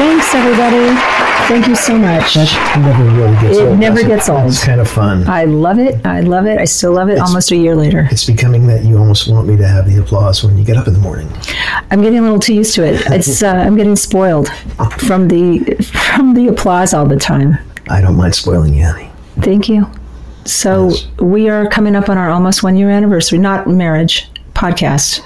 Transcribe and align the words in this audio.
Thanks, 0.00 0.34
everybody. 0.34 0.96
Thank 1.46 1.66
you 1.68 1.74
so 1.74 1.98
much. 1.98 2.32
That 2.34 2.78
never 2.80 3.04
really 3.20 3.34
gets 3.40 3.58
It 3.58 3.66
old. 3.66 3.78
never 3.78 4.02
gets 4.02 4.28
old. 4.30 4.46
It's 4.48 4.64
kind 4.64 4.80
of 4.80 4.88
fun. 4.88 5.28
I 5.28 5.44
love 5.44 5.78
it. 5.78 6.04
I 6.06 6.20
love 6.20 6.46
it. 6.46 6.58
I 6.58 6.64
still 6.64 6.92
love 6.92 7.10
it 7.10 7.18
almost 7.18 7.50
a 7.50 7.56
year 7.56 7.76
later. 7.76 8.08
It's 8.10 8.24
becoming 8.24 8.66
that 8.68 8.82
you 8.84 8.96
almost 8.96 9.28
want 9.28 9.46
me 9.46 9.58
to 9.58 9.66
have 9.68 9.84
the 9.86 10.00
applause 10.00 10.42
when 10.42 10.56
you 10.56 10.64
get 10.64 10.78
up 10.78 10.86
in 10.86 10.94
the 10.94 11.00
morning. 11.00 11.28
I'm 11.90 12.00
getting 12.00 12.18
a 12.18 12.22
little 12.22 12.38
too 12.38 12.54
used 12.54 12.74
to 12.76 12.84
it. 12.84 13.02
It's 13.10 13.42
uh, 13.42 13.48
I'm 13.48 13.76
getting 13.76 13.94
spoiled 13.96 14.48
from 14.98 15.28
the 15.28 15.58
from 16.16 16.32
the 16.32 16.48
applause 16.48 16.94
all 16.94 17.04
the 17.04 17.16
time. 17.18 17.58
I 17.90 18.00
don't 18.00 18.16
mind 18.16 18.34
spoiling 18.34 18.72
you, 18.72 18.84
honey. 18.86 19.10
Thank 19.40 19.68
you. 19.68 19.86
So 20.46 20.88
Yes. 20.88 21.08
we 21.18 21.50
are 21.50 21.68
coming 21.68 21.94
up 21.94 22.08
on 22.08 22.16
our 22.16 22.30
almost 22.30 22.62
one 22.62 22.76
year 22.76 22.88
anniversary, 22.88 23.38
not 23.38 23.66
marriage, 23.66 24.30
podcast 24.54 25.20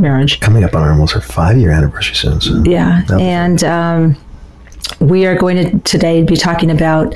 marriage. 0.00 0.40
Coming 0.40 0.64
up 0.64 0.74
on 0.74 0.82
our 0.82 0.90
almost 0.90 1.14
our 1.14 1.20
five 1.20 1.56
year 1.58 1.70
anniversary 1.70 2.14
soon. 2.16 2.40
So 2.40 2.62
Yeah, 2.64 3.02
and 3.18 3.62
um, 3.64 4.16
we 5.00 5.26
are 5.26 5.36
going 5.36 5.56
to 5.70 5.78
today 5.80 6.22
be 6.22 6.36
talking 6.36 6.70
about 6.70 7.14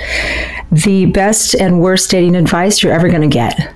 the 0.71 1.07
best 1.07 1.55
and 1.55 1.81
worst 1.81 2.11
dating 2.11 2.37
advice 2.37 2.83
you're 2.83 2.93
ever 2.93 3.09
going 3.09 3.23
to 3.29 3.33
get. 3.35 3.73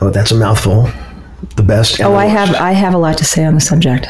oh, 0.00 0.10
that's 0.10 0.30
a 0.30 0.36
mouthful. 0.36 0.88
The 1.56 1.62
best. 1.62 1.98
and 2.00 2.08
Oh, 2.08 2.12
the 2.12 2.16
I 2.18 2.26
have 2.26 2.54
I 2.56 2.72
have 2.72 2.94
a 2.94 2.98
lot 2.98 3.18
to 3.18 3.24
say 3.24 3.44
on 3.44 3.54
the 3.54 3.60
subject. 3.60 4.06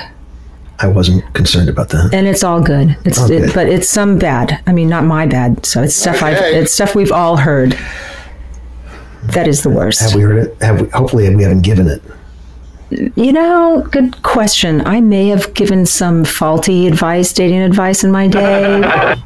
I 0.81 0.87
wasn't 0.87 1.25
concerned 1.35 1.69
about 1.69 1.89
that. 1.89 2.15
and 2.15 2.27
it's 2.29 2.45
all 2.45 2.61
good. 2.63 2.97
It's 3.05 3.21
Okay. 3.21 3.37
it, 3.39 3.55
but 3.55 3.69
it's 3.69 3.89
some 3.89 4.17
bad. 4.19 4.63
I 4.67 4.73
mean, 4.73 4.89
not 4.89 5.05
my 5.05 5.27
bad. 5.27 5.67
So 5.67 5.83
it's 5.83 5.95
stuff 5.95 6.23
I've 6.23 6.37
it's 6.41 6.73
stuff 6.73 6.95
we've 6.95 7.11
all 7.13 7.37
heard. 7.37 7.77
That 9.35 9.49
is 9.49 9.63
the 9.63 9.71
worst. 9.71 10.01
Have 10.01 10.15
we 10.15 10.23
heard 10.23 10.39
it? 10.39 10.63
Have 10.63 10.81
we? 10.81 10.89
Hopefully, 10.91 11.35
we 11.35 11.43
haven't 11.43 11.63
given 11.63 11.89
it. 11.89 12.01
You 12.91 13.33
know, 13.33 13.87
good 13.91 14.23
question. 14.23 14.87
I 14.87 15.01
may 15.01 15.29
have 15.29 15.53
given 15.55 15.87
some 15.87 16.25
faulty 16.25 16.87
advice, 16.87 17.33
dating 17.33 17.61
advice 17.61 18.05
in 18.05 18.11
my 18.11 18.29
day. 18.29 19.17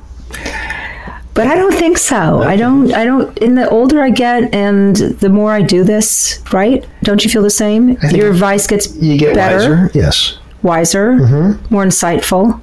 But 1.34 1.46
I 1.46 1.54
don't 1.54 1.74
think 1.74 1.96
so. 1.96 2.42
I 2.42 2.56
don't 2.56 2.92
I 2.92 3.04
don't 3.04 3.36
in 3.38 3.54
the 3.54 3.68
older 3.70 4.02
I 4.02 4.10
get 4.10 4.54
and 4.54 4.96
the 4.96 5.30
more 5.30 5.52
I 5.52 5.62
do 5.62 5.82
this, 5.82 6.42
right? 6.52 6.86
Don't 7.02 7.24
you 7.24 7.30
feel 7.30 7.42
the 7.42 7.50
same? 7.50 7.96
Your 8.10 8.30
advice 8.30 8.66
gets 8.66 8.94
You 8.96 9.16
get 9.16 9.34
better, 9.34 9.70
wiser. 9.70 9.90
Yes. 9.94 10.38
wiser, 10.62 11.12
mm-hmm. 11.12 11.74
more 11.74 11.84
insightful. 11.84 12.60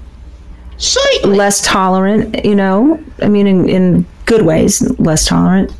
less 1.23 1.65
tolerant, 1.65 2.45
you 2.45 2.55
know. 2.55 3.03
I 3.21 3.27
mean, 3.27 3.47
in, 3.47 3.67
in 3.67 4.05
good 4.25 4.45
ways, 4.45 4.81
less 4.99 5.25
tolerant. 5.25 5.73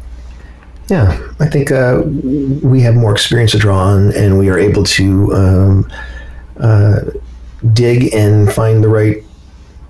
Yeah, 0.90 1.34
I 1.40 1.48
think 1.48 1.72
uh, 1.72 2.02
we 2.04 2.82
have 2.82 2.96
more 2.96 3.12
experience 3.12 3.52
to 3.52 3.60
draw 3.60 3.78
on, 3.78 4.12
and 4.14 4.40
we 4.40 4.50
are 4.50 4.58
able 4.58 4.84
to 4.86 5.34
um, 5.36 5.92
uh, 6.60 7.02
dig 7.74 8.14
and 8.14 8.52
find 8.52 8.84
the 8.84 8.90
right 8.90 9.24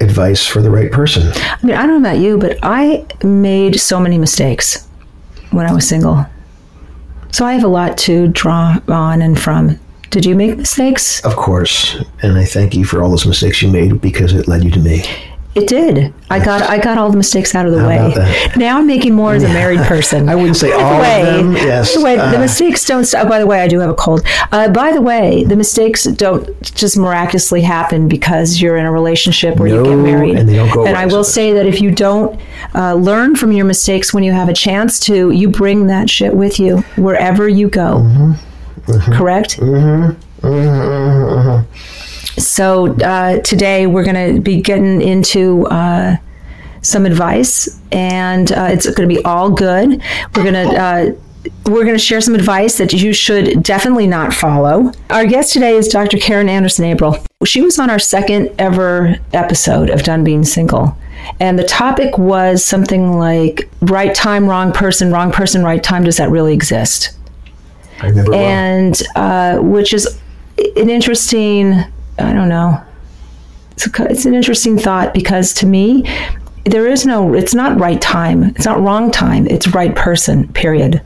advice 0.01 0.45
for 0.45 0.61
the 0.61 0.69
right 0.69 0.91
person. 0.91 1.31
I 1.33 1.57
mean, 1.63 1.75
I 1.75 1.85
don't 1.85 2.01
know 2.01 2.09
about 2.09 2.21
you, 2.21 2.37
but 2.37 2.57
I 2.63 3.05
made 3.23 3.79
so 3.79 3.99
many 3.99 4.17
mistakes 4.17 4.87
when 5.51 5.65
I 5.65 5.73
was 5.73 5.87
single. 5.87 6.25
So 7.31 7.45
I 7.45 7.53
have 7.53 7.63
a 7.63 7.67
lot 7.67 7.97
to 7.99 8.27
draw 8.27 8.79
on 8.87 9.21
and 9.21 9.39
from. 9.39 9.79
Did 10.09 10.25
you 10.25 10.35
make 10.35 10.57
mistakes? 10.57 11.23
Of 11.23 11.35
course, 11.35 11.95
and 12.23 12.37
I 12.37 12.43
thank 12.43 12.75
you 12.75 12.83
for 12.83 13.01
all 13.03 13.09
those 13.09 13.25
mistakes 13.25 13.61
you 13.61 13.71
made 13.71 14.01
because 14.01 14.33
it 14.33 14.47
led 14.47 14.63
you 14.63 14.71
to 14.71 14.79
me. 14.79 15.05
It 15.55 15.67
did. 15.67 16.13
I 16.29 16.37
got 16.43 16.61
I 16.61 16.77
got 16.77 16.99
all 16.99 17.09
the 17.09 17.17
mistakes 17.17 17.55
out 17.55 17.65
of 17.65 17.71
the 17.71 17.79
How 17.79 17.87
way. 17.87 18.51
Now 18.55 18.77
I'm 18.77 18.85
making 18.85 19.15
more 19.15 19.33
as 19.33 19.43
a 19.43 19.47
married 19.47 19.79
person. 19.81 20.29
I 20.33 20.35
wouldn't 20.35 20.55
say 20.57 20.69
By 20.69 20.77
the 20.77 20.83
all 20.83 21.01
way, 21.01 21.21
of 21.21 21.25
them. 21.37 21.53
Yes, 21.53 21.89
By 21.95 21.99
the 21.99 22.05
way, 22.05 22.15
the 22.17 22.37
uh, 22.37 22.39
mistakes 22.39 22.85
don't. 22.85 23.03
Stop. 23.03 23.27
By 23.27 23.39
the 23.39 23.47
way, 23.47 23.59
I 23.61 23.67
do 23.67 23.79
have 23.79 23.89
a 23.89 23.95
cold. 23.95 24.21
Uh, 24.51 24.69
by 24.69 24.91
the 24.91 25.01
way, 25.01 25.43
the 25.43 25.55
mistakes 25.55 26.03
don't 26.03 26.61
just 26.61 26.97
miraculously 26.97 27.61
happen 27.61 28.07
because 28.07 28.61
you're 28.61 28.77
in 28.77 28.85
a 28.85 28.91
relationship 28.91 29.59
or 29.59 29.67
you 29.67 29.83
get 29.83 29.95
married. 29.97 30.37
and 30.37 30.47
they 30.47 30.55
don't 30.55 30.71
go 30.71 30.85
And 30.85 30.95
I 30.95 31.07
will 31.07 31.23
say 31.23 31.51
that 31.53 31.65
if 31.65 31.81
you 31.81 31.89
don't 31.91 32.39
uh, 32.75 32.93
learn 32.93 33.35
from 33.35 33.51
your 33.51 33.65
mistakes 33.65 34.13
when 34.13 34.23
you 34.23 34.31
have 34.31 34.49
a 34.49 34.53
chance 34.53 34.99
to, 35.01 35.31
you 35.31 35.49
bring 35.49 35.87
that 35.87 36.11
shit 36.11 36.35
with 36.35 36.59
you 36.59 36.77
wherever 36.95 37.49
you 37.49 37.69
go. 37.69 38.01
Mm-hmm. 38.05 39.13
Correct. 39.13 39.59
So 42.39 42.95
uh, 42.97 43.39
today 43.41 43.85
we're 43.87 44.03
going 44.03 44.35
to 44.35 44.41
be 44.41 44.61
getting 44.61 45.01
into 45.01 45.65
uh, 45.67 46.17
some 46.81 47.05
advice, 47.05 47.79
and 47.91 48.51
uh, 48.51 48.69
it's 48.71 48.85
going 48.85 49.07
to 49.07 49.13
be 49.13 49.23
all 49.23 49.49
good. 49.49 50.01
We're 50.35 50.43
going 50.43 50.53
to. 50.53 50.75
Uh, 50.75 51.11
we're 51.65 51.83
going 51.83 51.95
to 51.95 51.99
share 51.99 52.19
some 52.19 52.35
advice 52.35 52.77
that 52.79 52.91
you 52.91 53.13
should 53.13 53.63
definitely 53.63 54.07
not 54.07 54.33
follow. 54.33 54.91
Our 55.09 55.25
guest 55.25 55.53
today 55.53 55.77
is 55.77 55.87
Dr. 55.87 56.17
Karin 56.17 56.49
Anderson 56.49 56.83
Abrell. 56.85 57.25
She 57.45 57.61
was 57.61 57.79
on 57.79 57.89
our 57.89 57.97
second 57.97 58.53
ever 58.59 59.15
episode 59.31 59.89
of 59.89 60.03
Done 60.03 60.25
Being 60.25 60.43
Single. 60.43 60.97
And 61.39 61.57
the 61.57 61.63
topic 61.63 62.17
was 62.17 62.63
something 62.65 63.17
like 63.17 63.69
right 63.81 64.13
time, 64.13 64.47
wrong 64.47 64.73
person, 64.73 65.11
wrong 65.11 65.31
person, 65.31 65.63
right 65.63 65.81
time. 65.81 66.03
Does 66.03 66.17
that 66.17 66.29
really 66.29 66.53
exist? 66.53 67.17
I 68.01 68.07
remember 68.07 68.31
well. 68.31 68.41
and 68.41 69.01
uh, 69.15 69.59
which 69.59 69.93
is 69.93 70.19
an 70.57 70.89
interesting 70.89 71.85
i 72.21 72.33
don't 72.33 72.49
know. 72.49 72.81
It's, 73.71 73.87
a, 73.87 74.11
it's 74.11 74.25
an 74.25 74.33
interesting 74.33 74.77
thought 74.77 75.13
because 75.13 75.53
to 75.55 75.65
me 75.65 76.03
there 76.65 76.87
is 76.87 77.05
no 77.05 77.33
it's 77.33 77.53
not 77.53 77.79
right 77.79 78.01
time. 78.01 78.43
It's 78.43 78.65
not 78.65 78.81
wrong 78.81 79.11
time. 79.11 79.47
It's 79.47 79.67
right 79.69 79.95
person 79.95 80.47
period. 80.49 81.01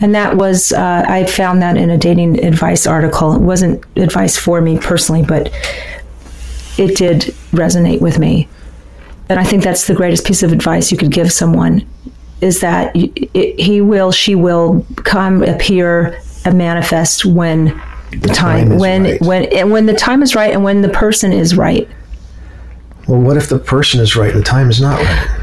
And 0.00 0.14
that 0.14 0.36
was 0.36 0.72
uh, 0.72 1.04
i 1.06 1.24
found 1.24 1.62
that 1.62 1.76
in 1.76 1.90
a 1.90 1.98
dating 1.98 2.44
advice 2.44 2.86
article. 2.86 3.34
It 3.34 3.40
wasn't 3.40 3.84
advice 3.96 4.36
for 4.36 4.60
me 4.60 4.78
personally 4.78 5.22
but 5.22 5.52
it 6.76 6.96
did 6.96 7.22
resonate 7.52 8.00
with 8.00 8.18
me. 8.18 8.48
And 9.28 9.38
i 9.38 9.44
think 9.44 9.62
that's 9.62 9.86
the 9.86 9.94
greatest 9.94 10.26
piece 10.26 10.42
of 10.42 10.52
advice 10.52 10.90
you 10.90 10.98
could 10.98 11.12
give 11.12 11.32
someone 11.32 11.86
is 12.40 12.60
that 12.60 12.94
it, 12.94 13.58
he 13.58 13.80
will, 13.80 14.12
she 14.12 14.34
will 14.34 14.84
come 14.96 15.42
appear 15.42 16.20
and 16.44 16.58
manifest 16.58 17.24
when 17.24 17.68
time, 18.20 18.68
time 18.68 18.78
when 18.78 19.02
right. 19.04 19.20
when 19.20 19.44
and 19.52 19.70
when 19.70 19.86
the 19.86 19.94
time 19.94 20.22
is 20.22 20.34
right 20.34 20.52
and 20.52 20.62
when 20.64 20.82
the 20.82 20.88
person 20.88 21.32
is 21.32 21.56
right. 21.56 21.88
well, 23.08 23.20
what 23.20 23.36
if 23.36 23.48
the 23.48 23.58
person 23.58 24.00
is 24.00 24.16
right 24.16 24.30
and 24.32 24.40
the 24.40 24.44
time 24.44 24.70
is 24.70 24.80
not 24.80 25.00
right? 25.00 25.40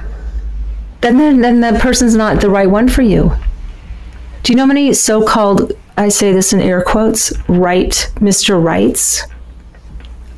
Then 1.02 1.18
then 1.18 1.42
then 1.42 1.62
that 1.62 1.82
person's 1.82 2.16
not 2.16 2.42
the 2.42 2.50
right 2.50 2.70
one 2.70 2.88
for 2.88 3.02
you. 3.02 3.32
Do 4.44 4.52
you 4.54 4.58
know 4.58 4.64
how 4.64 4.68
many 4.68 4.94
so-called 4.94 5.72
I 5.98 6.10
say 6.10 6.32
this 6.34 6.54
in 6.54 6.60
air 6.62 6.82
quotes 6.84 7.32
right 7.48 7.92
Mr. 8.16 8.62
Rights 8.62 9.24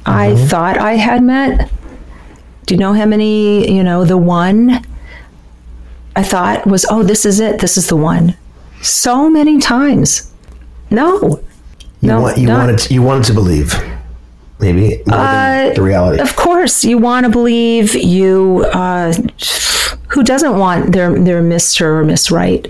I 0.06 0.30
Mm-hmm. 0.30 0.48
thought 0.48 0.78
I 0.78 0.94
had 0.96 1.24
met? 1.24 1.72
Do 2.66 2.74
you 2.76 2.80
know 2.80 2.94
how 2.94 3.06
many, 3.06 3.70
you 3.74 3.84
know, 3.84 4.04
the 4.06 4.18
one 4.18 4.86
I 6.16 6.24
thought 6.24 6.66
was, 6.68 6.86
oh, 6.90 7.04
this 7.04 7.26
is 7.26 7.40
it. 7.40 7.60
This 7.60 7.78
is 7.78 7.88
the 7.88 7.96
one. 7.96 8.36
So 8.82 9.30
many 9.30 9.60
times. 9.60 10.32
No. 10.90 11.42
You 12.04 12.10
No, 12.10 12.22
want 12.22 12.38
you 12.38 12.50
wanted 12.50 12.92
you 12.92 13.02
wanted 13.02 13.24
to 13.28 13.34
believe, 13.34 13.74
maybe 14.60 15.02
Uh, 15.10 15.74
the 15.74 15.82
reality. 15.82 16.22
Of 16.22 16.36
course, 16.36 16.84
you 16.84 16.98
want 16.98 17.26
to 17.26 17.32
believe 17.32 17.96
you. 17.96 18.66
Uh, 18.74 19.14
who 20.10 20.22
doesn't 20.22 20.58
want 20.58 20.92
their 20.92 21.18
their 21.18 21.42
Mister 21.42 22.00
or 22.00 22.04
Miss 22.04 22.30
Right? 22.30 22.68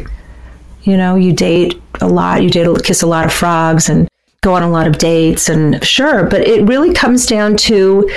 You 0.84 0.98
know, 0.98 1.16
you 1.16 1.34
date 1.34 1.82
a 2.00 2.08
lot. 2.08 2.44
You 2.44 2.52
date, 2.52 2.68
kiss 2.84 3.02
a 3.02 3.08
lot 3.08 3.26
of 3.26 3.34
frogs, 3.34 3.90
and 3.90 4.08
go 4.42 4.54
on 4.54 4.62
a 4.62 4.70
lot 4.70 4.86
of 4.86 5.00
dates. 5.00 5.50
And 5.50 5.84
sure, 5.84 6.26
but 6.26 6.42
it 6.48 6.68
really 6.68 6.94
comes 6.94 7.26
down 7.26 7.58
to 7.70 8.08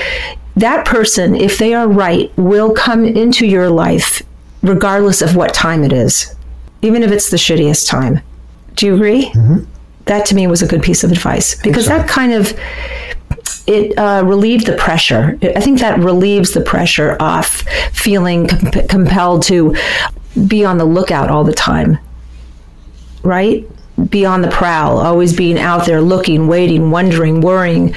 that 0.56 0.85
person. 0.85 1.35
If 1.35 1.56
they 1.56 1.73
are 1.73 1.88
right, 1.88 2.31
will 2.37 2.75
come 2.75 3.06
into 3.06 3.46
your 3.46 3.70
life 3.70 4.23
regardless 4.61 5.23
of 5.23 5.35
what 5.35 5.55
time 5.55 5.82
it 5.82 5.94
is, 5.94 6.35
even 6.82 7.02
if 7.02 7.11
it's 7.11 7.31
the 7.31 7.38
shittiest 7.38 7.88
time. 7.88 8.20
Do 8.75 8.85
you 8.85 8.94
agree? 8.96 9.32
That 10.06 10.25
to 10.26 10.35
me 10.35 10.47
was 10.47 10.62
a 10.62 10.67
good 10.67 10.82
piece 10.82 11.05
of 11.05 11.12
advice 11.12 11.61
because 11.62 11.87
that 11.87 12.08
kind 12.08 12.32
of 12.32 12.58
it 13.67 13.99
uh, 13.99 14.23
relieved 14.25 14.67
the 14.67 14.76
pressure. 14.76 15.38
I 15.43 15.61
think 15.61 15.81
that 15.81 15.99
relieves 15.99 16.53
the 16.53 16.61
pressure 16.61 17.17
off 17.20 17.62
feeling 17.93 18.47
comp- 18.47 18.88
compelled 18.88 19.43
to 19.44 19.75
be 20.47 20.64
on 20.64 20.79
the 20.79 20.85
lookout 20.85 21.31
all 21.31 21.44
the 21.44 21.53
time, 21.53 21.99
right? 23.23 23.69
Be 24.11 24.25
on 24.25 24.43
the 24.43 24.49
prowl, 24.49 24.99
always 24.99 25.35
being 25.35 25.58
out 25.58 25.87
there 25.87 26.00
looking, 26.00 26.47
waiting, 26.47 26.91
wondering, 26.91 27.41
worrying, 27.41 27.94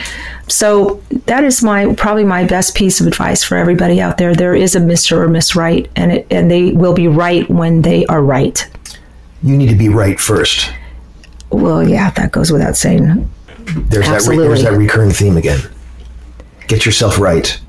So 0.47 1.03
that 1.25 1.43
is 1.43 1.61
my 1.61 1.93
probably 1.93 2.23
my 2.23 2.45
best 2.45 2.73
piece 2.73 3.01
of 3.01 3.05
advice 3.05 3.43
for 3.43 3.57
everybody 3.57 4.01
out 4.01 4.17
there. 4.17 4.33
There 4.33 4.55
is 4.55 4.75
a 4.75 4.79
Mr. 4.79 5.17
or 5.17 5.27
Miss 5.27 5.55
Right, 5.55 5.89
and 5.95 6.13
it, 6.13 6.27
and 6.31 6.49
they 6.49 6.71
will 6.71 6.93
be 6.93 7.07
right 7.07 7.47
when 7.49 7.81
they 7.81 8.05
are 8.05 8.23
right. 8.23 8.67
You 9.43 9.55
need 9.57 9.69
to 9.69 9.75
be 9.75 9.89
right 9.89 10.19
first. 10.19 10.73
Well, 11.51 11.87
yeah, 11.87 12.09
that 12.11 12.31
goes 12.31 12.51
without 12.51 12.77
saying. 12.77 13.29
There's 13.89 14.07
that. 14.07 14.25
Re- 14.27 14.37
there's 14.37 14.63
that 14.63 14.73
recurring 14.73 15.11
theme 15.11 15.37
again. 15.37 15.59
Get 16.67 16.85
yourself 16.85 17.19
right. 17.19 17.59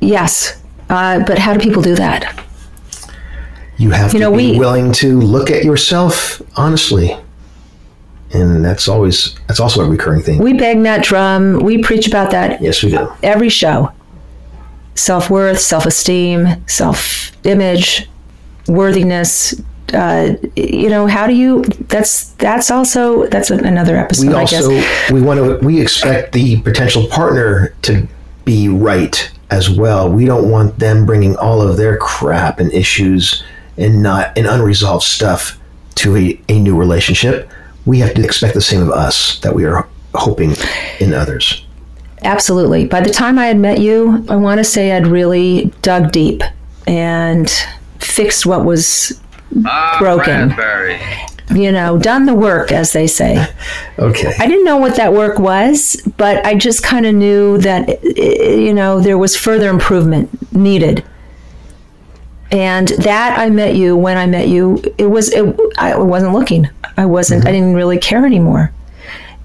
Yes, 0.00 0.62
uh, 0.90 1.24
but 1.26 1.38
how 1.38 1.54
do 1.54 1.60
people 1.60 1.82
do 1.82 1.94
that? 1.96 2.42
You 3.78 3.90
have 3.90 4.12
You 4.12 4.20
to 4.20 4.24
know, 4.30 4.36
be 4.36 4.52
we- 4.52 4.58
willing 4.58 4.92
to 4.94 5.20
look 5.20 5.50
at 5.50 5.64
yourself 5.64 6.40
honestly, 6.56 7.16
and 8.32 8.64
that's 8.64 8.88
always 8.88 9.34
that's 9.48 9.60
also 9.60 9.82
a 9.84 9.88
recurring 9.88 10.22
theme. 10.22 10.38
We 10.38 10.52
bang 10.54 10.82
that 10.84 11.02
drum. 11.04 11.58
We 11.60 11.82
preach 11.82 12.06
about 12.06 12.30
that 12.30 12.62
yes, 12.62 12.82
we 12.82 12.90
do. 12.90 13.12
every 13.22 13.48
show. 13.48 13.90
Self 14.94 15.28
worth, 15.28 15.60
self 15.60 15.84
esteem, 15.86 16.48
self 16.66 17.32
image, 17.44 18.08
worthiness. 18.66 19.54
Uh, 19.92 20.34
you 20.56 20.88
know, 20.88 21.06
how 21.06 21.26
do 21.26 21.34
you? 21.34 21.62
That's 21.88 22.32
that's 22.32 22.70
also 22.70 23.26
that's 23.28 23.50
another 23.50 23.96
episode. 23.96 24.28
We 24.28 24.34
I 24.34 24.40
also 24.40 24.70
guess. 24.70 25.10
we 25.12 25.22
want 25.22 25.38
to 25.38 25.64
we 25.64 25.80
expect 25.80 26.32
the 26.32 26.60
potential 26.62 27.06
partner 27.06 27.74
to 27.82 28.06
be 28.44 28.68
right 28.68 29.30
as 29.50 29.70
well. 29.70 30.10
We 30.10 30.24
don't 30.24 30.50
want 30.50 30.78
them 30.78 31.06
bringing 31.06 31.36
all 31.36 31.62
of 31.62 31.76
their 31.76 31.96
crap 31.98 32.58
and 32.58 32.72
issues 32.72 33.44
and 33.76 34.02
not 34.02 34.36
and 34.36 34.46
unresolved 34.46 35.04
stuff 35.04 35.58
to 35.96 36.16
a, 36.16 36.40
a 36.48 36.58
new 36.58 36.76
relationship. 36.76 37.50
We 37.84 38.00
have 38.00 38.14
to 38.14 38.24
expect 38.24 38.54
the 38.54 38.60
same 38.60 38.82
of 38.82 38.90
us 38.90 39.38
that 39.40 39.54
we 39.54 39.64
are 39.64 39.88
hoping 40.14 40.54
in 40.98 41.12
others. 41.12 41.64
Absolutely. 42.22 42.86
By 42.86 43.00
the 43.00 43.10
time 43.10 43.38
I 43.38 43.46
had 43.46 43.58
met 43.58 43.78
you, 43.78 44.24
I 44.28 44.36
want 44.36 44.58
to 44.58 44.64
say 44.64 44.92
I'd 44.92 45.06
really 45.06 45.72
dug 45.82 46.10
deep 46.10 46.42
and 46.86 47.48
fixed 48.00 48.46
what 48.46 48.64
was 48.64 49.20
Ah, 49.64 49.96
Broken. 49.98 50.48
raspberry. 50.48 51.00
you 51.54 51.70
know, 51.72 51.96
done 51.98 52.26
the 52.26 52.34
work, 52.34 52.72
as 52.72 52.92
they 52.92 53.06
say. 53.06 53.46
Okay. 53.98 54.34
I 54.38 54.46
didn't 54.46 54.64
know 54.64 54.76
what 54.76 54.96
that 54.96 55.14
work 55.14 55.38
was, 55.38 55.96
but 56.18 56.44
I 56.44 56.54
just 56.54 56.82
kind 56.82 57.06
of 57.06 57.14
knew 57.14 57.56
that, 57.58 58.02
you 58.04 58.74
know, 58.74 59.00
there 59.00 59.16
was 59.16 59.34
further 59.34 59.70
improvement 59.70 60.28
needed. 60.52 61.02
And 62.52 62.88
that 62.88 63.38
I 63.38 63.48
met 63.48 63.74
you 63.74 63.96
when 63.96 64.18
I 64.18 64.26
met 64.26 64.48
you, 64.48 64.82
it 64.98 65.06
was, 65.06 65.30
it, 65.32 65.58
I 65.78 65.96
wasn't 65.96 66.34
looking. 66.34 66.68
I 66.98 67.06
wasn't, 67.06 67.46
I 67.46 67.52
didn't 67.52 67.74
really 67.74 67.96
care 67.98 68.26
anymore. 68.26 68.70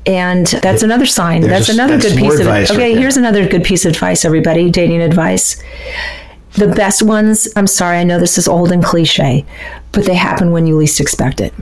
And 0.05 0.45
that's 0.47 0.83
another 0.83 1.05
sign. 1.05 1.41
That's 1.43 1.69
a- 1.69 1.73
another 1.73 1.97
that's 1.97 2.09
good 2.13 2.19
piece 2.19 2.33
of 2.35 2.41
advice 2.41 2.69
right 2.69 2.77
Okay, 2.77 2.91
there. 2.91 3.01
here's 3.01 3.15
another 3.17 3.47
good 3.47 3.63
piece 3.63 3.85
of 3.85 3.91
advice, 3.93 4.25
everybody 4.25 4.69
dating 4.69 5.01
advice. 5.01 5.61
The 6.55 6.67
best 6.75 7.01
ones, 7.01 7.47
I'm 7.55 7.67
sorry, 7.67 7.97
I 7.97 8.03
know 8.03 8.19
this 8.19 8.37
is 8.37 8.47
old 8.47 8.71
and 8.71 8.83
cliche, 8.83 9.45
but 9.93 10.05
they 10.05 10.15
happen 10.15 10.51
when 10.51 10.67
you 10.67 10.75
least 10.77 10.99
expect 10.99 11.39
it. 11.39 11.53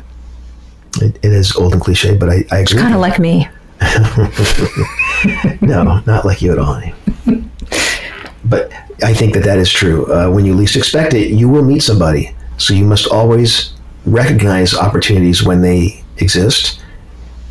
It, 1.01 1.17
it 1.23 1.31
is 1.31 1.55
old 1.55 1.73
and 1.73 1.81
cliche, 1.81 2.15
but 2.17 2.29
I, 2.29 2.43
I 2.51 2.59
agree. 2.59 2.79
Kind 2.79 2.95
of 2.95 2.99
like 3.01 3.19
me. 3.19 3.47
No, 5.61 6.01
not 6.05 6.25
like 6.25 6.41
you 6.41 6.51
at 6.53 6.57
all. 6.59 6.81
but 8.45 8.71
I 9.03 9.13
think 9.13 9.33
that 9.33 9.43
that 9.43 9.57
is 9.59 9.69
true. 9.69 10.05
Uh, 10.11 10.29
when 10.29 10.45
you 10.45 10.53
least 10.53 10.75
expect 10.75 11.13
it, 11.13 11.31
you 11.31 11.49
will 11.49 11.63
meet 11.63 11.81
somebody. 11.81 12.33
So 12.57 12.73
you 12.73 12.85
must 12.85 13.07
always 13.07 13.73
recognize 14.05 14.73
opportunities 14.73 15.43
when 15.43 15.61
they 15.61 16.03
exist, 16.17 16.81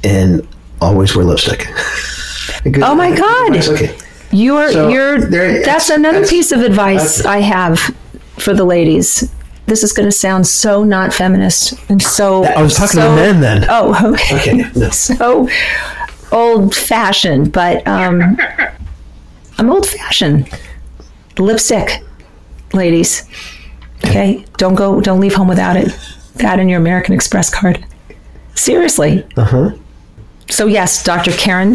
and 0.02 0.46
always 0.81 1.14
wear 1.14 1.25
lipstick. 1.25 1.67
Good- 2.64 2.82
Oh 2.82 2.94
my 2.94 3.14
God. 3.14 3.55
It's 3.56 3.69
okay. 3.69 3.94
You're 4.30 4.70
So, 4.72 4.88
you're 4.88 5.19
there- 5.20 5.64
that's 5.64 5.88
another 5.90 6.20
that's- 6.20 6.30
piece 6.30 6.52
of 6.52 6.60
advice. 6.62 7.25
I 7.25 7.40
have 7.40 7.78
for 8.38 8.52
the 8.54 8.64
ladies. 8.64 9.28
This 9.66 9.82
is 9.82 9.92
going 9.92 10.06
to 10.08 10.12
sound 10.12 10.46
so 10.46 10.82
not 10.84 11.12
feminist 11.12 11.75
and 11.90 12.00
so 12.02 12.44
I 12.44 12.62
was 12.62 12.75
talking 12.75 13.00
to 13.00 13.02
so- 13.02 13.10
the 13.10 13.16
men 13.16 13.40
then. 13.40 13.66
Oh, 13.69 13.94
okay. 14.14 14.36
Okay. 14.36 14.70
No. 14.76 14.88
So 14.90 15.48
old 16.32 16.75
fashioned, 16.75 17.52
but 17.52 17.86
um 17.86 18.36
I'm 19.58 19.70
old 19.70 19.86
fashioned. 19.86 20.48
Lipstick, 21.38 22.02
ladies. 22.72 23.24
Okay? 24.04 24.44
Don't 24.56 24.74
go 24.74 25.00
don't 25.00 25.20
leave 25.20 25.34
home 25.34 25.48
without 25.48 25.76
it. 25.76 25.96
That 26.36 26.58
and 26.60 26.69
your 26.70 26.78
American 26.81 27.14
Express 27.14 27.50
card. 27.50 27.84
Seriously. 28.54 29.24
Uh 29.36 29.44
huh. 29.44 29.70
So, 30.50 30.66
yes, 30.66 31.04
Dr. 31.04 31.32
Karin 31.32 31.74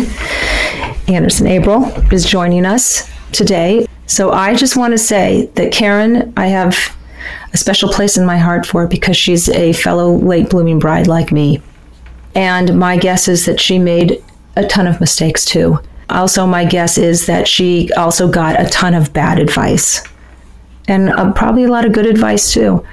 Anderson 1.08 1.48
Abrell 1.48 2.12
is 2.12 2.26
joining 2.26 2.66
us 2.66 3.10
today. 3.32 3.86
So, 4.06 4.32
I 4.32 4.56
just 4.56 4.78
want 4.78 4.92
to 4.92 4.98
say 4.98 5.48
that 5.56 5.72
Karin, 5.72 6.34
I 6.38 6.48
have 6.48 6.78
a 7.54 7.58
special 7.58 7.90
place 7.90 8.18
in 8.18 8.26
my 8.26 8.38
heart 8.38 8.66
for 8.66 8.88
because 8.88 9.16
she's 9.16 9.50
a 9.50 9.74
fellow 9.74 10.14
late 10.16 10.50
blooming 10.50 10.80
bride 10.80 11.08
like 11.08 11.32
me. 11.32 11.62
And 12.36 12.78
my 12.78 12.98
guess 12.98 13.28
is 13.28 13.46
that 13.46 13.60
she 13.60 13.80
made 13.80 14.24
a 14.56 14.66
ton 14.66 14.88
of 14.88 15.00
mistakes 15.00 15.46
too. 15.46 15.80
Also, 16.10 16.46
my 16.46 16.66
guess 16.66 16.98
is 16.98 17.26
that 17.28 17.48
she 17.48 17.92
also 17.94 18.28
got 18.28 18.60
a 18.60 18.70
ton 18.70 18.94
of 18.94 19.14
bad 19.14 19.40
advice 19.40 20.04
and 20.88 21.10
uh, 21.10 21.32
probably 21.34 21.64
a 21.64 21.72
lot 21.72 21.86
of 21.86 21.94
good 21.94 22.06
advice 22.06 22.52
too. 22.52 22.84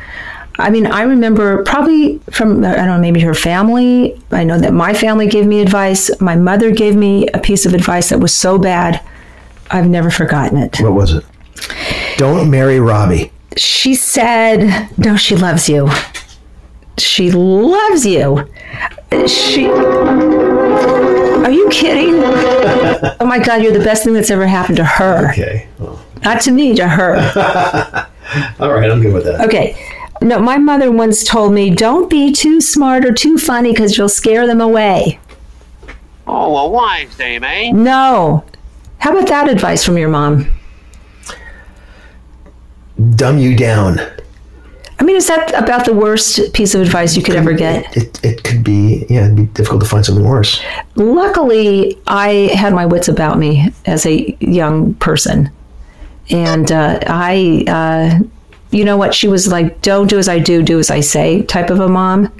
I 0.61 0.71
mean, 0.71 0.87
I 0.87 1.03
remember 1.03 1.63
probably 1.65 2.19
from, 2.31 2.65
I 2.65 2.75
don't 2.77 2.87
know, 2.87 2.99
maybe 2.99 3.21
her 3.21 3.35
family. 3.35 4.21
I 4.31 4.45
know 4.45 4.59
that 4.59 4.73
my 4.73 4.95
family 4.95 5.27
gave 5.27 5.47
me 5.47 5.61
advice. 5.61 6.11
My 6.21 6.37
mother 6.37 6.71
gave 6.71 6.97
me 6.97 7.27
a 7.29 7.39
piece 7.39 7.67
of 7.67 7.75
advice 7.75 8.11
that 8.11 8.19
was 8.21 8.35
so 8.35 8.59
bad, 8.59 9.03
I've 9.71 9.89
never 9.89 10.11
forgotten 10.11 10.59
it. 10.59 10.79
What 10.81 10.93
was 10.93 11.15
it? 11.15 11.25
Don't 12.17 12.51
marry 12.51 12.81
Robby. 12.81 13.33
She 13.57 13.95
said, 13.95 14.89
No, 14.99 15.17
she 15.17 15.37
loves 15.37 15.69
you. 15.69 15.89
She 16.99 17.31
loves 17.31 18.05
you. 18.07 18.49
She. 19.27 19.67
Are 19.69 21.51
you 21.51 21.69
kidding? 21.71 22.15
Oh 23.21 23.27
my 23.27 23.39
God, 23.39 23.63
you're 23.63 23.73
the 23.73 23.85
best 23.85 24.05
thing 24.05 24.13
that's 24.13 24.31
ever 24.31 24.47
happened 24.47 24.77
to 24.77 24.85
her. 24.85 25.31
Okay. 25.31 25.67
Well, 25.79 26.01
Not 26.23 26.41
to 26.43 26.53
me, 26.53 26.75
to 26.75 26.87
her. 26.87 27.17
all 28.61 28.73
right, 28.73 28.91
I'm 28.91 29.01
good 29.01 29.15
with 29.15 29.25
that. 29.25 29.41
Okay. 29.47 29.77
No, 30.23 30.39
my 30.39 30.59
mother 30.59 30.91
once 30.93 31.25
told 31.25 31.55
me, 31.55 31.71
don't 31.71 32.11
be 32.11 32.33
too 32.33 32.61
smart 32.61 33.05
or 33.05 33.13
too 33.13 33.39
funny 33.39 33.73
because 33.73 33.97
you'll 33.97 34.09
scare 34.09 34.47
them 34.47 34.61
away. 34.61 35.19
Oh, 36.27 36.57
a 36.57 36.69
wise 36.69 37.17
dame, 37.17 37.43
eh? 37.43 37.71
No. 37.73 38.45
How 38.99 39.17
about 39.17 39.29
that 39.29 39.49
advice 39.49 39.83
from 39.85 39.97
your 39.97 40.11
mom? 40.11 40.47
Dumb 43.15 43.39
you 43.39 43.57
down. 43.57 43.99
I 44.99 45.03
mean, 45.03 45.17
is 45.17 45.27
that 45.29 45.55
about 45.55 45.87
the 45.87 45.95
worst 45.95 46.53
piece 46.53 46.75
of 46.75 46.83
advice 46.83 47.17
you 47.17 47.23
could 47.23 47.35
ever 47.35 47.55
get? 47.55 47.97
It, 47.97 48.23
it 48.23 48.45
could 48.45 48.63
be, 48.63 49.07
yeah, 49.09 49.25
it'd 49.25 49.37
be 49.37 49.47
difficult 49.47 49.83
to 49.83 49.89
find 49.89 50.05
something 50.05 50.29
worse. 50.29 50.63
Luckily, 50.97 51.99
I 52.07 52.51
had 52.53 52.75
my 52.75 52.85
wits 52.85 53.09
about 53.09 53.39
me 53.39 53.73
as 53.87 54.05
a 54.05 54.37
young 54.41 54.93
person. 54.95 55.51
And 56.29 56.71
uh, 56.71 57.01
I, 57.07 57.65
uh, 57.67 58.23
you 58.71 58.85
know 58.85 58.97
what? 58.97 59.15
She 59.15 59.29
was 59.29 59.49
like, 59.49 59.83
don't 59.83 60.09
do 60.09 60.19
as 60.19 60.29
I 60.29 60.39
do, 60.39 60.63
do 60.63 60.79
as 60.79 60.91
I 60.91 61.01
say 61.01 61.43
type 61.43 61.71
of 61.71 61.81
a 61.81 61.89
mom. 61.89 62.33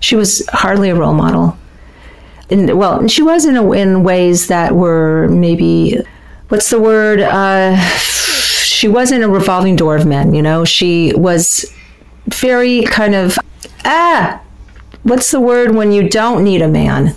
She 0.00 0.16
was 0.16 0.46
hardly 0.52 0.90
a 0.90 0.94
role 0.94 1.14
model. 1.14 1.56
And, 2.50 2.78
well, 2.78 3.06
she 3.08 3.22
was 3.22 3.44
in, 3.44 3.56
a, 3.56 3.72
in 3.72 4.04
ways 4.04 4.48
that 4.48 4.74
were 4.74 5.28
maybe, 5.28 5.98
what's 6.48 6.70
the 6.70 6.80
word? 6.80 7.20
Uh, 7.20 7.76
she 7.76 8.88
wasn't 8.88 9.24
a 9.24 9.28
revolving 9.28 9.76
door 9.76 9.96
of 9.96 10.06
men, 10.06 10.34
you 10.34 10.42
know? 10.42 10.64
She 10.64 11.12
was 11.16 11.72
very 12.26 12.82
kind 12.82 13.14
of, 13.14 13.38
ah, 13.84 14.40
what's 15.02 15.30
the 15.30 15.40
word 15.40 15.74
when 15.74 15.92
you 15.92 16.08
don't 16.08 16.44
need 16.44 16.62
a 16.62 16.68
man? 16.68 17.14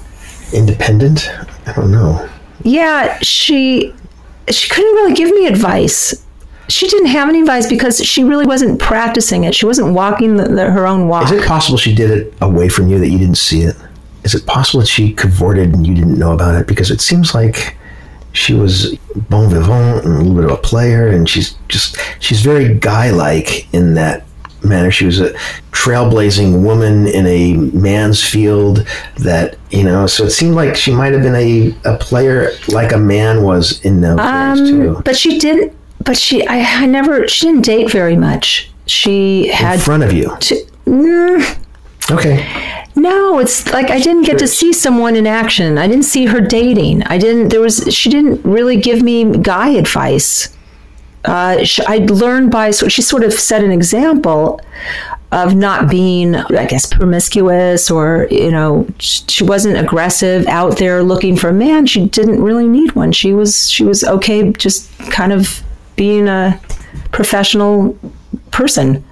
Independent? 0.53 1.29
I 1.67 1.73
don't 1.73 1.91
know. 1.91 2.27
yeah 2.63 3.17
she 3.21 3.93
she 4.49 4.69
couldn't 4.69 4.93
really 4.95 5.13
give 5.13 5.29
me 5.29 5.45
advice 5.45 6.25
she 6.69 6.87
didn't 6.87 7.07
have 7.07 7.27
any 7.29 7.41
advice 7.41 7.67
because 7.67 8.03
she 8.05 8.23
really 8.23 8.45
wasn't 8.45 8.79
practicing 8.79 9.43
it 9.43 9.53
she 9.55 9.65
wasn't 9.65 9.93
walking 9.93 10.37
the, 10.37 10.43
the, 10.43 10.71
her 10.71 10.87
own 10.87 11.07
walk 11.07 11.25
Is 11.25 11.31
it 11.31 11.45
possible 11.45 11.77
she 11.77 11.93
did 11.93 12.11
it 12.11 12.33
away 12.41 12.69
from 12.69 12.87
you 12.87 12.99
that 12.99 13.09
you 13.09 13.17
didn't 13.17 13.37
see 13.37 13.61
it? 13.61 13.75
Is 14.23 14.35
it 14.35 14.45
possible 14.45 14.81
that 14.81 14.87
she 14.87 15.13
cavorted 15.13 15.73
and 15.73 15.85
you 15.87 15.95
didn't 15.95 16.19
know 16.19 16.33
about 16.33 16.55
it? 16.55 16.67
Because 16.67 16.91
it 16.91 17.01
seems 17.01 17.33
like 17.33 17.77
she 18.33 18.53
was 18.53 18.95
bon 19.29 19.49
vivant 19.49 20.05
and 20.05 20.15
a 20.15 20.17
little 20.17 20.35
bit 20.35 20.45
of 20.45 20.51
a 20.51 20.57
player, 20.61 21.07
and 21.07 21.27
she's 21.27 21.55
just 21.67 21.97
she's 22.19 22.41
very 22.41 22.75
guy-like 22.75 23.71
in 23.73 23.95
that 23.95 24.25
manner. 24.63 24.91
She 24.91 25.05
was 25.05 25.19
a 25.19 25.33
trailblazing 25.71 26.63
woman 26.63 27.07
in 27.07 27.25
a 27.25 27.53
man's 27.53 28.23
field 28.23 28.85
that 29.17 29.57
you 29.71 29.83
know. 29.83 30.05
So 30.05 30.25
it 30.25 30.31
seemed 30.31 30.55
like 30.55 30.75
she 30.75 30.93
might 30.93 31.13
have 31.13 31.23
been 31.23 31.35
a, 31.35 31.75
a 31.85 31.97
player 31.97 32.51
like 32.67 32.91
a 32.91 32.97
man 32.97 33.43
was 33.43 33.83
in 33.83 34.01
those 34.01 34.17
days 34.17 34.69
too. 34.69 34.95
Um, 34.97 35.01
but 35.03 35.17
she 35.17 35.39
didn't 35.39 35.75
but 36.03 36.17
she 36.17 36.45
I, 36.47 36.83
I 36.83 36.85
never 36.85 37.27
she 37.27 37.45
didn't 37.47 37.65
date 37.65 37.91
very 37.91 38.15
much 38.15 38.69
she 38.85 39.47
had 39.47 39.75
In 39.75 39.79
front 39.81 40.03
of 40.03 40.13
you. 40.13 40.29
mm, 40.85 41.57
Okay. 42.11 42.85
No, 42.95 43.37
it's 43.39 43.71
like 43.71 43.91
I 43.91 43.99
didn't 43.99 44.23
get 44.23 44.39
to 44.39 44.47
see 44.47 44.73
someone 44.73 45.15
in 45.15 45.27
action. 45.27 45.77
I 45.77 45.87
didn't 45.87 46.05
see 46.05 46.25
her 46.25 46.41
dating. 46.41 47.03
I 47.03 47.17
didn't. 47.19 47.49
There 47.49 47.61
was. 47.61 47.93
She 47.93 48.09
didn't 48.09 48.43
really 48.43 48.77
give 48.77 49.01
me 49.03 49.37
guy 49.37 49.69
advice. 49.69 50.49
Uh, 51.23 51.63
sh- 51.63 51.79
I 51.87 51.97
learned 51.99 52.49
by. 52.51 52.71
She 52.71 53.01
sort 53.03 53.23
of 53.23 53.31
set 53.33 53.63
an 53.63 53.71
example 53.71 54.59
of 55.31 55.55
not 55.55 55.89
being, 55.89 56.35
I 56.35 56.65
guess, 56.65 56.87
promiscuous 56.87 57.91
or 57.91 58.27
you 58.31 58.49
know, 58.51 58.87
she 58.97 59.43
wasn't 59.43 59.77
aggressive 59.77 60.47
out 60.47 60.77
there 60.77 61.03
looking 61.03 61.37
for 61.37 61.49
a 61.49 61.53
man. 61.53 61.85
She 61.85 62.05
didn't 62.07 62.41
really 62.41 62.67
need 62.67 62.93
one. 62.95 63.11
She 63.11 63.33
was. 63.33 63.69
She 63.69 63.83
was 63.83 64.03
okay, 64.03 64.51
just 64.53 64.89
kind 65.11 65.31
of 65.31 65.61
being 65.99 66.27
a 66.27 66.59
professional 67.11 67.95
person. 68.51 69.03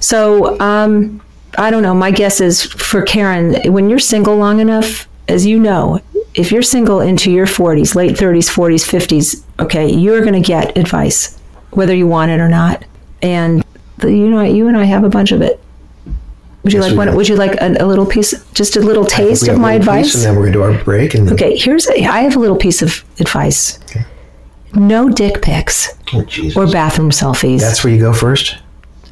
So. 0.00 0.58
um 0.60 1.20
I 1.56 1.70
don't 1.72 1.82
know. 1.82 1.94
My 1.94 2.12
guess 2.12 2.40
is 2.40 2.62
for 2.62 3.02
Karin, 3.02 3.72
when 3.72 3.88
you're 3.90 3.98
single 3.98 4.36
long 4.36 4.60
enough, 4.60 5.08
as 5.26 5.44
you 5.44 5.58
know, 5.58 6.00
if 6.34 6.52
you're 6.52 6.62
single 6.62 7.00
into 7.00 7.32
your 7.32 7.46
40s, 7.46 7.96
late 7.96 8.12
30s, 8.16 8.48
40s, 8.48 8.84
50s, 8.86 9.42
okay, 9.58 9.90
you're 9.90 10.20
going 10.20 10.40
to 10.40 10.46
get 10.54 10.76
advice, 10.78 11.40
whether 11.70 11.94
you 11.94 12.06
want 12.06 12.30
it 12.30 12.38
or 12.38 12.48
not. 12.48 12.84
And 13.22 13.64
the, 13.96 14.08
you 14.12 14.28
know, 14.28 14.42
you 14.42 14.68
and 14.68 14.76
I 14.76 14.84
have 14.84 15.02
a 15.02 15.08
bunch 15.08 15.32
of 15.32 15.40
it. 15.40 15.58
Would 16.62 16.72
you 16.74 16.80
Yes, 16.80 16.90
like 16.90 16.96
one? 16.98 17.16
Would 17.16 17.28
you 17.28 17.34
like 17.36 17.54
a, 17.60 17.68
a 17.80 17.86
little 17.86 18.06
piece, 18.06 18.32
just 18.52 18.76
a 18.76 18.80
little 18.80 19.06
taste 19.06 19.48
of 19.48 19.58
my 19.58 19.72
advice? 19.72 20.14
and 20.14 20.22
then 20.22 20.36
we're 20.36 20.50
going 20.50 20.52
to 20.52 20.58
do 20.58 20.62
our 20.62 20.84
break. 20.84 21.14
And 21.14 21.26
then, 21.26 21.34
Okay, 21.34 21.56
here's 21.56 21.88
a, 21.88 21.94
I 22.04 22.20
have 22.20 22.36
a 22.36 22.38
little 22.38 22.58
piece 22.58 22.82
of 22.82 23.02
advice. 23.18 23.80
Okay. 23.90 24.04
No 24.74 25.08
dick 25.08 25.40
pics 25.42 25.94
Oh, 26.12 26.20
or 26.56 26.66
bathroom 26.66 27.10
selfies. 27.10 27.60
That's 27.60 27.82
where 27.84 27.92
you 27.92 28.00
go 28.00 28.12
first. 28.12 28.56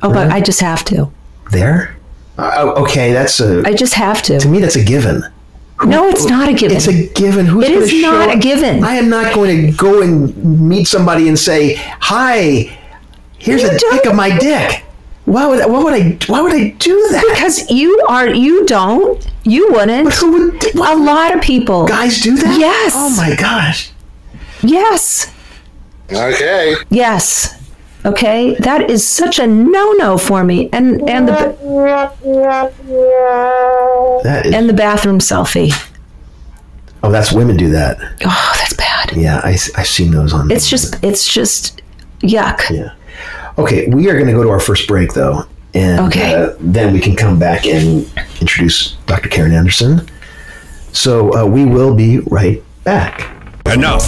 oh, 0.02 0.12
but 0.12 0.30
I 0.30 0.40
just 0.40 0.60
have 0.60 0.84
to. 0.86 1.10
There. 1.50 1.96
Uh, 2.38 2.50
oh, 2.56 2.82
okay, 2.84 3.12
that's 3.12 3.40
a. 3.40 3.62
I 3.66 3.72
just 3.72 3.94
have 3.94 4.22
to. 4.22 4.38
to 4.38 4.48
me, 4.48 4.60
that's 4.60 4.76
a 4.76 4.84
given. 4.84 5.22
no, 5.84 6.08
it's 6.08 6.26
not 6.26 6.48
a 6.48 6.52
given. 6.54 6.76
It's 6.76 6.88
a 6.88 7.08
given. 7.14 7.46
Who's 7.46 7.64
It 7.68 7.88
show 7.88 8.10
not 8.10 8.34
a 8.34 8.38
given. 8.38 8.82
I 8.84 8.94
am 8.96 9.08
not 9.08 9.34
going 9.34 9.66
to 9.70 9.72
go 9.76 10.02
and 10.02 10.36
meet 10.68 10.86
somebody 10.88 11.28
and 11.28 11.38
say, 11.38 11.74
"Hi, 12.00 12.78
here's 13.38 13.62
You 13.62 13.70
a 13.70 13.78
don't. 13.78 13.92
pic 14.02 14.06
of 14.10 14.16
my 14.16 14.36
dick." 14.38 14.84
Why 15.24 15.46
would 15.46 15.58
why 15.70 15.82
would 15.82 15.94
I 15.94 16.18
why 16.28 16.40
would 16.40 16.52
I 16.52 16.68
do 16.78 17.08
that? 17.12 17.24
Because 17.34 17.68
you 17.70 17.98
are, 18.08 18.28
you 18.28 18.64
don't, 18.66 19.26
you 19.44 19.72
wouldn't. 19.72 20.04
But 20.04 20.14
who 20.14 20.50
would? 20.50 20.74
A 20.76 20.96
lot 20.96 21.34
of 21.34 21.40
people. 21.42 21.86
guys 21.86 22.20
do 22.20 22.36
that? 22.36 22.58
Yes. 22.60 22.92
Oh 22.94 23.10
my 23.16 23.34
gosh. 23.34 23.90
Yes. 24.62 25.32
Okay. 26.12 26.74
Yes. 26.90 27.54
Okay. 28.04 28.54
That 28.60 28.90
is 28.90 29.06
such 29.06 29.38
a 29.38 29.46
no-no 29.46 30.16
for 30.18 30.44
me. 30.44 30.68
And 30.72 31.08
and 31.08 31.26
the 31.28 31.56
That 34.24 34.46
is. 34.46 34.54
and 34.54 34.68
the 34.68 34.72
bathroom 34.72 35.18
selfie. 35.18 35.72
oh, 37.02 37.10
that's 37.10 37.32
women 37.32 37.56
do 37.56 37.70
that. 37.70 37.98
Oh, 38.24 38.54
that's 38.58 38.74
bad. 38.74 39.12
Yeah, 39.16 39.40
I 39.44 39.50
I've 39.76 39.86
seen 39.86 40.10
those 40.12 40.32
on. 40.32 40.50
It's 40.50 40.68
just 40.70 41.02
it's 41.04 41.26
just 41.32 41.82
yuck. 42.20 42.68
Yeah. 42.70 42.92
Okay, 43.58 43.86
we 43.88 44.08
are 44.10 44.14
going 44.14 44.26
to 44.26 44.32
go 44.32 44.42
to 44.42 44.50
our 44.50 44.60
first 44.60 44.86
break 44.86 45.12
though, 45.14 45.44
and 45.74 46.00
Okay. 46.08 46.34
uh, 46.34 46.50
then 46.60 46.92
we 46.92 47.00
can 47.00 47.16
come 47.16 47.38
back 47.38 47.66
and 47.66 48.06
introduce 48.40 48.92
Dr. 49.06 49.28
Karin 49.30 49.52
Anderson. 49.52 50.06
So 50.92 51.34
uh, 51.34 51.46
we 51.46 51.64
will 51.64 51.94
be 51.94 52.18
right 52.20 52.62
back. 52.84 53.30
And 53.64 53.80
now, 53.80 53.98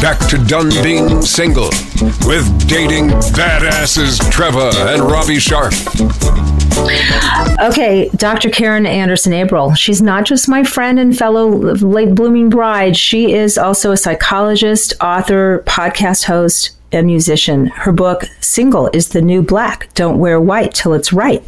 back 0.00 0.18
to 0.28 0.38
Done 0.38 0.70
Being 0.82 1.20
Single 1.22 1.70
with 2.24 2.68
dating 2.68 3.08
badasses 3.34 4.18
Treva 4.30 4.72
and 4.94 5.02
Robby 5.02 5.40
Sharf. 5.40 5.74
Okay, 7.58 8.08
Dr. 8.14 8.48
Karin 8.48 8.86
Anderson 8.86 9.32
Abrell. 9.32 9.76
She's 9.76 10.00
not 10.00 10.24
just 10.24 10.48
my 10.48 10.62
friend 10.62 11.00
and 11.00 11.18
fellow 11.18 11.48
late 11.48 12.14
blooming 12.14 12.48
bride. 12.48 12.96
She 12.96 13.32
is 13.32 13.58
also 13.58 13.90
a 13.90 13.96
psychologist, 13.96 14.94
author, 15.00 15.64
podcast 15.66 16.24
host, 16.24 16.70
and 16.92 17.06
musician. 17.06 17.66
Her 17.66 17.90
book, 17.90 18.24
Single 18.40 18.90
is 18.92 19.08
the 19.08 19.22
New 19.22 19.42
Black 19.42 19.92
Don't 19.94 20.20
Wear 20.20 20.40
White 20.40 20.74
Till 20.74 20.94
It's 20.94 21.12
Right, 21.12 21.42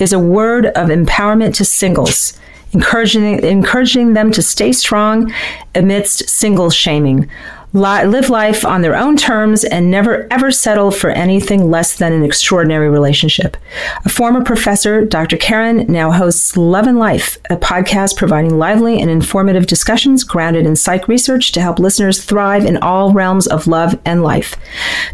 is 0.00 0.12
a 0.12 0.18
word 0.18 0.66
of 0.66 0.88
empowerment 0.88 1.54
to 1.54 1.64
singles, 1.64 2.36
encouraging, 2.72 3.44
encouraging 3.44 4.14
them 4.14 4.32
to 4.32 4.42
stay 4.42 4.72
strong 4.72 5.32
amidst 5.76 6.28
single 6.28 6.70
shaming. 6.70 7.30
Li- 7.74 8.04
live 8.04 8.28
life 8.28 8.66
on 8.66 8.82
their 8.82 8.94
own 8.94 9.16
terms 9.16 9.64
and 9.64 9.90
never 9.90 10.26
ever 10.30 10.50
settle 10.50 10.90
for 10.90 11.08
anything 11.08 11.70
less 11.70 11.96
than 11.96 12.12
an 12.12 12.22
extraordinary 12.22 12.90
relationship. 12.90 13.56
A 14.04 14.10
former 14.10 14.44
professor, 14.44 15.06
Dr. 15.06 15.38
Karin 15.38 15.86
now 15.90 16.10
hosts 16.10 16.56
Love 16.58 16.86
and 16.86 16.98
Life, 16.98 17.38
a 17.48 17.56
podcast 17.56 18.16
providing 18.18 18.58
lively 18.58 19.00
and 19.00 19.10
informative 19.10 19.66
discussions 19.66 20.22
grounded 20.22 20.66
in 20.66 20.76
psych 20.76 21.08
research 21.08 21.52
to 21.52 21.62
help 21.62 21.78
listeners 21.78 22.22
thrive 22.22 22.66
in 22.66 22.76
all 22.76 23.12
realms 23.14 23.46
of 23.46 23.66
love 23.66 23.98
and 24.04 24.22
life. 24.22 24.54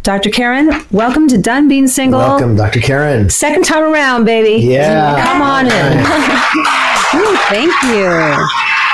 Dr. 0.02 0.30
Karin, 0.30 0.84
welcome 0.90 1.28
to 1.28 1.38
Done 1.38 1.68
Being 1.68 1.86
Single. 1.86 2.18
Welcome, 2.18 2.56
Dr. 2.56 2.80
Karin. 2.80 3.30
Second 3.30 3.66
time 3.66 3.84
around, 3.84 4.24
baby. 4.24 4.66
Yeah. 4.66 5.24
Come 5.24 5.42
on 5.42 5.66
in. 5.66 5.98
Ooh, 7.20 7.36
thank 7.48 7.72
you. 7.84 8.87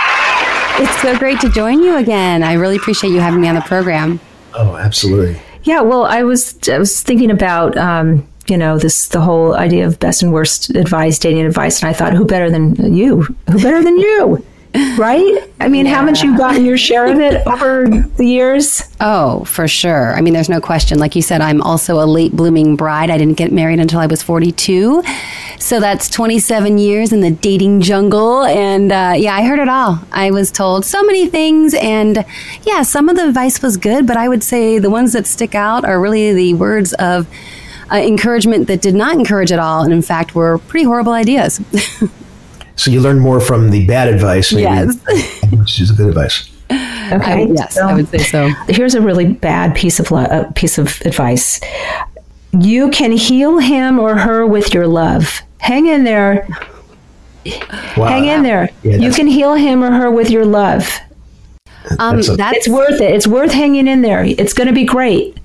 It's 0.77 1.03
so 1.03 1.17
great 1.19 1.41
to 1.41 1.49
join 1.49 1.83
you 1.83 1.97
again. 1.97 2.43
I 2.43 2.55
really 2.55 2.77
appreciate 2.77 3.11
you 3.11 3.21
having 3.21 3.41
me 3.41 3.49
on 3.49 3.55
the 3.55 3.61
program. 3.61 4.19
Oh, 4.55 4.77
absolutely. 4.77 5.41
Yeah, 5.63 5.81
well, 5.83 6.05
I 6.05 6.25
was 6.25 6.59
I 6.69 6.79
was 6.79 7.01
thinking 7.03 7.31
about 7.31 7.77
um, 7.77 8.27
you 8.49 8.57
know 8.57 8.79
this 8.79 9.09
the 9.09 9.21
whole 9.21 9.55
idea 9.55 9.87
of 9.87 9.99
best 10.01 10.23
and 10.23 10.33
worst 10.33 10.71
advice, 10.71 11.19
dating 11.19 11.47
advice, 11.47 11.81
and 11.81 11.89
I 11.89 11.93
thought, 11.93 12.13
who 12.13 12.25
better 12.25 12.51
than 12.51 12.95
you? 12.95 13.23
Who 13.51 13.63
better 13.63 13.83
than 13.83 13.99
you? 13.99 14.45
Right? 14.99 15.39
I 15.61 15.69
mean, 15.69 15.87
haven't 15.87 16.21
you 16.21 16.37
gotten 16.37 16.65
your 16.65 16.77
share 16.77 17.07
of 17.07 17.21
it 17.21 17.47
over 17.47 17.87
the 18.17 18.25
years? 18.27 18.83
Oh, 18.99 19.45
for 19.45 19.69
sure. 19.69 20.17
I 20.17 20.21
mean, 20.21 20.35
there's 20.35 20.49
no 20.49 20.61
question. 20.61 20.99
Like 20.99 21.15
you 21.15 21.23
said, 21.23 21.41
I'm 21.41 21.63
also 21.63 22.01
a 22.03 22.07
late 22.07 22.33
blooming 22.33 22.75
bride. 22.75 23.09
I 23.09 23.17
didn't 23.17 23.37
get 23.37 23.53
married 23.53 23.79
until 23.79 24.01
I 24.01 24.07
was 24.07 24.21
42. 24.25 25.05
So 25.65 25.81
that's 25.81 26.11
27 26.11 26.77
years 26.77 27.11
in 27.11 27.21
the 27.21 27.31
dating 27.31 27.81
jungle. 27.81 28.45
And 28.45 28.93
uh, 28.93 29.15
yeah, 29.17 29.35
I 29.35 29.43
heard 29.45 29.59
it 29.59 29.69
all. 29.69 29.99
I 30.13 30.31
was 30.31 30.51
told 30.51 30.85
so 30.85 31.03
many 31.03 31.27
things. 31.27 31.73
And 31.73 32.23
yeah, 32.65 32.83
some 32.83 33.09
of 33.09 33.17
the 33.17 33.27
advice 33.27 33.63
was 33.63 33.79
good, 33.79 34.07
but 34.07 34.19
I 34.19 34.29
would 34.29 34.43
say 34.43 34.79
the 34.79 34.91
ones 34.91 35.15
that 35.15 35.27
stick 35.27 35.55
out 35.55 35.87
are 35.87 35.99
really 35.99 36.35
the 36.35 36.53
words 36.53 36.93
of 36.99 37.27
uh, 37.91 37.97
encouragement 37.97 38.67
that 38.67 38.83
did 38.83 38.95
not 38.95 39.17
encourage 39.17 39.53
at 39.53 39.59
all. 39.59 39.83
And 39.85 39.93
in 39.95 40.03
fact, 40.03 40.35
were 40.35 40.59
pretty 40.59 40.85
horrible 40.85 41.13
ideas. 41.13 41.61
So 42.77 42.91
you 42.91 43.01
learn 43.01 43.21
more 43.21 43.39
from 43.39 43.71
the 43.71 43.87
bad 43.87 44.09
advice, 44.13 44.53
maybe, 44.53 44.63
Yes. 44.63 44.99
which 45.53 45.81
is 45.81 45.91
the 45.91 45.95
good 45.95 46.09
advice. 46.09 46.51
Okay. 46.73 47.47
yes, 47.55 47.77
so 47.77 47.87
I 47.87 47.95
would 47.95 48.09
say 48.09 48.19
so. 48.19 48.49
Here's 48.67 48.97
a 48.97 49.01
really 49.01 49.27
bad 49.33 49.77
piece 49.77 50.01
of 50.01 50.11
lo- 50.11 50.23
uh, 50.25 50.51
piece 50.57 50.77
of 50.77 51.01
advice. 51.03 51.61
You 52.51 52.91
can 52.91 53.13
heal 53.13 53.59
him 53.59 54.01
or 54.01 54.17
her 54.19 54.45
with 54.45 54.75
your 54.75 54.89
love. 54.89 55.41
Hang 55.65 55.87
in 55.87 56.05
there. 56.05 56.47
Wow. 57.97 58.09
Hang 58.09 58.27
in 58.27 58.43
there. 58.43 58.69
Yeah, 58.83 58.97
you 58.97 59.11
can 59.13 59.27
heal 59.27 59.55
him 59.55 59.83
or 59.83 59.91
her 59.91 60.11
with 60.11 60.29
your 60.31 60.45
love. 60.45 60.87
Um, 61.99 62.17
That's 62.17 62.29
a- 62.29 62.37
that's 62.37 62.57
It's 62.59 62.69
worth 62.69 63.01
it. 63.01 63.15
It's 63.15 63.27
worth 63.27 63.51
hanging 63.53 63.89
in 63.89 64.03
there. 64.03 64.25
It's 64.25 64.53
going 64.53 64.67
to 64.69 64.75
be 64.75 64.85
great. 64.85 65.39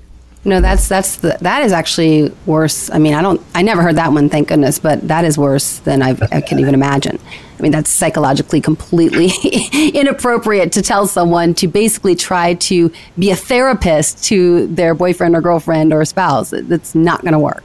No, 0.44 0.60
that's 0.60 0.88
that's 0.88 1.16
the, 1.16 1.36
that 1.40 1.62
is 1.64 1.72
actually 1.72 2.32
worse. 2.46 2.90
I 2.90 2.98
mean, 2.98 3.14
I 3.14 3.20
don't, 3.22 3.40
I 3.54 3.62
never 3.62 3.82
heard 3.82 3.96
that 3.96 4.12
one, 4.12 4.28
thank 4.30 4.48
goodness, 4.48 4.78
but 4.78 5.06
that 5.08 5.24
is 5.26 5.36
worse 5.38 5.78
than 5.80 6.00
I've, 6.02 6.22
I 6.32 6.40
can 6.42 6.58
even 6.58 6.72
imagine. 6.74 7.18
I 7.58 7.62
mean, 7.62 7.72
that's 7.72 7.90
psychologically 7.90 8.60
completely 8.62 9.30
inappropriate 9.94 10.72
to 10.72 10.82
tell 10.82 11.06
someone 11.06 11.52
to 11.54 11.68
basically 11.68 12.14
try 12.14 12.54
to 12.54 12.90
be 13.18 13.30
a 13.30 13.36
therapist 13.36 14.24
to 14.24 14.66
their 14.68 14.94
boyfriend 14.94 15.34
or 15.36 15.42
girlfriend 15.42 15.92
or 15.92 16.02
spouse. 16.06 16.50
That's 16.56 16.94
not 16.94 17.20
going 17.20 17.32
to 17.34 17.38
work. 17.38 17.64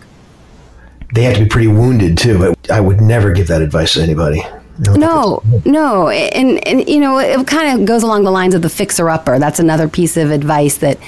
They 1.15 1.23
have 1.23 1.35
to 1.35 1.43
be 1.43 1.49
pretty 1.49 1.67
wounded 1.67 2.17
too, 2.17 2.37
but 2.37 2.69
I 2.69 2.81
would 2.81 2.99
never 2.99 3.31
give 3.31 3.47
that 3.47 3.61
advice 3.61 3.93
to 3.93 4.01
anybody. 4.01 4.43
No, 4.77 5.41
no, 5.63 6.09
and 6.09 6.67
and 6.67 6.87
you 6.89 6.99
know, 6.99 7.17
it 7.17 7.47
kind 7.47 7.79
of 7.79 7.87
goes 7.87 8.03
along 8.03 8.25
the 8.25 8.31
lines 8.31 8.53
of 8.53 8.61
the 8.61 8.69
fixer 8.69 9.09
upper. 9.09 9.39
That's 9.39 9.59
another 9.59 9.87
piece 9.87 10.17
of 10.17 10.31
advice 10.31 10.77
that 10.79 10.99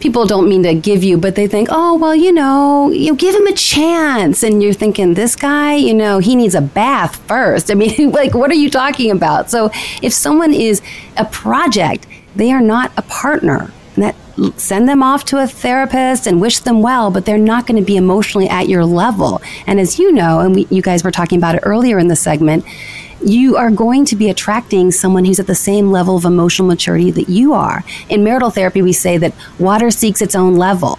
people 0.00 0.26
don't 0.26 0.48
mean 0.48 0.62
to 0.62 0.74
give 0.74 1.04
you, 1.04 1.18
but 1.18 1.34
they 1.34 1.46
think, 1.46 1.68
oh, 1.70 1.96
well, 1.96 2.14
you 2.14 2.32
know, 2.32 2.90
you 2.90 3.14
give 3.14 3.34
him 3.34 3.46
a 3.46 3.52
chance, 3.52 4.42
and 4.42 4.62
you're 4.62 4.72
thinking, 4.72 5.12
this 5.12 5.36
guy, 5.36 5.74
you 5.74 5.92
know, 5.92 6.18
he 6.18 6.34
needs 6.34 6.54
a 6.54 6.62
bath 6.62 7.16
first. 7.28 7.70
I 7.70 7.74
mean, 7.74 8.10
like, 8.12 8.34
what 8.34 8.50
are 8.50 8.54
you 8.54 8.70
talking 8.70 9.10
about? 9.10 9.50
So, 9.50 9.70
if 10.00 10.14
someone 10.14 10.54
is 10.54 10.80
a 11.18 11.26
project, 11.26 12.06
they 12.34 12.50
are 12.52 12.62
not 12.62 12.92
a 12.96 13.02
partner. 13.02 13.70
That 14.00 14.16
send 14.56 14.88
them 14.88 15.02
off 15.02 15.24
to 15.26 15.38
a 15.38 15.46
therapist 15.46 16.26
and 16.26 16.40
wish 16.40 16.60
them 16.60 16.80
well, 16.82 17.10
but 17.10 17.24
they're 17.26 17.38
not 17.38 17.66
going 17.66 17.78
to 17.78 17.86
be 17.86 17.96
emotionally 17.96 18.48
at 18.48 18.68
your 18.68 18.84
level. 18.84 19.42
And 19.66 19.78
as 19.78 19.98
you 19.98 20.12
know, 20.12 20.40
and 20.40 20.54
we, 20.54 20.66
you 20.70 20.82
guys 20.82 21.04
were 21.04 21.10
talking 21.10 21.38
about 21.38 21.56
it 21.56 21.60
earlier 21.62 21.98
in 21.98 22.08
the 22.08 22.16
segment, 22.16 22.64
you 23.24 23.56
are 23.56 23.70
going 23.70 24.06
to 24.06 24.16
be 24.16 24.30
attracting 24.30 24.90
someone 24.90 25.26
who's 25.26 25.38
at 25.38 25.46
the 25.46 25.54
same 25.54 25.92
level 25.92 26.16
of 26.16 26.24
emotional 26.24 26.66
maturity 26.66 27.10
that 27.10 27.28
you 27.28 27.52
are. 27.52 27.84
In 28.08 28.24
marital 28.24 28.50
therapy, 28.50 28.80
we 28.80 28.92
say 28.92 29.18
that 29.18 29.34
water 29.58 29.90
seeks 29.90 30.22
its 30.22 30.34
own 30.34 30.56
level. 30.56 30.98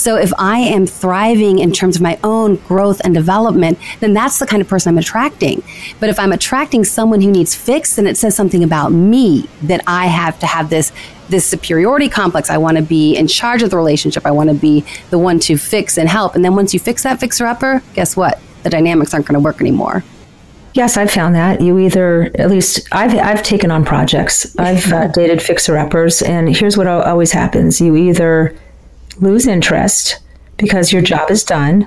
So 0.00 0.16
if 0.16 0.32
I 0.38 0.60
am 0.60 0.86
thriving 0.86 1.58
in 1.58 1.72
terms 1.72 1.94
of 1.94 2.00
my 2.00 2.18
own 2.24 2.56
growth 2.56 3.02
and 3.04 3.12
development, 3.12 3.78
then 4.00 4.14
that's 4.14 4.38
the 4.38 4.46
kind 4.46 4.62
of 4.62 4.66
person 4.66 4.88
I'm 4.88 4.98
attracting. 4.98 5.62
But 6.00 6.08
if 6.08 6.18
I'm 6.18 6.32
attracting 6.32 6.84
someone 6.84 7.20
who 7.20 7.30
needs 7.30 7.54
fixed, 7.54 7.96
then 7.96 8.06
it 8.06 8.16
says 8.16 8.34
something 8.34 8.64
about 8.64 8.92
me 8.92 9.46
that 9.64 9.82
I 9.86 10.06
have 10.06 10.38
to 10.38 10.46
have 10.46 10.70
this 10.70 10.90
this 11.28 11.44
superiority 11.44 12.08
complex. 12.08 12.48
I 12.48 12.56
want 12.56 12.78
to 12.78 12.82
be 12.82 13.14
in 13.14 13.28
charge 13.28 13.62
of 13.62 13.68
the 13.68 13.76
relationship. 13.76 14.24
I 14.24 14.30
want 14.30 14.48
to 14.48 14.54
be 14.54 14.86
the 15.10 15.18
one 15.18 15.38
to 15.40 15.58
fix 15.58 15.98
and 15.98 16.08
help. 16.08 16.34
And 16.34 16.42
then 16.42 16.56
once 16.56 16.72
you 16.72 16.80
fix 16.80 17.02
that 17.02 17.20
fixer 17.20 17.44
upper, 17.44 17.82
guess 17.92 18.16
what? 18.16 18.40
The 18.62 18.70
dynamics 18.70 19.12
aren't 19.12 19.26
going 19.26 19.34
to 19.34 19.44
work 19.44 19.60
anymore. 19.60 20.02
Yes, 20.72 20.96
I've 20.96 21.10
found 21.10 21.34
that. 21.34 21.60
You 21.60 21.78
either, 21.78 22.30
at 22.36 22.50
least 22.50 22.88
I've, 22.90 23.14
I've 23.14 23.42
taken 23.42 23.70
on 23.70 23.84
projects. 23.84 24.58
I've 24.58 24.90
uh, 24.92 25.08
dated 25.08 25.42
fixer 25.42 25.76
uppers, 25.76 26.22
and 26.22 26.48
here's 26.48 26.76
what 26.76 26.86
always 26.86 27.32
happens 27.32 27.80
you 27.80 27.96
either 27.96 28.56
lose 29.20 29.46
interest 29.46 30.20
because 30.56 30.92
your 30.92 31.02
job 31.02 31.30
is 31.30 31.42
done, 31.42 31.86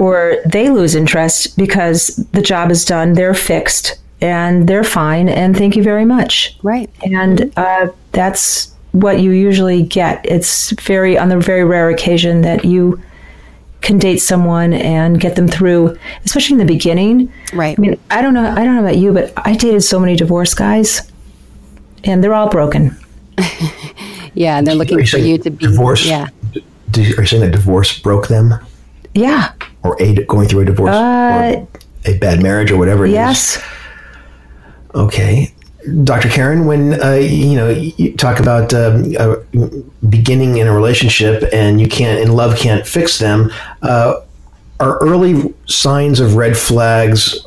or 0.00 0.36
they 0.44 0.68
lose 0.68 0.94
interest 0.94 1.56
because 1.56 2.08
the 2.32 2.42
job 2.42 2.70
is 2.70 2.84
done, 2.84 3.14
they're 3.14 3.34
fixed, 3.34 3.98
and 4.20 4.68
they're 4.68 4.84
fine, 4.84 5.28
and 5.28 5.56
thank 5.56 5.76
you 5.76 5.82
very 5.82 6.04
much. 6.04 6.58
Right. 6.62 6.90
And 7.02 7.52
uh, 7.56 7.88
that's 8.12 8.72
what 8.92 9.20
you 9.20 9.30
usually 9.30 9.82
get. 9.82 10.24
It's 10.26 10.70
very, 10.82 11.16
on 11.16 11.28
the 11.30 11.38
very 11.38 11.64
rare 11.64 11.88
occasion 11.88 12.42
that 12.42 12.64
you 12.64 13.02
can 13.80 13.98
date 13.98 14.18
someone 14.18 14.72
and 14.74 15.20
get 15.20 15.36
them 15.36 15.48
through, 15.48 15.98
especially 16.24 16.54
in 16.54 16.58
the 16.58 16.72
beginning. 16.72 17.32
Right. 17.52 17.76
I 17.76 17.80
mean, 17.80 17.98
I 18.10 18.22
don't 18.22 18.34
know. 18.34 18.48
I 18.48 18.64
don't 18.64 18.76
know 18.76 18.82
about 18.82 18.98
you, 18.98 19.12
but 19.12 19.32
I 19.36 19.54
dated 19.56 19.82
so 19.82 19.98
many 19.98 20.16
divorced 20.16 20.56
guys, 20.56 21.10
and 22.04 22.22
they're 22.22 22.34
all 22.34 22.48
broken. 22.48 22.96
Yeah, 24.34 24.58
and 24.58 24.66
they're 24.66 24.74
looking 24.74 24.98
you 24.98 25.06
for 25.06 25.18
you 25.18 25.38
to 25.38 25.50
be 25.50 25.66
divorce? 25.66 26.06
Yeah. 26.06 26.26
Are 26.56 27.00
you 27.22 27.26
saying 27.26 27.42
that 27.42 27.52
divorce 27.52 27.98
broke 27.98 28.28
them, 28.28 28.54
Yeah. 29.14 29.50
or 29.82 29.96
a 30.00 30.14
going 30.24 30.48
through 30.48 30.60
a 30.60 30.64
divorce, 30.64 30.94
Uh, 30.94 31.54
or 31.56 31.68
a 32.04 32.18
bad 32.18 32.42
marriage, 32.42 32.70
or 32.70 32.76
whatever 32.78 33.04
it 33.04 33.10
is? 33.10 33.14
Yes. 33.14 33.58
Okay. 34.94 35.52
Dr. 36.04 36.28
Karin, 36.28 36.66
when 36.66 37.02
uh, 37.02 37.14
you 37.14 37.56
know 37.56 37.68
you 37.70 38.16
talk 38.16 38.38
about 38.38 38.72
uh, 38.72 39.02
beginning 40.08 40.58
in 40.58 40.68
a 40.68 40.72
relationship 40.72 41.42
and 41.52 41.80
you 41.80 41.88
can't, 41.88 42.20
and 42.20 42.34
love 42.36 42.56
can't 42.56 42.86
fix 42.86 43.18
them, 43.18 43.50
uh, 43.82 44.20
are 44.78 44.98
early 44.98 45.52
signs 45.66 46.20
of 46.20 46.36
red 46.36 46.56
flags 46.56 47.46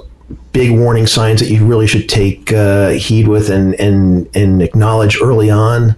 big 0.51 0.72
warning 0.72 1.06
signs 1.06 1.39
that 1.39 1.50
you 1.50 1.65
really 1.65 1.86
should 1.86 2.10
take 2.10 2.51
uh, 2.54 2.89
heed 2.89 3.27
with 3.27 3.50
and, 3.50 3.74
and 3.75 4.27
and 4.36 4.62
acknowledge 4.62 5.18
early 5.22 5.50
on? 5.50 5.96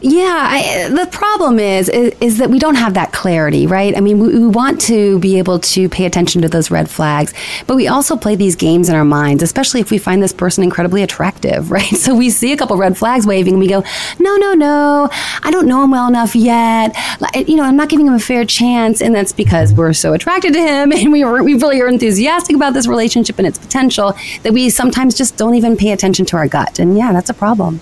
Yeah, 0.00 0.46
I, 0.48 0.88
the 0.90 1.08
problem 1.10 1.58
is, 1.58 1.88
is 1.88 2.14
is 2.20 2.38
that 2.38 2.50
we 2.50 2.60
don't 2.60 2.76
have 2.76 2.94
that 2.94 3.12
clarity, 3.12 3.66
right? 3.66 3.96
I 3.96 4.00
mean, 4.00 4.20
we, 4.20 4.28
we 4.38 4.46
want 4.46 4.80
to 4.82 5.18
be 5.18 5.38
able 5.38 5.58
to 5.58 5.88
pay 5.88 6.04
attention 6.04 6.40
to 6.42 6.48
those 6.48 6.70
red 6.70 6.88
flags, 6.88 7.34
but 7.66 7.74
we 7.74 7.88
also 7.88 8.16
play 8.16 8.36
these 8.36 8.54
games 8.54 8.88
in 8.88 8.94
our 8.94 9.04
minds, 9.04 9.42
especially 9.42 9.80
if 9.80 9.90
we 9.90 9.98
find 9.98 10.22
this 10.22 10.32
person 10.32 10.62
incredibly 10.62 11.02
attractive, 11.02 11.70
right? 11.72 11.96
So 11.96 12.14
we 12.14 12.30
see 12.30 12.52
a 12.52 12.56
couple 12.56 12.76
red 12.76 12.96
flags 12.96 13.26
waving, 13.26 13.54
and 13.54 13.60
we 13.60 13.66
go, 13.66 13.82
"No, 14.20 14.36
no, 14.36 14.54
no, 14.54 15.08
I 15.42 15.50
don't 15.50 15.66
know 15.66 15.82
him 15.82 15.90
well 15.90 16.06
enough 16.06 16.36
yet. 16.36 16.96
You 17.34 17.56
know, 17.56 17.64
I'm 17.64 17.76
not 17.76 17.88
giving 17.88 18.06
him 18.06 18.14
a 18.14 18.20
fair 18.20 18.44
chance," 18.44 19.02
and 19.02 19.12
that's 19.12 19.32
because 19.32 19.72
we're 19.72 19.92
so 19.94 20.12
attracted 20.12 20.52
to 20.52 20.60
him, 20.60 20.92
and 20.96 21.10
we 21.10 21.24
we 21.24 21.54
really 21.54 21.80
are 21.82 21.88
enthusiastic 21.88 22.54
about 22.54 22.72
this 22.72 22.86
relationship 22.86 23.36
and 23.38 23.48
its 23.48 23.58
potential 23.58 24.14
that 24.44 24.52
we 24.52 24.70
sometimes 24.70 25.16
just 25.16 25.36
don't 25.36 25.56
even 25.56 25.76
pay 25.76 25.90
attention 25.90 26.24
to 26.26 26.36
our 26.36 26.46
gut, 26.46 26.78
and 26.78 26.96
yeah, 26.96 27.12
that's 27.12 27.30
a 27.30 27.34
problem. 27.34 27.80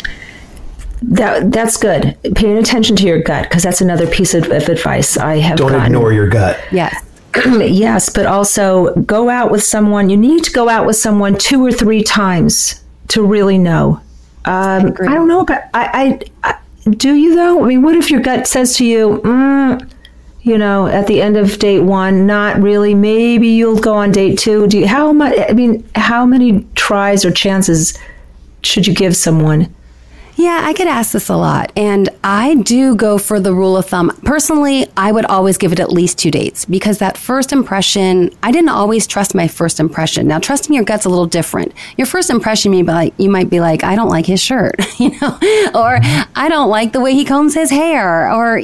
That 1.02 1.52
that's 1.52 1.76
good. 1.76 2.16
Paying 2.34 2.58
attention 2.58 2.96
to 2.96 3.06
your 3.06 3.22
gut 3.22 3.44
because 3.44 3.62
that's 3.62 3.80
another 3.80 4.06
piece 4.06 4.34
of, 4.34 4.50
of 4.50 4.68
advice 4.68 5.16
I 5.16 5.36
have. 5.36 5.58
Don't 5.58 5.72
gotten. 5.72 5.86
ignore 5.86 6.12
your 6.12 6.28
gut. 6.28 6.58
Yes. 6.72 7.04
yes, 7.44 8.08
but 8.08 8.26
also 8.26 8.94
go 8.94 9.28
out 9.28 9.50
with 9.50 9.62
someone. 9.62 10.08
You 10.08 10.16
need 10.16 10.44
to 10.44 10.52
go 10.52 10.68
out 10.68 10.86
with 10.86 10.96
someone 10.96 11.36
two 11.36 11.64
or 11.64 11.72
three 11.72 12.02
times 12.02 12.82
to 13.08 13.24
really 13.24 13.58
know. 13.58 14.00
Um, 14.46 14.94
I, 15.00 15.14
don't 15.14 15.28
know, 15.28 15.44
but 15.44 15.68
I, 15.74 16.20
I, 16.44 16.50
I, 16.50 16.58
do 16.90 17.14
you 17.14 17.34
though? 17.34 17.64
I 17.64 17.68
mean, 17.68 17.82
what 17.82 17.96
if 17.96 18.10
your 18.10 18.20
gut 18.20 18.46
says 18.46 18.76
to 18.76 18.84
you, 18.84 19.20
mm, 19.24 19.90
you 20.42 20.56
know, 20.56 20.86
at 20.86 21.08
the 21.08 21.20
end 21.20 21.36
of 21.36 21.58
date 21.58 21.80
one, 21.80 22.26
not 22.26 22.60
really. 22.62 22.94
Maybe 22.94 23.48
you'll 23.48 23.80
go 23.80 23.94
on 23.94 24.12
date 24.12 24.38
two. 24.38 24.68
Do 24.68 24.78
you, 24.78 24.86
how 24.86 25.12
much? 25.12 25.36
I 25.48 25.52
mean, 25.52 25.86
how 25.96 26.24
many 26.24 26.64
tries 26.76 27.24
or 27.24 27.32
chances 27.32 27.98
should 28.62 28.86
you 28.86 28.94
give 28.94 29.16
someone? 29.16 29.74
Yeah, 30.36 30.60
I 30.62 30.74
get 30.74 30.86
asked 30.86 31.14
this 31.14 31.30
a 31.30 31.36
lot. 31.36 31.72
And 31.76 32.10
I 32.22 32.56
do 32.56 32.94
go 32.94 33.16
for 33.16 33.40
the 33.40 33.54
rule 33.54 33.76
of 33.76 33.86
thumb. 33.86 34.10
Personally, 34.22 34.86
I 34.96 35.10
would 35.10 35.24
always 35.24 35.56
give 35.56 35.72
it 35.72 35.80
at 35.80 35.90
least 35.90 36.18
two 36.18 36.30
dates 36.30 36.66
because 36.66 36.98
that 36.98 37.16
first 37.16 37.52
impression, 37.52 38.30
I 38.42 38.52
didn't 38.52 38.68
always 38.68 39.06
trust 39.06 39.34
my 39.34 39.48
first 39.48 39.80
impression. 39.80 40.28
Now, 40.28 40.38
trusting 40.38 40.74
your 40.74 40.84
gut's 40.84 41.06
a 41.06 41.08
little 41.08 41.26
different. 41.26 41.72
Your 41.96 42.06
first 42.06 42.28
impression, 42.28 42.74
you, 42.74 42.84
like, 42.84 43.14
you 43.16 43.30
might 43.30 43.48
be 43.48 43.60
like, 43.60 43.82
I 43.82 43.96
don't 43.96 44.10
like 44.10 44.26
his 44.26 44.42
shirt, 44.42 44.74
you 44.98 45.10
know, 45.20 45.38
or 45.74 45.98
I 46.36 46.48
don't 46.50 46.68
like 46.68 46.92
the 46.92 47.00
way 47.00 47.14
he 47.14 47.24
combs 47.24 47.54
his 47.54 47.70
hair, 47.70 48.30
or, 48.30 48.60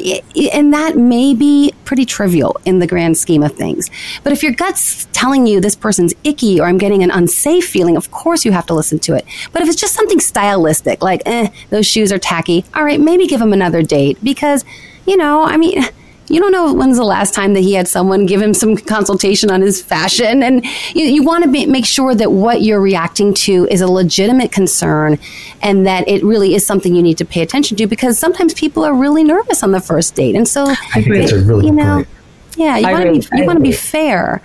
and 0.53 0.75
that 0.75 0.97
may 0.97 1.35
be 1.35 1.73
pretty 1.85 2.05
trivial 2.05 2.57
in 2.67 2.79
the 2.81 2.87
grand 2.87 3.17
scheme 3.17 3.43
of 3.43 3.53
things. 3.55 3.91
But 4.23 4.33
if 4.33 4.43
your 4.43 4.53
gut's 4.53 5.07
telling 5.13 5.47
you 5.47 5.61
this 5.61 5.77
person's 5.77 6.15
icky 6.25 6.61
or 6.61 6.67
I'm 6.67 6.79
getting 6.79 7.03
an 7.03 7.11
unsafe 7.11 7.67
feeling, 7.67 7.97
of 7.97 8.11
course 8.11 8.45
you 8.45 8.53
have 8.53 8.67
to 8.67 8.75
listen 8.75 8.99
to 9.01 9.15
it. 9.15 9.25
But 9.53 9.63
if 9.63 9.69
it's 9.69 9.81
just 9.81 9.95
something 9.95 10.21
stylistic, 10.21 11.03
like, 11.03 11.23
eh, 11.27 11.49
those 11.71 11.87
shoes 11.87 12.13
are 12.13 12.19
tacky. 12.19 12.65
All 12.75 12.85
right, 12.85 13.01
maybe 13.01 13.27
give 13.27 13.41
him 13.41 13.53
another 13.53 13.83
date 13.83 14.19
because, 14.23 14.65
you 15.07 15.17
know, 15.17 15.43
I 15.43 15.57
mean, 15.57 15.83
you 16.29 16.41
don't 16.41 16.53
know 16.53 16.73
when's 16.73 16.97
the 16.97 17.05
last 17.05 17.35
time 17.35 17.53
that 17.55 17.61
he 17.61 17.75
had 17.75 17.89
someone 17.89 18.27
give 18.27 18.41
him 18.41 18.55
some 18.55 18.77
consultation 18.77 19.51
on 19.51 19.61
his 19.61 19.83
fashion. 19.83 20.43
And 20.43 20.65
you, 20.95 21.05
you 21.05 21.23
want 21.23 21.45
to 21.45 21.51
be, 21.51 21.67
make 21.67 21.85
sure 21.85 22.15
that 22.15 22.33
what 22.33 22.63
you're 22.63 22.81
reacting 22.81 23.35
to 23.35 23.67
is 23.71 23.81
a 23.81 23.87
legitimate 23.87 24.53
concern 24.53 25.19
and 25.61 25.87
that 25.87 26.09
it 26.09 26.23
really 26.23 26.55
is 26.55 26.65
something 26.65 26.95
you 26.95 27.03
need 27.03 27.19
to 27.19 27.25
pay 27.25 27.43
attention 27.43 27.77
to 27.77 27.87
because 27.87 28.19
sometimes 28.19 28.55
people 28.55 28.85
are 28.85 28.95
really 28.95 29.25
nervous 29.25 29.63
on 29.63 29.73
the 29.73 29.81
first 29.81 30.15
date. 30.15 30.35
And 30.35 30.49
so, 30.49 30.67
I 30.67 31.03
think 31.03 31.09
that's 31.09 31.33
a 31.33 31.41
really 31.41 31.67
you 31.67 31.73
know, 31.73 31.97
point. 31.97 32.09
yeah, 32.57 32.79
you 32.79 32.87
want 32.87 33.03
to 33.03 33.09
agree. 33.11 33.21
be, 33.21 33.39
you 33.39 33.47
want 33.47 33.57
to 33.59 33.63
be 33.63 33.73
fair. 33.73 34.41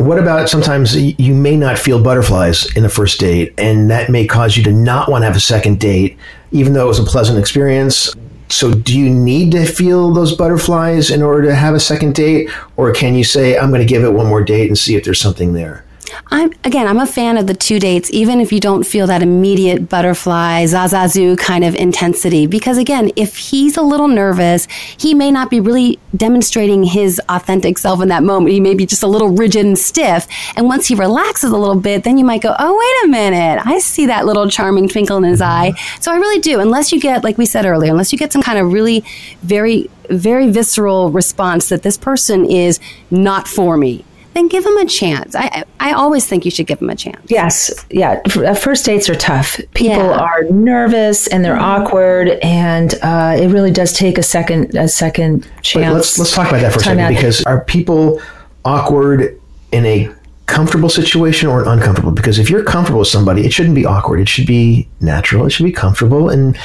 What 0.00 0.18
about 0.18 0.48
sometimes 0.48 0.96
you 0.96 1.34
may 1.34 1.56
not 1.56 1.78
feel 1.78 2.02
butterflies 2.02 2.66
in 2.74 2.82
the 2.82 2.88
first 2.88 3.20
date, 3.20 3.52
and 3.58 3.90
that 3.90 4.08
may 4.08 4.26
cause 4.26 4.56
you 4.56 4.64
to 4.64 4.72
not 4.72 5.10
want 5.10 5.22
to 5.22 5.26
have 5.26 5.36
a 5.36 5.40
second 5.40 5.78
date, 5.78 6.16
even 6.52 6.72
though 6.72 6.84
it 6.84 6.88
was 6.88 6.98
a 6.98 7.04
pleasant 7.04 7.38
experience? 7.38 8.10
So, 8.48 8.72
do 8.72 8.98
you 8.98 9.10
need 9.10 9.52
to 9.52 9.66
feel 9.66 10.12
those 10.12 10.34
butterflies 10.34 11.10
in 11.10 11.20
order 11.22 11.48
to 11.48 11.54
have 11.54 11.74
a 11.74 11.80
second 11.80 12.14
date, 12.14 12.50
or 12.78 12.92
can 12.92 13.14
you 13.14 13.24
say, 13.24 13.58
"I'm 13.58 13.68
going 13.68 13.82
to 13.82 13.86
give 13.86 14.02
it 14.02 14.14
one 14.14 14.26
more 14.26 14.42
date 14.42 14.68
and 14.68 14.78
see 14.78 14.96
if 14.96 15.04
there's 15.04 15.20
something 15.20 15.52
there"? 15.52 15.84
I'm 16.28 16.52
again, 16.64 16.86
I'm 16.86 16.98
a 16.98 17.06
fan 17.06 17.36
of 17.36 17.46
the 17.46 17.54
two 17.54 17.78
dates, 17.78 18.10
even 18.12 18.40
if 18.40 18.52
you 18.52 18.60
don't 18.60 18.84
feel 18.84 19.06
that 19.06 19.22
immediate 19.22 19.88
butterfly, 19.88 20.64
zazazoo 20.64 21.38
kind 21.38 21.64
of 21.64 21.74
intensity. 21.74 22.46
Because 22.46 22.78
again, 22.78 23.10
if 23.16 23.36
he's 23.36 23.76
a 23.76 23.82
little 23.82 24.08
nervous, 24.08 24.66
he 24.98 25.14
may 25.14 25.30
not 25.30 25.50
be 25.50 25.60
really 25.60 25.98
demonstrating 26.16 26.84
his 26.84 27.20
authentic 27.28 27.78
self 27.78 28.00
in 28.00 28.08
that 28.08 28.22
moment. 28.22 28.52
He 28.52 28.60
may 28.60 28.74
be 28.74 28.86
just 28.86 29.02
a 29.02 29.06
little 29.06 29.30
rigid 29.30 29.66
and 29.66 29.78
stiff. 29.78 30.26
And 30.56 30.66
once 30.66 30.86
he 30.86 30.94
relaxes 30.94 31.50
a 31.50 31.56
little 31.56 31.80
bit, 31.80 32.04
then 32.04 32.18
you 32.18 32.24
might 32.24 32.42
go, 32.42 32.54
oh, 32.58 32.78
wait 32.78 33.08
a 33.08 33.12
minute. 33.12 33.62
I 33.64 33.78
see 33.78 34.06
that 34.06 34.26
little 34.26 34.48
charming 34.48 34.88
twinkle 34.88 35.16
in 35.18 35.24
his 35.24 35.40
eye. 35.40 35.72
So 36.00 36.12
I 36.12 36.16
really 36.16 36.40
do. 36.40 36.60
Unless 36.60 36.92
you 36.92 37.00
get, 37.00 37.24
like 37.24 37.38
we 37.38 37.46
said 37.46 37.64
earlier, 37.66 37.90
unless 37.90 38.12
you 38.12 38.18
get 38.18 38.32
some 38.32 38.42
kind 38.42 38.58
of 38.58 38.72
really 38.72 39.04
very, 39.42 39.90
very 40.08 40.50
visceral 40.50 41.10
response 41.10 41.68
that 41.68 41.82
this 41.82 41.96
person 41.96 42.44
is 42.44 42.80
not 43.10 43.46
for 43.46 43.76
me 43.76 44.04
then 44.34 44.48
give 44.48 44.64
them 44.64 44.76
a 44.78 44.86
chance. 44.86 45.34
I 45.34 45.64
I 45.80 45.90
I 45.90 45.92
always 45.92 46.26
think 46.26 46.44
you 46.44 46.50
should 46.50 46.66
give 46.66 46.78
them 46.78 46.90
a 46.90 46.96
chance. 46.96 47.18
Yes, 47.30 47.84
yeah. 47.90 48.20
Uh, 48.36 48.54
First 48.54 48.84
dates 48.86 49.08
are 49.08 49.14
tough. 49.14 49.58
People 49.74 49.96
Yeah. 49.96 50.08
Mm-hmm. 50.12 50.20
are 50.20 50.42
nervous 50.50 51.26
and 51.26 51.44
they're 51.44 51.58
awkward, 51.58 52.28
and 52.42 52.94
uh, 53.02 53.36
it 53.38 53.48
really 53.48 53.70
does 53.72 53.92
take 53.92 54.18
a 54.18 54.22
second 54.22 54.74
a 54.76 54.88
second 54.88 55.44
Wait, 55.44 55.62
chance. 55.62 55.94
let's 55.94 56.18
let's 56.18 56.34
talk 56.34 56.48
about 56.48 56.60
that 56.60 56.72
for 56.72 56.78
a 56.80 56.82
second 56.82 57.00
out. 57.00 57.08
because 57.14 57.42
are 57.44 57.64
people 57.64 58.20
awkward 58.64 59.38
in 59.72 59.86
a 59.86 60.08
comfortable 60.46 60.88
situation 60.88 61.48
or 61.48 61.62
an 61.62 61.68
uncomfortable? 61.68 62.12
Because 62.12 62.38
if 62.38 62.50
you're 62.50 62.64
comfortable 62.64 63.00
with 63.00 63.08
somebody, 63.08 63.44
it 63.46 63.52
shouldn't 63.52 63.74
be 63.74 63.86
awkward. 63.86 64.20
It 64.20 64.28
should 64.28 64.46
be 64.46 64.88
natural. 65.00 65.46
It 65.46 65.50
should 65.50 65.64
be 65.64 65.72
comfortable, 65.72 66.28
and 66.28 66.58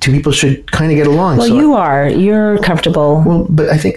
two 0.00 0.12
people 0.12 0.32
should 0.32 0.70
kind 0.72 0.90
of 0.90 0.96
get 0.96 1.06
along. 1.06 1.38
Well, 1.38 1.48
So- 1.48 1.54
you 1.56 1.74
are. 1.74 2.08
You're 2.08 2.58
comfortable. 2.58 3.22
Well, 3.26 3.46
but 3.48 3.68
I 3.68 3.76
think 3.78 3.96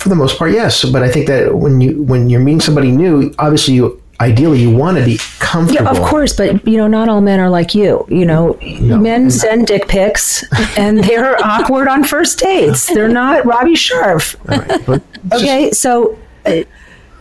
for 0.00 0.08
the 0.08 0.14
most 0.14 0.38
part, 0.38 0.52
yes. 0.52 0.84
But 0.84 1.02
I 1.02 1.10
think 1.10 1.26
that 1.28 1.54
when 1.54 1.80
you 1.80 2.02
when 2.02 2.30
you're 2.30 2.40
meeting 2.40 2.60
somebody 2.60 2.90
new, 2.90 3.34
obviously 3.38 3.74
you 3.74 4.00
ideally 4.20 4.60
you 4.60 4.70
want 4.70 4.98
to 4.98 5.04
be 5.04 5.18
comfortable. 5.38 5.84
Yeah, 5.84 5.90
of 5.90 6.00
course, 6.08 6.34
but 6.34 6.66
you 6.66 6.78
know, 6.78 6.88
not 6.88 7.08
all 7.08 7.20
men 7.20 7.38
are 7.38 7.50
like 7.50 7.74
you. 7.74 8.06
You 8.08 8.24
know, 8.24 8.58
men 8.80 9.30
send 9.30 9.66
dick 9.66 9.88
pics, 9.88 10.44
and 10.78 11.04
they're 11.04 11.36
awkward 11.44 11.88
on 11.88 12.04
first 12.04 12.38
dates. 12.38 12.86
They're 12.86 13.08
not 13.08 13.44
Robby 13.44 13.74
Sharf. 13.74 14.36
Right, 14.44 14.86
but 14.86 15.02
Okay, 15.34 15.70
so 15.70 16.18
uh, 16.46 16.62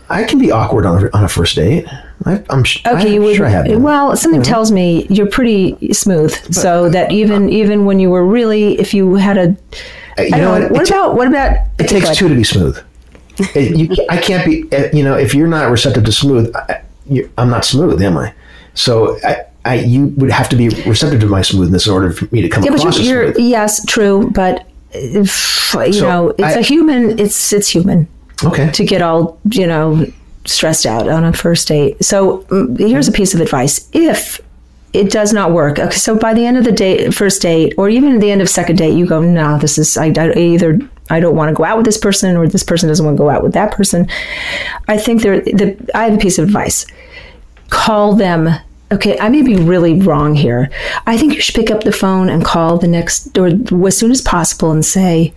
I 0.09 0.23
can 0.23 0.39
be 0.39 0.51
awkward 0.51 0.85
on 0.85 1.05
a, 1.05 1.09
on 1.17 1.23
a 1.25 1.29
first 1.29 1.55
date. 1.55 1.85
I, 2.25 2.43
I'm 2.49 2.63
sh- 2.63 2.81
okay, 2.85 3.07
I'm 3.07 3.13
you 3.13 3.21
would. 3.21 3.35
sure 3.35 3.45
I 3.45 3.49
have. 3.49 3.65
been. 3.65 3.83
Well, 3.83 4.15
something 4.15 4.41
mm-hmm. 4.41 4.49
tells 4.49 4.71
me 4.71 5.05
you're 5.09 5.29
pretty 5.29 5.93
smooth, 5.93 6.31
so 6.53 6.89
that 6.89 7.11
even 7.11 7.49
even 7.49 7.85
when 7.85 7.99
you 7.99 8.09
were 8.09 8.25
really, 8.25 8.79
if 8.79 8.93
you 8.93 9.15
had 9.15 9.37
a 9.37 9.57
you 10.27 10.35
I 10.35 10.39
know 10.39 10.51
what? 10.51 10.71
What 10.71 10.89
about 10.89 11.15
what 11.15 11.27
about? 11.27 11.57
It 11.79 11.87
takes 11.89 12.15
two 12.17 12.29
to 12.29 12.35
be 12.35 12.43
smooth. 12.43 12.77
It- 13.55 13.77
you, 13.97 14.05
I 14.09 14.17
can't 14.17 14.45
be. 14.45 14.71
uh, 14.75 14.89
You 14.93 15.03
know, 15.03 15.17
if 15.17 15.33
you're 15.33 15.47
not 15.47 15.71
receptive 15.71 16.03
to 16.05 16.11
smooth, 16.11 16.53
I, 16.55 16.81
I'm 17.37 17.49
not 17.49 17.65
smooth, 17.65 18.01
am 18.01 18.17
I? 18.17 18.33
So 18.75 19.17
I, 19.23 19.45
I, 19.65 19.73
you 19.75 20.07
would 20.17 20.29
have 20.31 20.47
to 20.49 20.55
be 20.55 20.69
receptive 20.85 21.19
to 21.21 21.27
my 21.27 21.41
smoothness 21.41 21.87
in 21.87 21.93
order 21.93 22.11
for 22.11 22.27
me 22.33 22.41
to 22.41 22.49
come 22.49 22.63
Yeah, 22.63 22.71
but 22.71 22.79
across 22.79 22.97
you're, 22.99 23.23
as 23.23 23.27
you're 23.27 23.33
smooth. 23.33 23.49
yes, 23.49 23.85
true, 23.85 24.29
but 24.31 24.65
if, 24.91 25.73
you 25.73 25.93
So, 25.93 26.07
know, 26.09 26.29
it's 26.29 26.55
I- 26.55 26.59
a 26.59 26.61
human. 26.61 27.19
It's 27.19 27.51
it's 27.53 27.67
human 27.69 28.07
Okay. 28.43 28.71
to 28.71 28.83
get 28.85 29.01
all 29.01 29.39
you 29.51 29.67
know 29.67 30.05
stressed 30.45 30.85
out 30.85 31.07
on 31.09 31.23
a 31.25 31.33
first 31.33 31.67
date. 31.67 32.03
So 32.03 32.39
mm, 32.49 32.77
here's 32.79 33.07
a 33.07 33.11
piece 33.11 33.33
of 33.33 33.41
advice: 33.41 33.89
if 33.93 34.39
it 34.93 35.11
does 35.11 35.33
not 35.33 35.51
work, 35.51 35.77
okay, 35.79 35.95
so 35.95 36.17
by 36.17 36.33
the 36.33 36.45
end 36.45 36.57
of 36.57 36.63
the 36.63 36.71
date, 36.71 37.13
first 37.13 37.41
date, 37.41 37.73
or 37.77 37.89
even 37.89 38.19
the 38.19 38.31
end 38.31 38.41
of 38.41 38.49
second 38.49 38.77
date, 38.77 38.97
you 38.97 39.05
go, 39.05 39.21
no, 39.21 39.57
this 39.59 39.77
is 39.77 39.97
I, 39.97 40.07
I 40.17 40.33
either 40.33 40.79
I 41.09 41.19
don't 41.19 41.35
want 41.35 41.49
to 41.49 41.55
go 41.55 41.63
out 41.63 41.77
with 41.77 41.85
this 41.85 41.97
person, 41.97 42.35
or 42.35 42.47
this 42.47 42.63
person 42.63 42.89
doesn't 42.89 43.05
want 43.05 43.17
to 43.17 43.23
go 43.23 43.29
out 43.29 43.43
with 43.43 43.53
that 43.53 43.71
person. 43.71 44.07
I 44.87 44.97
think 44.97 45.21
there. 45.21 45.41
The, 45.41 45.77
I 45.93 46.05
have 46.05 46.15
a 46.15 46.17
piece 46.17 46.37
of 46.37 46.45
advice: 46.45 46.85
call 47.69 48.15
them. 48.15 48.49
Okay, 48.91 49.19
I 49.19 49.29
may 49.29 49.43
be 49.43 49.55
really 49.55 50.01
wrong 50.01 50.33
here. 50.33 50.71
I 51.05 51.15
think 51.17 51.35
you 51.35 51.41
should 51.41 51.53
pick 51.53 51.69
up 51.69 51.83
the 51.83 51.91
phone 51.91 52.27
and 52.27 52.43
call 52.43 52.79
the 52.79 52.87
next, 52.87 53.37
or 53.37 53.47
as 53.87 53.97
soon 53.97 54.09
as 54.09 54.21
possible, 54.21 54.71
and 54.71 54.83
say, 54.83 55.31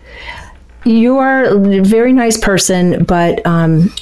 you 0.85 1.19
are 1.19 1.45
a 1.45 1.83
very 1.83 2.15
nice 2.15 2.38
person, 2.38 3.05
but 3.05 3.47
um, 3.47 3.93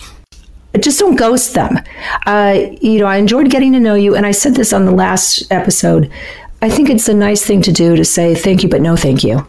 just 0.78 0.98
don't 0.98 1.16
ghost 1.16 1.54
them. 1.54 1.78
Uh, 2.26 2.60
you 2.80 3.00
know, 3.00 3.06
I 3.06 3.16
enjoyed 3.16 3.50
getting 3.50 3.72
to 3.72 3.80
know 3.80 3.94
you, 3.94 4.14
and 4.14 4.24
I 4.24 4.30
said 4.30 4.54
this 4.54 4.72
on 4.72 4.84
the 4.84 4.92
last 4.92 5.50
episode. 5.50 6.10
I 6.62 6.70
think 6.70 6.90
it's 6.90 7.08
a 7.08 7.14
nice 7.14 7.44
thing 7.44 7.62
to 7.62 7.72
do 7.72 7.96
to 7.96 8.04
say 8.04 8.34
thank 8.34 8.62
you, 8.62 8.68
but 8.68 8.80
no 8.80 8.96
thank 8.96 9.24
you. 9.24 9.46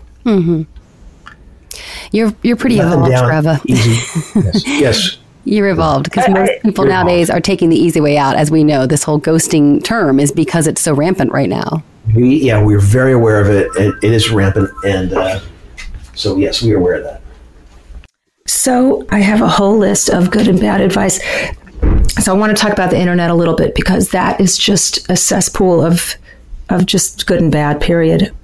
You're 2.11 2.33
you're 2.41 2.57
pretty 2.57 2.77
Let 2.77 2.87
evolved, 2.87 3.11
down 3.11 3.29
Treva. 3.29 3.61
Yes. 4.43 4.67
yes. 4.67 5.17
You're 5.43 5.69
evolved 5.69 6.03
because 6.03 6.29
most 6.29 6.51
people 6.61 6.83
Very 6.83 6.93
nowadays 6.93 7.29
are 7.29 7.41
taking 7.41 7.69
the 7.69 7.75
easy 7.75 7.99
way 7.99 8.17
out. 8.17 8.35
As 8.35 8.51
we 8.51 8.63
know, 8.63 8.85
this 8.85 9.03
whole 9.03 9.19
ghosting 9.19 9.83
term 9.83 10.19
is 10.19 10.31
because 10.31 10.67
it's 10.67 10.81
so 10.81 10.93
rampant 10.93 11.31
right 11.31 11.49
now. 11.49 11.83
We 12.15 12.35
yeah 12.35 12.63
we're 12.63 12.79
very 12.79 13.13
aware 13.13 13.41
of 13.41 13.49
it. 13.49 13.67
It, 13.75 13.95
it 14.03 14.11
is 14.13 14.29
rampant, 14.29 14.69
and 14.85 15.13
uh, 15.13 15.39
so 16.13 16.37
yes, 16.37 16.61
we 16.61 16.73
are 16.73 16.77
aware 16.77 16.95
of 16.95 17.03
that. 17.05 17.21
So 18.51 19.07
I 19.09 19.19
have 19.19 19.41
a 19.41 19.47
whole 19.47 19.77
list 19.77 20.09
of 20.09 20.29
good 20.29 20.49
and 20.49 20.59
bad 20.59 20.81
advice. 20.81 21.21
So 22.21 22.35
I 22.35 22.37
want 22.37 22.55
to 22.55 22.61
talk 22.61 22.73
about 22.73 22.89
the 22.89 22.99
internet 22.99 23.29
a 23.29 23.33
little 23.33 23.55
bit 23.55 23.73
because 23.73 24.09
that 24.09 24.41
is 24.41 24.57
just 24.57 25.09
a 25.09 25.15
cesspool 25.15 25.81
of 25.81 26.15
of 26.69 26.85
just 26.85 27.25
good 27.25 27.41
and 27.41 27.51
bad. 27.51 27.79
Period. 27.79 28.35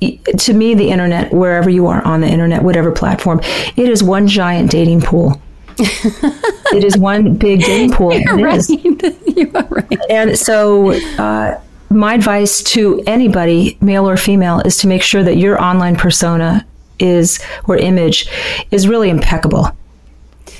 To 0.00 0.52
me, 0.52 0.74
the 0.74 0.90
internet, 0.90 1.32
wherever 1.32 1.70
you 1.70 1.86
are 1.86 2.04
on 2.04 2.20
the 2.20 2.26
internet, 2.26 2.64
whatever 2.64 2.90
platform, 2.90 3.40
it 3.76 3.88
is 3.88 4.02
one 4.02 4.26
giant 4.26 4.70
dating 4.70 5.02
pool. 5.02 5.40
it 5.78 6.82
is 6.82 6.98
one 6.98 7.36
big 7.36 7.60
dating 7.60 7.92
pool. 7.92 8.12
You're 8.18 8.38
right. 8.38 8.68
you 8.68 9.50
are 9.54 9.64
right. 9.70 10.00
And 10.10 10.36
so, 10.36 10.90
uh, 11.18 11.60
my 11.88 12.14
advice 12.14 12.64
to 12.64 13.00
anybody, 13.06 13.78
male 13.80 14.08
or 14.08 14.16
female, 14.16 14.60
is 14.60 14.76
to 14.78 14.88
make 14.88 15.02
sure 15.02 15.22
that 15.22 15.36
your 15.36 15.62
online 15.62 15.94
persona 15.94 16.66
is 16.98 17.38
or 17.66 17.76
image 17.76 18.28
is 18.70 18.88
really 18.88 19.10
impeccable. 19.10 19.70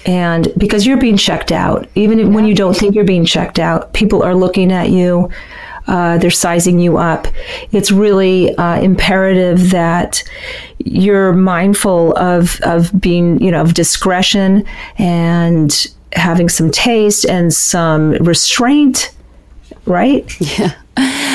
And 0.06 0.52
because 0.56 0.86
you're 0.86 0.98
being 0.98 1.16
checked 1.16 1.50
out, 1.50 1.88
even 1.96 2.32
when 2.32 2.44
you 2.44 2.54
don't 2.54 2.76
think 2.76 2.94
you're 2.94 3.04
being 3.04 3.24
checked 3.24 3.58
out, 3.58 3.92
people 3.92 4.22
are 4.22 4.34
looking 4.34 4.70
at 4.70 4.90
you, 4.90 5.30
uh, 5.88 6.18
they're 6.18 6.30
sizing 6.30 6.78
you 6.78 6.96
up. 6.96 7.26
It's 7.72 7.90
really 7.90 8.54
uh, 8.56 8.80
imperative 8.80 9.70
that 9.70 10.22
you're 10.78 11.32
mindful 11.32 12.16
of, 12.16 12.60
of 12.62 12.98
being, 13.00 13.40
you 13.42 13.50
know, 13.50 13.62
of 13.62 13.74
discretion 13.74 14.64
and 14.98 15.86
having 16.12 16.48
some 16.48 16.70
taste 16.70 17.24
and 17.26 17.52
some 17.52 18.12
restraint, 18.12 19.12
right? 19.86 20.32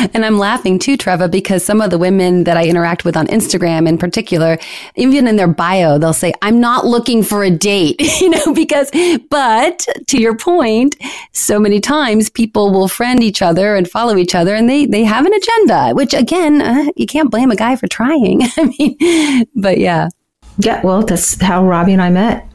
And 0.13 0.25
I'm 0.25 0.37
laughing 0.37 0.77
too, 0.77 0.97
Treva, 0.97 1.29
because 1.29 1.63
some 1.63 1.79
of 1.79 1.89
the 1.89 1.97
women 1.97 2.43
that 2.43 2.57
I 2.57 2.65
interact 2.65 3.05
with 3.05 3.15
on 3.15 3.27
Instagram 3.27 3.87
in 3.87 3.97
particular, 3.97 4.57
even 4.95 5.27
in 5.27 5.35
their 5.35 5.47
bio, 5.47 5.97
they'll 5.97 6.13
say, 6.13 6.33
I'm 6.41 6.59
not 6.59 6.85
looking 6.85 7.23
for 7.23 7.43
a 7.43 7.49
date, 7.49 8.01
you 8.21 8.29
know, 8.29 8.53
because, 8.53 8.91
but 9.29 9.85
to 10.07 10.19
your 10.19 10.35
point, 10.35 10.95
so 11.31 11.59
many 11.59 11.79
times 11.79 12.29
people 12.29 12.71
will 12.71 12.87
friend 12.87 13.23
each 13.23 13.41
other 13.41 13.75
and 13.75 13.89
follow 13.89 14.17
each 14.17 14.35
other 14.35 14.55
and 14.55 14.69
they, 14.69 14.85
they 14.85 15.03
have 15.03 15.25
an 15.25 15.33
agenda, 15.33 15.93
which 15.93 16.13
again, 16.13 16.61
uh, 16.61 16.85
you 16.95 17.05
can't 17.05 17.31
blame 17.31 17.51
a 17.51 17.55
guy 17.55 17.75
for 17.75 17.87
trying. 17.87 18.41
I 18.57 18.73
mean, 18.77 19.45
but 19.55 19.77
yeah. 19.77 20.09
Yeah, 20.57 20.81
well, 20.83 21.03
that's 21.03 21.39
how 21.41 21.65
Robby 21.65 21.93
and 21.93 22.01
I 22.01 22.09
met. 22.09 22.50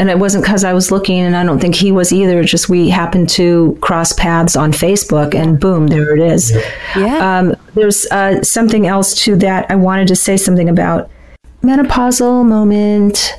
And 0.00 0.08
it 0.08 0.18
wasn't 0.18 0.44
because 0.44 0.64
I 0.64 0.72
was 0.72 0.90
looking, 0.90 1.18
and 1.18 1.36
I 1.36 1.44
don't 1.44 1.58
think 1.60 1.74
he 1.74 1.92
was 1.92 2.10
either. 2.10 2.42
Just 2.42 2.70
we 2.70 2.88
happened 2.88 3.28
to 3.30 3.76
cross 3.82 4.12
paths 4.14 4.56
on 4.56 4.72
Facebook, 4.72 5.34
and 5.34 5.60
boom, 5.60 5.88
there 5.88 6.16
it 6.16 6.22
is. 6.22 6.52
Yeah. 6.96 7.18
Um, 7.38 7.54
there's 7.74 8.06
uh, 8.06 8.42
something 8.42 8.86
else 8.86 9.14
to 9.24 9.36
that. 9.36 9.70
I 9.70 9.74
wanted 9.76 10.08
to 10.08 10.16
say 10.16 10.38
something 10.38 10.70
about 10.70 11.10
menopausal 11.62 12.46
moment. 12.46 13.34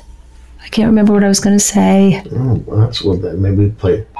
I 0.62 0.68
can't 0.68 0.86
remember 0.86 1.12
what 1.12 1.24
I 1.24 1.28
was 1.28 1.40
going 1.40 1.56
to 1.56 1.64
say. 1.64 2.22
Oh, 2.30 2.62
well, 2.64 2.78
that's 2.86 3.02
well. 3.02 3.16
then 3.16 3.42
Maybe 3.42 3.56
we 3.66 3.70
play. 3.72 4.06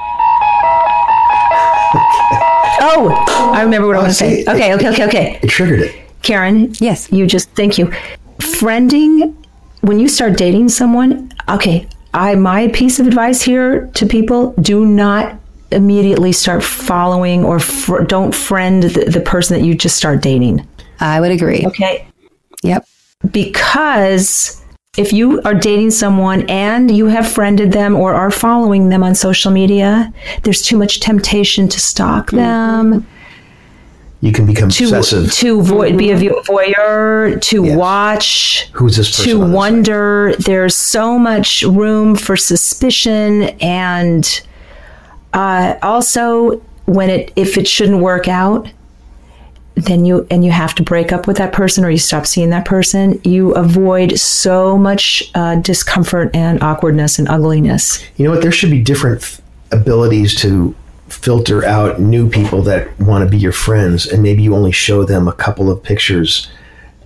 Oh, 2.85 3.53
I 3.55 3.61
remember 3.61 3.87
what 3.87 3.95
I 3.95 4.03
was 4.03 4.19
going 4.19 4.35
to 4.35 4.43
say. 4.43 4.51
Okay, 4.51 4.73
okay, 4.73 4.89
okay, 4.89 5.05
okay. 5.05 5.39
It 5.41 5.47
triggered 5.47 5.79
it. 5.79 5.95
Karin, 6.21 6.73
Yes. 6.79 7.09
you 7.11 7.25
just 7.25 7.49
thank 7.51 7.77
you. 7.77 7.85
Friending 8.39 9.33
when 9.81 9.99
you 9.99 10.09
start 10.09 10.35
dating 10.37 10.67
someone, 10.69 11.31
okay, 11.47 11.87
I 12.13 12.35
my 12.35 12.67
piece 12.69 12.99
of 12.99 13.07
advice 13.07 13.41
here 13.41 13.87
to 13.95 14.05
people, 14.05 14.53
do 14.61 14.85
not 14.85 15.39
immediately 15.71 16.31
start 16.31 16.63
following 16.63 17.43
or 17.43 17.59
fr- 17.59 18.03
don't 18.03 18.33
friend 18.33 18.83
the, 18.83 19.05
the 19.05 19.21
person 19.21 19.57
that 19.57 19.65
you 19.65 19.73
just 19.73 19.97
start 19.97 20.21
dating. 20.21 20.67
I 20.99 21.19
would 21.19 21.31
agree. 21.31 21.65
Okay? 21.65 22.07
Yep. 22.61 22.87
Because 23.31 24.63
if 24.97 25.11
you 25.11 25.41
are 25.41 25.55
dating 25.55 25.89
someone 25.89 26.47
and 26.49 26.95
you 26.95 27.07
have 27.07 27.27
friended 27.27 27.71
them 27.71 27.95
or 27.95 28.13
are 28.13 28.29
following 28.29 28.89
them 28.89 29.03
on 29.03 29.15
social 29.15 29.51
media, 29.51 30.13
there's 30.43 30.61
too 30.61 30.77
much 30.77 30.99
temptation 30.99 31.67
to 31.67 31.79
stalk 31.79 32.27
mm-hmm. 32.27 32.37
them. 32.91 33.07
You 34.23 34.31
can 34.31 34.45
become 34.45 34.69
to 34.69 34.83
obsessive. 34.85 35.33
to 35.33 35.61
vo- 35.61 35.97
be 35.97 36.11
a 36.11 36.17
voyeur, 36.17 37.41
to 37.41 37.65
Yes. 37.65 37.75
watch, 37.77 38.69
Who's 38.71 38.95
this 38.95 39.09
person 39.17 39.37
to 39.41 39.45
wonder. 39.45 40.33
There's 40.39 40.77
so 40.77 41.19
much 41.19 41.61
room 41.63 42.15
for 42.15 42.37
suspicion, 42.37 43.43
and 43.59 44.23
uh, 45.33 45.73
also 45.81 46.61
when 46.85 47.09
it 47.09 47.33
if 47.35 47.57
it 47.57 47.67
shouldn't 47.67 47.99
work 47.99 48.29
out, 48.29 48.69
then 49.75 50.05
you 50.05 50.25
and 50.31 50.45
you 50.45 50.51
have 50.51 50.73
to 50.75 50.83
break 50.83 51.11
up 51.11 51.27
with 51.27 51.35
that 51.35 51.51
person 51.51 51.83
or 51.83 51.89
you 51.89 51.97
stop 51.97 52.25
seeing 52.25 52.49
that 52.51 52.63
person. 52.63 53.19
You 53.25 53.51
avoid 53.55 54.17
so 54.17 54.77
much 54.77 55.29
uh, 55.35 55.55
discomfort 55.55 56.33
and 56.33 56.63
awkwardness 56.63 57.19
and 57.19 57.27
ugliness. 57.27 58.01
You 58.15 58.23
know 58.23 58.31
what? 58.31 58.41
There 58.41 58.53
should 58.53 58.71
be 58.71 58.81
different 58.81 59.21
f- 59.21 59.41
abilities 59.73 60.33
to 60.35 60.73
filter 61.23 61.63
out 61.63 62.01
new 62.01 62.29
people 62.29 62.61
that 62.63 62.99
want 62.99 63.23
to 63.23 63.29
be 63.29 63.37
your 63.37 63.53
friends, 63.53 64.05
and 64.05 64.21
maybe 64.21 64.43
you 64.43 64.53
only 64.53 64.73
show 64.73 65.05
them 65.05 65.27
a 65.27 65.33
couple 65.33 65.71
of 65.71 65.81
pictures 65.81 66.51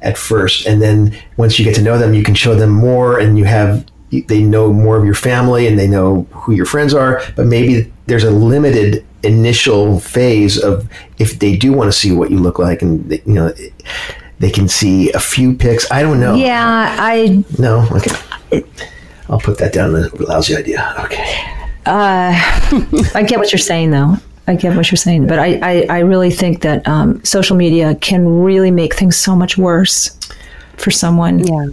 at 0.01 0.17
first, 0.17 0.65
and 0.65 0.82
then 0.82 1.15
once 1.38 1.60
you 1.60 1.65
get 1.65 1.75
to 1.75 1.82
know 1.82 1.97
them, 1.97 2.13
you 2.13 2.23
can 2.23 2.36
show 2.36 2.56
them 2.56 2.71
more, 2.71 3.19
and 3.19 3.38
you 3.38 3.45
have 3.45 3.86
they 4.27 4.41
know 4.41 4.71
more 4.71 4.95
of 4.97 5.03
your 5.03 5.13
family 5.13 5.67
and 5.67 5.77
they 5.77 5.88
know 5.88 6.23
who 6.32 6.53
your 6.53 6.65
friends 6.65 6.93
are. 6.93 7.21
But 7.36 7.45
maybe 7.45 7.91
there's 8.06 8.23
a 8.23 8.32
limited 8.32 9.06
initial 9.21 9.99
phase 9.99 10.58
of 10.58 10.88
if 11.17 11.39
they 11.39 11.58
do 11.58 11.73
want 11.73 11.91
to 11.91 11.97
see 11.97 12.13
what 12.13 12.32
you 12.32 12.39
look 12.39 12.58
like, 12.58 12.82
and 12.82 13.08
they, 13.10 13.21
you 13.25 13.34
know. 13.34 13.53
They 14.39 14.51
can 14.51 14.67
see 14.67 15.12
a 15.13 15.19
few 15.19 15.56
pics. 15.56 15.91
I 15.91 16.03
don't 16.03 16.19
know. 16.19 16.36
Yeah, 16.36 16.95
I 16.99 17.43
No. 17.58 17.88
Okay. 17.91 18.63
I'll 19.30 19.39
put 19.39 19.58
that 19.58 19.73
down. 19.73 19.95
As 19.95 20.13
a 20.13 20.23
lousy 20.23 20.56
idea. 20.56 20.93
Okay. 21.06 21.25
I 23.15 23.23
get 23.23 23.39
what 23.39 23.52
you're 23.52 23.60
saying, 23.60 23.91
though. 23.91 24.15
I 24.47 24.56
get 24.56 24.76
what 24.76 24.89
you're 24.89 24.97
saying, 24.97 25.28
but 25.28 25.39
I, 25.39 25.60
I, 25.62 25.86
I 25.89 26.00
really 26.00 26.32
think 26.32 26.62
that 26.62 26.88
um, 26.88 27.23
social 27.26 27.58
media 27.58 27.95
can 27.95 28.43
really 28.43 28.71
make 28.71 28.95
things 28.95 29.17
so 29.17 29.36
much 29.36 29.58
worse 29.58 30.17
for 30.78 30.89
someone. 30.89 31.39
Yeah. 31.39 31.67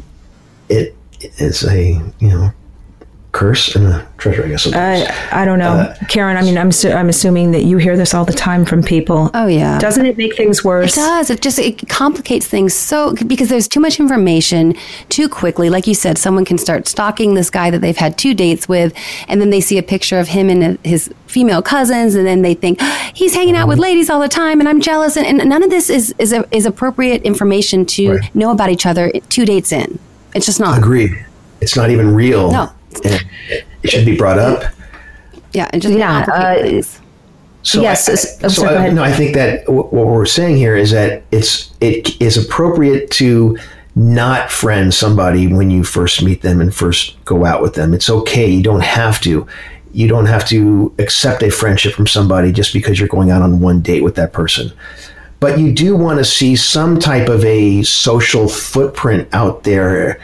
it 0.68 0.96
is 1.38 1.64
a 1.64 1.92
you 2.18 2.29
know 2.29 2.53
curse 3.35 3.75
and 3.75 3.87
a 3.88 4.07
treasure, 4.16 4.44
I 4.44 4.49
guess. 4.49 4.62
sometimes. 4.62 5.09
I, 5.33 5.42
I 5.42 5.44
don't 5.44 5.59
know, 5.59 5.73
uh, 5.73 5.94
Karin. 6.09 6.37
I 6.37 6.42
mean, 6.42 6.57
I'm 6.57 6.70
su- 6.73 6.92
I'm 6.92 7.09
assuming 7.09 7.51
that 7.51 7.64
you 7.64 7.77
hear 7.79 7.97
this 7.97 8.14
all 8.14 8.25
the 8.25 8.33
time 8.33 8.64
from 8.64 8.83
people. 8.83 9.31
Oh, 9.35 9.47
yeah. 9.49 9.79
Doesn't 9.79 10.07
it 10.07 10.16
make 10.16 10.37
things 10.37 10.62
worse? 10.64 10.97
It 10.97 11.01
does. 11.01 11.31
It 11.31 11.42
just 11.42 11.59
it 11.59 11.88
complicates 11.88 12.47
things 12.47 12.73
so 12.73 13.12
because 13.27 13.49
there's 13.49 13.66
too 13.68 13.81
much 13.81 13.99
information 14.01 14.75
too 15.09 15.29
quickly. 15.29 15.68
Like 15.68 15.87
you 15.87 15.94
said, 15.94 16.16
someone 16.16 16.44
can 16.44 16.57
start 16.59 16.87
stalking 16.88 17.35
this 17.35 17.51
guy 17.51 17.70
that 17.70 17.81
they've 17.81 17.97
had 17.97 18.16
two 18.16 18.35
dates 18.35 18.68
with, 18.68 18.94
and 19.29 19.40
then 19.40 19.51
they 19.51 19.61
see 19.61 19.77
a 19.79 19.83
picture 19.83 20.18
of 20.20 20.29
him 20.29 20.49
and 20.49 20.79
his 20.87 21.12
female 21.27 21.61
cousins, 21.61 22.14
and 22.14 22.25
then 22.27 22.42
they 22.42 22.55
think 22.55 22.81
he's 23.14 23.35
hanging 23.35 23.57
out 23.57 23.66
with 23.66 23.79
ladies 23.79 24.09
all 24.09 24.20
the 24.20 24.29
time, 24.29 24.61
and 24.61 24.68
I'm 24.68 24.81
jealous. 24.81 25.16
And, 25.16 25.27
and 25.40 25.49
none 25.51 25.62
of 25.64 25.70
this 25.70 25.90
is 25.90 26.14
is, 26.18 26.33
is 26.53 26.66
appropriate 26.66 27.23
information 27.23 27.85
to 27.87 28.12
Right. 28.12 28.35
know 28.35 28.53
about 28.53 28.70
each 28.70 28.87
other 28.87 29.11
two 29.29 29.44
dates 29.44 29.73
in. 29.73 29.99
It's 30.37 30.47
just 30.47 30.61
not. 30.61 30.79
Agreed. 30.79 31.12
It's 31.61 31.77
not 31.77 31.90
even 31.90 32.14
real. 32.14 32.53
No. 32.53 32.70
And 33.04 33.24
it 33.83 33.90
should 33.90 34.04
be 34.07 34.16
brought 34.16 34.38
up. 34.38 34.64
Yeah, 35.52 35.68
and 35.72 35.80
just 35.83 35.96
Yeah, 35.96 36.24
uh. 36.33 36.83
So 37.62 37.80
Yes, 37.80 38.09
I, 38.09 38.12
it's- 38.12 38.38
oh, 38.44 38.48
so 38.48 38.62
sorry, 38.62 38.76
I, 38.76 38.88
no, 38.90 39.02
I 39.02 39.12
think 39.12 39.35
that 39.35 39.64
w- 39.64 39.85
what 39.87 40.07
we're 40.07 40.26
saying 40.26 40.57
here 40.59 40.76
is 40.76 40.90
that 40.90 41.22
it's 41.33 41.72
it 41.80 42.20
is 42.20 42.37
appropriate 42.37 43.11
to 43.12 43.57
not 43.96 44.50
friend 44.50 44.92
somebody 44.92 45.46
when 45.46 45.70
you 45.70 45.83
first 45.85 46.22
meet 46.22 46.42
them 46.42 46.61
and 46.61 46.74
first 46.74 47.16
go 47.24 47.44
out 47.46 47.62
with 47.62 47.74
them. 47.74 47.94
It's 47.94 48.11
okay. 48.11 48.50
You 48.50 48.62
don't 48.62 48.83
have 48.85 49.20
to. 49.22 49.46
You 49.92 50.09
don't 50.09 50.26
have 50.26 50.44
to 50.48 50.92
accept 50.98 51.42
a 51.44 51.50
friendship 51.50 51.94
from 51.94 52.07
somebody 52.09 52.50
just 52.52 52.72
because 52.72 52.98
you're 52.98 53.09
going 53.09 53.30
out 53.30 53.40
on 53.42 53.61
one 53.61 53.80
date 53.80 54.02
with 54.02 54.16
that 54.16 54.33
person. 54.33 54.72
But 55.40 55.59
you 55.59 55.72
do 55.72 55.94
want 55.96 56.18
to 56.18 56.24
see 56.24 56.57
some 56.57 56.98
type 56.98 57.28
of 57.28 57.44
a 57.44 57.83
social 57.85 58.48
footprint 58.48 59.28
out 59.33 59.62
there 59.62 60.20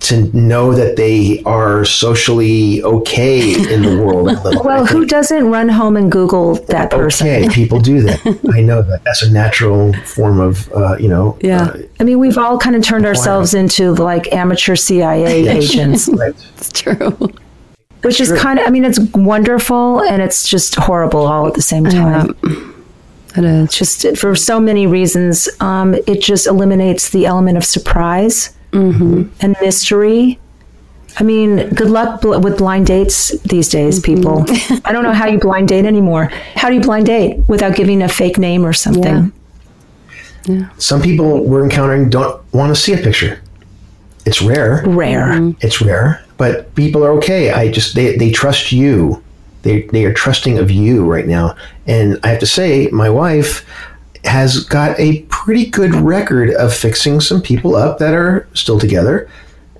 to 0.00 0.24
know 0.36 0.72
that 0.72 0.96
they 0.96 1.42
are 1.44 1.84
socially 1.84 2.82
okay 2.82 3.52
in 3.72 3.82
the 3.82 4.02
world. 4.02 4.26
little. 4.44 4.62
Well, 4.68 4.86
who 4.86 5.06
doesn't 5.06 5.46
run 5.50 5.68
home 5.68 5.96
and 5.96 6.10
Google 6.12 6.54
that 6.66 6.90
person? 6.90 7.26
Okay, 7.26 7.48
people 7.52 7.80
do 7.80 8.00
that. 8.02 8.20
I 8.52 8.60
know 8.60 8.82
that. 8.82 9.02
That's 9.04 9.22
a 9.22 9.30
natural 9.30 9.92
form 10.04 10.40
of, 10.40 10.70
uh, 10.72 10.96
you 10.98 11.08
know. 11.08 11.38
Yeah. 11.40 11.62
uh, 11.62 11.78
I 12.00 12.04
mean, 12.04 12.18
we've 12.18 12.38
all 12.38 12.58
kind 12.58 12.76
of 12.76 12.82
turned 12.82 13.06
ourselves 13.06 13.54
into 13.54 13.92
like 13.94 14.32
amateur 14.32 14.76
CIA 14.76 15.48
agents, 15.58 16.08
right. 16.08 16.34
It's 16.56 16.72
true. 16.72 17.32
which 18.02 18.20
is 18.20 18.32
kind 18.32 18.58
of, 18.58 18.66
I 18.66 18.70
mean, 18.70 18.84
it's 18.84 19.00
wonderful 19.14 20.02
and 20.02 20.22
it's 20.22 20.48
just 20.48 20.74
horrible 20.76 21.26
all 21.26 21.46
at 21.46 21.54
the 21.54 21.62
same 21.62 21.84
time. 21.84 22.36
It 23.36 23.44
is. 23.44 23.72
Just 23.72 24.16
for 24.16 24.34
so 24.34 24.60
many 24.60 24.86
reasons, 24.86 25.48
um, 25.60 25.94
it 25.94 26.20
just 26.20 26.46
eliminates 26.46 27.10
the 27.10 27.26
element 27.26 27.56
of 27.56 27.64
surprise 27.64 28.54
Mm-hmm. 28.72 29.02
Mm-hmm. 29.02 29.36
and 29.40 29.56
mystery. 29.62 30.38
I 31.18 31.24
mean, 31.24 31.70
good 31.70 31.90
luck 31.90 32.20
bl- 32.20 32.38
with 32.38 32.58
blind 32.58 32.86
dates 32.86 33.30
these 33.40 33.68
days, 33.68 34.00
mm-hmm. 34.00 34.14
people. 34.14 34.44
I 34.84 34.92
don't 34.92 35.02
know 35.02 35.12
how 35.12 35.26
you 35.26 35.38
blind 35.38 35.68
date 35.68 35.84
anymore. 35.84 36.26
How 36.54 36.68
do 36.68 36.74
you 36.74 36.80
blind 36.80 37.06
date 37.06 37.38
without 37.48 37.74
giving 37.74 38.02
a 38.02 38.08
fake 38.08 38.38
name 38.38 38.64
or 38.64 38.72
something? 38.72 39.32
Yeah. 40.44 40.68
Some 40.78 41.02
people 41.02 41.44
we're 41.44 41.64
encountering 41.64 42.10
don't 42.10 42.42
want 42.52 42.74
to 42.74 42.80
see 42.80 42.92
a 42.92 42.98
picture. 42.98 43.40
It's 44.24 44.42
rare. 44.42 44.82
Rare. 44.86 45.54
It's 45.60 45.80
rare, 45.80 46.24
but 46.36 46.74
people 46.74 47.04
are 47.04 47.12
okay. 47.12 47.50
I 47.50 47.70
just 47.70 47.94
they 47.94 48.16
they 48.16 48.30
trust 48.30 48.72
you. 48.72 49.22
They 49.62 49.82
they 49.82 50.04
are 50.04 50.12
trusting 50.12 50.58
of 50.58 50.70
you 50.70 51.04
right 51.04 51.26
now. 51.26 51.56
And 51.86 52.18
I 52.22 52.28
have 52.28 52.40
to 52.40 52.46
say, 52.46 52.88
my 52.88 53.08
wife 53.08 53.66
has 54.24 54.64
got 54.64 54.98
a 54.98 55.22
pretty 55.28 55.66
good 55.66 55.94
record 55.94 56.50
of 56.50 56.74
fixing 56.74 57.20
some 57.20 57.40
people 57.42 57.76
up 57.76 57.98
that 57.98 58.14
are 58.14 58.48
still 58.54 58.78
together, 58.78 59.28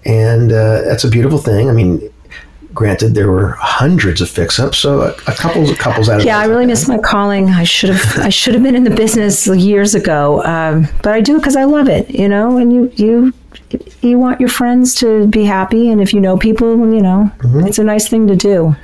and 0.04 0.52
uh, 0.52 0.82
that's 0.82 1.04
a 1.04 1.08
beautiful 1.08 1.38
thing. 1.38 1.68
I 1.68 1.72
mean, 1.72 2.10
granted, 2.74 3.14
there 3.14 3.30
were 3.30 3.50
hundreds 3.58 4.20
of 4.20 4.30
fix-ups, 4.30 4.78
so 4.78 5.00
a, 5.02 5.10
a 5.26 5.34
couple 5.34 5.68
of 5.68 5.76
couples 5.78 6.08
out 6.08 6.20
of 6.20 6.26
Yeah, 6.26 6.38
I 6.38 6.44
really 6.46 6.66
miss 6.66 6.86
my 6.88 6.98
calling. 6.98 7.48
I 7.50 7.64
should 7.64 7.90
have 7.90 8.18
I 8.24 8.28
should 8.28 8.54
have 8.54 8.62
been 8.62 8.76
in 8.76 8.84
the 8.84 8.94
business 8.94 9.46
years 9.46 9.94
ago, 9.94 10.42
um, 10.44 10.86
but 11.02 11.12
I 11.14 11.20
do 11.20 11.36
because 11.38 11.56
I 11.56 11.64
love 11.64 11.88
it. 11.88 12.08
You 12.10 12.28
know, 12.28 12.56
and 12.58 12.72
you 12.72 12.92
you 12.96 13.32
you 14.00 14.18
want 14.18 14.40
your 14.40 14.48
friends 14.48 14.94
to 14.96 15.26
be 15.26 15.44
happy, 15.44 15.90
and 15.90 16.00
if 16.00 16.14
you 16.14 16.20
know 16.20 16.38
people, 16.38 16.76
you 16.94 17.02
know, 17.02 17.30
it's 17.66 17.78
a 17.78 17.84
nice 17.84 18.08
thing 18.08 18.26
to 18.28 18.36
do. 18.36 18.74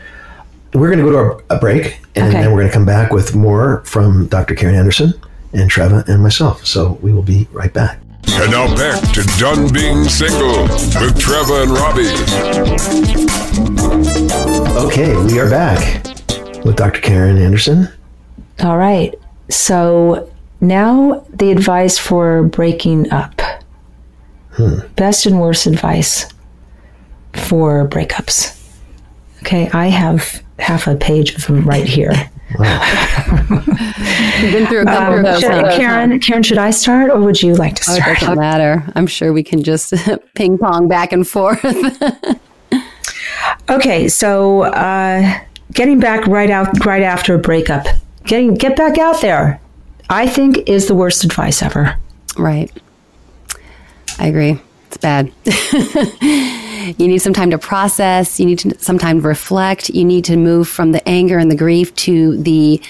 We're 0.74 0.90
going 0.92 1.04
to 1.06 1.10
go 1.10 1.36
to 1.38 1.44
a 1.54 1.58
break, 1.60 2.00
and 2.16 2.26
Okay. 2.30 2.42
then 2.42 2.50
we're 2.50 2.58
going 2.58 2.66
to 2.66 2.72
come 2.72 2.84
back 2.84 3.12
with 3.12 3.32
more 3.36 3.82
from 3.84 4.26
Dr. 4.26 4.56
Karin 4.56 4.74
Anderson 4.74 5.14
and 5.54 5.70
Treva 5.70 6.06
and 6.08 6.22
myself. 6.22 6.66
So 6.66 6.98
we 7.00 7.12
will 7.12 7.22
be 7.22 7.48
right 7.52 7.72
back. 7.72 8.00
And 8.26 8.50
now 8.50 8.74
back 8.74 9.00
to 9.12 9.22
Done 9.38 9.72
Being 9.72 10.04
Single 10.04 10.62
with 10.62 11.14
Treva 11.16 11.62
and 11.62 11.70
Robby. 11.70 12.08
Okay, 14.86 15.16
we 15.24 15.38
are 15.38 15.48
back 15.48 16.04
with 16.64 16.76
Dr. 16.76 17.00
Karin 17.00 17.38
Anderson. 17.38 17.88
All 18.60 18.76
right. 18.76 19.14
So 19.50 20.30
now 20.60 21.24
the 21.32 21.52
advice 21.52 21.98
for 21.98 22.42
breaking 22.42 23.12
up. 23.12 23.40
Hmm. 24.52 24.80
Best 24.96 25.26
and 25.26 25.40
worst 25.40 25.66
advice 25.66 26.26
for 27.34 27.88
breakups. 27.88 28.60
Okay, 29.42 29.68
I 29.72 29.88
have 29.88 30.42
half 30.58 30.86
a 30.86 30.94
page 30.96 31.34
of 31.34 31.46
them 31.46 31.64
right 31.64 31.86
here. 31.86 32.30
Been 34.52 34.66
through 34.66 34.82
a 34.82 34.84
couple 34.84 35.18
of 35.18 35.22
those. 35.24 35.40
Should- 35.40 35.64
Karin, 35.76 36.18
Karin, 36.20 36.42
should 36.42 36.58
I 36.58 36.70
start 36.70 37.10
or 37.10 37.20
would 37.20 37.42
you 37.42 37.54
like 37.54 37.74
to 37.76 37.82
Oh, 37.88 37.94
it 37.94 38.02
start? 38.02 38.20
doesn't 38.20 38.38
matter. 38.38 38.84
I'm 38.94 39.06
sure 39.06 39.32
we 39.32 39.42
can 39.42 39.62
just 39.62 39.92
ping 40.34 40.58
pong 40.58 40.88
back 40.88 41.12
and 41.12 41.26
forth. 41.26 41.64
Okay, 43.70 44.08
so 44.08 44.62
uh, 44.62 45.38
getting 45.72 45.98
back 46.00 46.26
right 46.26 46.50
out 46.50 46.84
right 46.84 47.02
after 47.02 47.34
a 47.34 47.38
breakup, 47.38 47.86
getting 48.24 48.54
get 48.54 48.76
back 48.76 48.98
out 48.98 49.20
there, 49.22 49.60
I 50.10 50.26
think 50.26 50.68
is 50.68 50.86
the 50.86 50.94
worst 50.94 51.24
advice 51.24 51.62
ever. 51.62 51.96
right. 52.38 52.70
I 54.18 54.26
agree. 54.28 54.60
Bad. 55.04 55.30
you 56.98 57.08
need 57.08 57.18
some 57.18 57.34
time 57.34 57.50
to 57.50 57.58
process. 57.58 58.40
You 58.40 58.46
need 58.46 58.58
to, 58.60 58.78
some 58.78 58.96
time 58.96 59.20
to 59.20 59.28
reflect. 59.28 59.90
You 59.90 60.02
need 60.02 60.24
to 60.24 60.38
move 60.38 60.66
from 60.66 60.92
the 60.92 61.06
anger 61.06 61.36
and 61.36 61.50
the 61.50 61.56
grief 61.56 61.94
to 61.96 62.38
the 62.38 62.80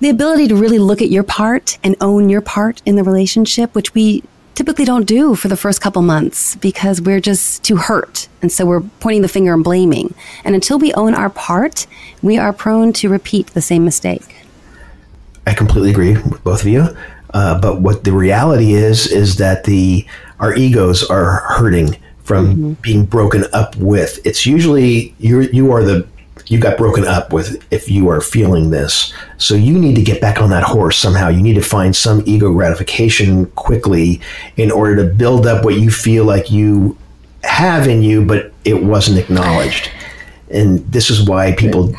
the 0.00 0.10
ability 0.10 0.48
to 0.48 0.56
really 0.56 0.78
look 0.78 1.00
at 1.00 1.08
your 1.08 1.22
part 1.22 1.78
and 1.82 1.96
own 2.02 2.28
your 2.28 2.42
part 2.42 2.82
in 2.84 2.96
the 2.96 3.02
relationship, 3.02 3.74
which 3.74 3.94
we 3.94 4.22
typically 4.54 4.84
don't 4.84 5.06
do 5.06 5.34
for 5.34 5.48
the 5.48 5.56
first 5.56 5.80
couple 5.80 6.02
months 6.02 6.56
because 6.56 7.00
we're 7.00 7.18
just 7.18 7.64
too 7.64 7.76
hurt. 7.76 8.28
And 8.42 8.52
so 8.52 8.66
we're 8.66 8.82
pointing 9.00 9.22
the 9.22 9.28
finger 9.28 9.54
and 9.54 9.64
blaming. 9.64 10.12
And 10.44 10.54
until 10.54 10.78
we 10.78 10.92
own 10.92 11.14
our 11.14 11.30
part, 11.30 11.86
we 12.20 12.36
are 12.36 12.52
prone 12.52 12.92
to 12.92 13.08
repeat 13.08 13.46
the 13.46 13.62
same 13.62 13.86
mistake. 13.86 14.44
I 15.46 15.54
completely 15.54 15.92
agree 15.92 16.12
with 16.12 16.44
both 16.44 16.60
of 16.60 16.68
you. 16.68 16.88
Uh, 17.32 17.58
but 17.58 17.80
what 17.80 18.04
the 18.04 18.12
reality 18.12 18.74
is 18.74 19.06
is 19.06 19.36
that 19.36 19.64
the 19.64 20.06
our 20.42 20.54
egos 20.54 21.08
are 21.08 21.40
hurting 21.56 21.96
from 22.24 22.48
mm-hmm. 22.48 22.72
being 22.82 23.04
broken 23.06 23.44
up 23.54 23.74
with. 23.76 24.24
It's 24.26 24.44
usually 24.44 25.14
you 25.18 25.42
you 25.52 25.72
are 25.72 25.82
the 25.82 26.06
you 26.46 26.58
got 26.58 26.76
broken 26.76 27.06
up 27.06 27.32
with 27.32 27.64
if 27.72 27.90
you 27.90 28.08
are 28.08 28.20
feeling 28.20 28.70
this. 28.70 29.12
So 29.38 29.54
you 29.54 29.78
need 29.78 29.94
to 29.96 30.02
get 30.02 30.20
back 30.20 30.40
on 30.40 30.50
that 30.50 30.64
horse 30.64 30.98
somehow. 30.98 31.28
You 31.28 31.42
need 31.42 31.54
to 31.54 31.62
find 31.62 31.94
some 31.94 32.22
ego 32.26 32.52
gratification 32.52 33.46
quickly 33.52 34.20
in 34.56 34.70
order 34.70 34.96
to 34.96 35.14
build 35.14 35.46
up 35.46 35.64
what 35.64 35.76
you 35.76 35.90
feel 35.90 36.24
like 36.24 36.50
you 36.50 36.96
have 37.44 37.86
in 37.86 38.02
you, 38.02 38.24
but 38.24 38.52
it 38.64 38.82
wasn't 38.82 39.18
acknowledged. 39.18 39.90
And 40.50 40.80
this 40.92 41.10
is 41.10 41.26
why 41.26 41.52
people 41.52 41.94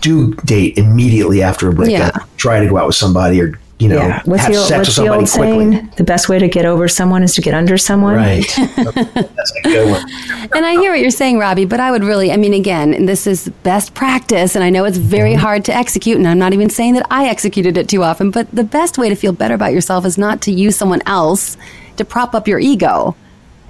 do 0.00 0.34
date 0.44 0.78
immediately 0.78 1.42
after 1.42 1.68
a 1.68 1.72
breakup. 1.72 2.16
Yeah. 2.16 2.24
Try 2.36 2.60
to 2.60 2.68
go 2.68 2.78
out 2.78 2.86
with 2.86 2.96
somebody 2.96 3.40
or 3.40 3.58
you 3.82 3.88
know 3.88 3.96
Yeah. 3.96 4.22
What's 4.24 4.42
have 4.42 4.52
the, 4.52 4.58
sex 4.60 4.78
what's 4.78 4.98
with 4.98 5.06
the 5.06 5.12
old 5.12 5.28
quickly. 5.28 5.72
saying? 5.72 5.92
The 5.96 6.04
best 6.04 6.28
way 6.28 6.38
to 6.38 6.48
get 6.48 6.64
over 6.64 6.88
someone 6.88 7.22
is 7.22 7.34
to 7.34 7.42
get 7.42 7.54
under 7.54 7.76
someone. 7.76 8.14
Right. 8.14 8.46
That's 8.56 9.52
a 9.56 9.62
good 9.62 9.90
one. 9.90 10.10
And 10.54 10.64
I 10.64 10.72
hear 10.72 10.92
what 10.92 11.00
you're 11.00 11.10
saying, 11.10 11.38
Robby, 11.38 11.64
but 11.64 11.80
I 11.80 11.90
would 11.90 12.04
really, 12.04 12.30
I 12.30 12.36
mean, 12.36 12.54
again, 12.54 13.06
this 13.06 13.26
is 13.26 13.48
best 13.62 13.94
practice, 13.94 14.54
and 14.54 14.62
I 14.62 14.70
know 14.70 14.84
it's 14.84 14.98
very 14.98 15.32
mm-hmm. 15.32 15.40
hard 15.40 15.64
to 15.66 15.74
execute, 15.74 16.16
and 16.16 16.26
I'm 16.26 16.38
not 16.38 16.52
even 16.52 16.70
saying 16.70 16.94
that 16.94 17.06
I 17.10 17.28
executed 17.28 17.76
it 17.76 17.88
too 17.88 18.02
often, 18.02 18.30
but 18.30 18.50
the 18.50 18.64
best 18.64 18.98
way 18.98 19.08
to 19.08 19.16
feel 19.16 19.32
better 19.32 19.54
about 19.54 19.72
yourself 19.72 20.04
is 20.04 20.16
not 20.16 20.40
to 20.42 20.52
use 20.52 20.76
someone 20.76 21.02
else 21.06 21.56
to 21.96 22.04
prop 22.04 22.34
up 22.34 22.46
your 22.46 22.58
ego. 22.58 23.16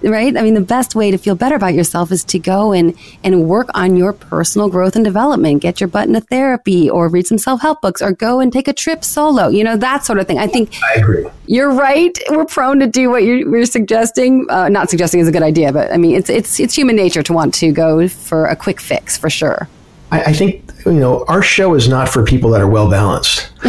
Right? 0.04 0.36
I 0.36 0.42
mean, 0.42 0.54
the 0.54 0.60
best 0.60 0.94
way 0.94 1.10
to 1.10 1.18
feel 1.18 1.34
better 1.34 1.54
about 1.54 1.74
yourself 1.74 2.10
is 2.10 2.24
to 2.24 2.38
go 2.38 2.72
and, 2.72 2.96
and 3.22 3.48
work 3.48 3.68
on 3.74 3.96
your 3.96 4.12
personal 4.12 4.68
growth 4.68 4.96
and 4.96 5.04
development. 5.04 5.62
Get 5.62 5.80
your 5.80 5.88
butt 5.88 6.08
into 6.08 6.20
therapy 6.20 6.90
or 6.90 7.08
read 7.08 7.26
some 7.26 7.38
self 7.38 7.60
help 7.60 7.80
books 7.80 8.02
or 8.02 8.12
go 8.12 8.40
and 8.40 8.52
take 8.52 8.68
a 8.68 8.72
trip 8.72 9.04
solo, 9.04 9.48
you 9.48 9.64
know, 9.64 9.76
that 9.76 10.04
sort 10.04 10.18
of 10.18 10.26
thing. 10.26 10.38
I 10.38 10.46
think 10.46 10.74
I 10.82 10.94
agree. 10.94 11.26
you're 11.46 11.72
right. 11.72 12.16
We're 12.30 12.44
prone 12.44 12.80
to 12.80 12.86
do 12.86 13.10
what 13.10 13.22
you're, 13.22 13.38
you're 13.38 13.66
suggesting. 13.66 14.46
Uh, 14.50 14.68
not 14.68 14.90
suggesting 14.90 15.20
is 15.20 15.28
a 15.28 15.32
good 15.32 15.42
idea, 15.42 15.72
but 15.72 15.92
I 15.92 15.96
mean, 15.96 16.16
it's 16.16 16.30
it's 16.30 16.58
it's 16.58 16.74
human 16.74 16.96
nature 16.96 17.22
to 17.22 17.32
want 17.32 17.54
to 17.54 17.72
go 17.72 18.08
for 18.08 18.46
a 18.46 18.56
quick 18.56 18.80
fix, 18.80 19.16
for 19.16 19.30
sure. 19.30 19.68
I, 20.10 20.24
I 20.24 20.32
think 20.32 20.70
you 20.84 20.92
know 20.92 21.24
our 21.28 21.42
show 21.42 21.74
is 21.74 21.88
not 21.88 22.08
for 22.08 22.24
people 22.24 22.50
that 22.50 22.60
are 22.60 22.68
well 22.68 22.90
balanced. 22.90 23.50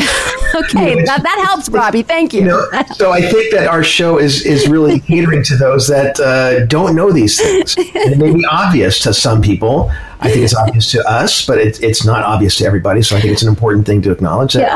Okay, 0.63 1.03
that, 1.05 1.23
that 1.23 1.43
helps, 1.47 1.67
Robby. 1.69 2.03
Thank 2.03 2.33
you. 2.33 2.41
You 2.41 2.47
know, 2.47 2.67
so 2.95 3.11
I 3.11 3.21
think 3.21 3.51
that 3.53 3.67
our 3.67 3.83
show 3.83 4.17
is 4.19 4.45
is 4.45 4.67
really 4.67 4.99
catering 5.11 5.43
to 5.43 5.55
those 5.57 5.87
that 5.87 6.19
uh, 6.19 6.65
don't 6.67 6.95
know 6.95 7.11
these 7.11 7.39
things. 7.39 7.75
And 7.77 8.13
it 8.13 8.17
may 8.17 8.31
be 8.33 8.45
obvious 8.45 8.99
to 9.01 9.13
some 9.13 9.41
people. 9.41 9.91
I 10.19 10.29
think 10.31 10.43
it's 10.45 10.55
obvious 10.55 10.89
to 10.91 11.03
us, 11.09 11.45
but 11.45 11.57
it, 11.57 11.81
it's 11.83 12.05
not 12.05 12.23
obvious 12.23 12.55
to 12.59 12.65
everybody. 12.65 13.01
So 13.01 13.17
I 13.17 13.19
think 13.21 13.33
it's 13.33 13.41
an 13.41 13.49
important 13.49 13.85
thing 13.85 14.01
to 14.03 14.11
acknowledge. 14.11 14.53
That, 14.53 14.61
Yeah, 14.61 14.73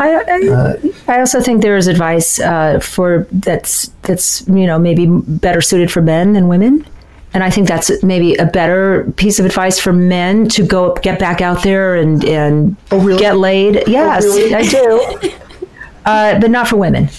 I, 1.07 1.13
I, 1.13 1.15
I 1.15 1.19
also 1.21 1.41
think 1.41 1.61
there 1.61 1.77
is 1.77 1.87
advice 1.87 2.39
uh, 2.39 2.79
for 2.79 3.25
that's 3.31 3.87
that's 4.01 4.45
you 4.47 4.65
know 4.65 4.77
maybe 4.79 5.05
better 5.07 5.61
suited 5.61 5.89
for 5.91 6.01
men 6.01 6.33
than 6.33 6.47
women, 6.49 6.85
and 7.33 7.43
I 7.45 7.49
think 7.49 7.67
that's 7.69 8.03
maybe 8.03 8.35
a 8.35 8.45
better 8.45 9.05
piece 9.15 9.39
of 9.39 9.45
advice 9.45 9.79
for 9.79 9.93
men 9.93 10.49
to 10.49 10.65
go 10.65 10.93
get 10.95 11.17
back 11.17 11.39
out 11.41 11.63
there 11.63 11.95
and 11.95 12.25
and 12.25 12.75
Oh, 12.91 12.99
really? 12.99 13.19
get 13.19 13.37
laid. 13.37 13.83
Yes, 13.87 14.23
really? 14.25 14.53
I 14.53 14.63
do, 14.63 15.31
uh, 16.07 16.39
but 16.39 16.49
not 16.49 16.67
for 16.67 16.77
women. 16.77 17.09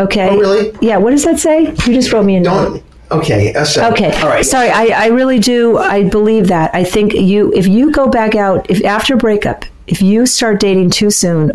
Okay. 0.00 0.28
Oh, 0.28 0.36
really? 0.38 0.76
Yeah. 0.80 0.98
What 0.98 1.10
does 1.10 1.24
that 1.24 1.38
say? 1.38 1.62
You 1.70 1.94
just 1.94 2.12
wrote 2.12 2.24
me 2.24 2.36
a 2.36 2.40
note. 2.40 2.64
don't 2.68 2.84
Okay. 3.10 3.52
so- 3.64 3.90
Okay. 3.90 4.12
All 4.20 4.28
right. 4.28 4.44
Sorry, 4.44 4.68
I, 4.68 4.86
I 4.94 5.06
really 5.06 5.38
do. 5.38 5.78
I 5.78 6.04
believe 6.08 6.48
that. 6.48 6.74
I 6.74 6.84
think 6.84 7.14
you, 7.14 7.52
if 7.54 7.66
you 7.66 7.90
go 7.90 8.06
back 8.08 8.34
out, 8.34 8.70
if 8.70 8.84
after 8.84 9.16
breakup, 9.16 9.64
if 9.86 10.02
you 10.02 10.26
start 10.26 10.60
dating 10.60 10.90
too 10.90 11.10
soon, 11.10 11.52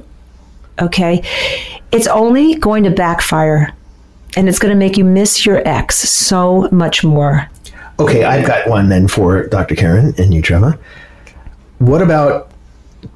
okay, 0.81 1.23
it's 1.91 2.07
only 2.07 2.55
going 2.55 2.83
to 2.86 2.89
backfire, 2.89 3.71
and 4.36 4.49
it's 4.49 4.57
going 4.57 4.71
to 4.73 4.77
make 4.77 4.97
you 4.97 5.03
miss 5.03 5.45
your 5.45 5.62
ex 5.67 5.97
so 5.97 6.67
much 6.71 7.03
more. 7.03 7.47
Okay, 7.99 8.23
I've 8.23 8.47
got 8.47 8.67
one 8.67 8.89
then 8.89 9.07
for 9.07 9.45
Dr. 9.47 9.75
Karin 9.75 10.15
and 10.17 10.33
you, 10.33 10.41
Treva. 10.41 10.79
What 11.77 12.01
about 12.01 12.49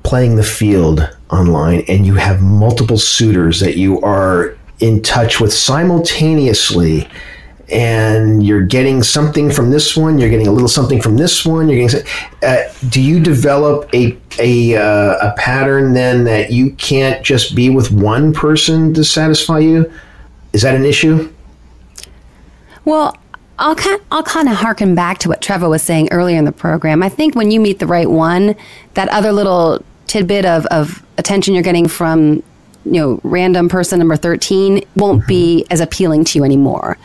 playing 0.03 0.35
the 0.35 0.43
field 0.43 1.09
online 1.29 1.83
and 1.87 2.05
you 2.05 2.15
have 2.15 2.41
multiple 2.41 2.97
suitors 2.97 3.59
that 3.59 3.77
you 3.77 4.01
are 4.01 4.57
in 4.79 5.01
touch 5.01 5.39
with 5.39 5.53
simultaneously? 5.53 7.07
And 7.69 8.45
you're 8.45 8.65
getting 8.65 9.03
something 9.03 9.51
from 9.51 9.71
this 9.71 9.97
one. 9.97 10.19
You're 10.19 10.29
getting 10.29 10.47
a 10.47 10.51
little 10.51 10.69
something 10.69 11.01
from 11.01 11.17
this 11.17 11.45
one. 11.45 11.67
You're 11.67 11.85
getting. 11.85 12.07
Uh, 12.41 12.63
do 12.87 13.01
you 13.01 13.19
develop 13.19 13.93
a 13.93 14.17
a 14.39 14.77
uh, 14.77 15.31
a 15.31 15.33
pattern 15.37 15.91
then 15.91 16.23
that 16.23 16.49
you 16.49 16.71
can't 16.75 17.25
just 17.25 17.57
be 17.57 17.69
with 17.69 17.91
one 17.91 18.33
person 18.33 18.93
to 18.93 19.03
satisfy 19.03 19.59
you? 19.59 19.91
Is 20.53 20.61
that 20.61 20.75
an 20.75 20.85
issue? 20.85 21.29
Well, 22.85 23.17
I'll 23.59 23.75
kind 23.75 23.99
I'll 24.11 24.23
kind 24.23 24.47
of 24.47 24.55
harken 24.55 24.95
back 24.95 25.17
to 25.19 25.29
what 25.29 25.41
Treva 25.41 25.69
was 25.69 25.81
saying 25.81 26.09
earlier 26.11 26.37
in 26.37 26.45
the 26.45 26.51
program. 26.51 27.01
I 27.01 27.09
think 27.09 27.35
when 27.35 27.51
you 27.51 27.59
meet 27.59 27.79
the 27.79 27.87
right 27.87 28.09
one, 28.09 28.55
that 28.93 29.09
other 29.09 29.31
little 29.31 29.83
tidbit 30.07 30.45
of, 30.45 30.65
of 30.67 31.03
attention 31.17 31.53
you're 31.53 31.63
getting 31.63 31.87
from 31.87 32.43
you 32.85 32.93
know 32.93 33.19
random 33.23 33.69
person 33.69 33.99
number 33.99 34.15
13 34.15 34.81
won't 34.95 35.27
be 35.27 35.61
mm-hmm. 35.61 35.73
as 35.73 35.79
appealing 35.79 36.23
to 36.25 36.39
you 36.39 36.45
anymore. 36.45 36.97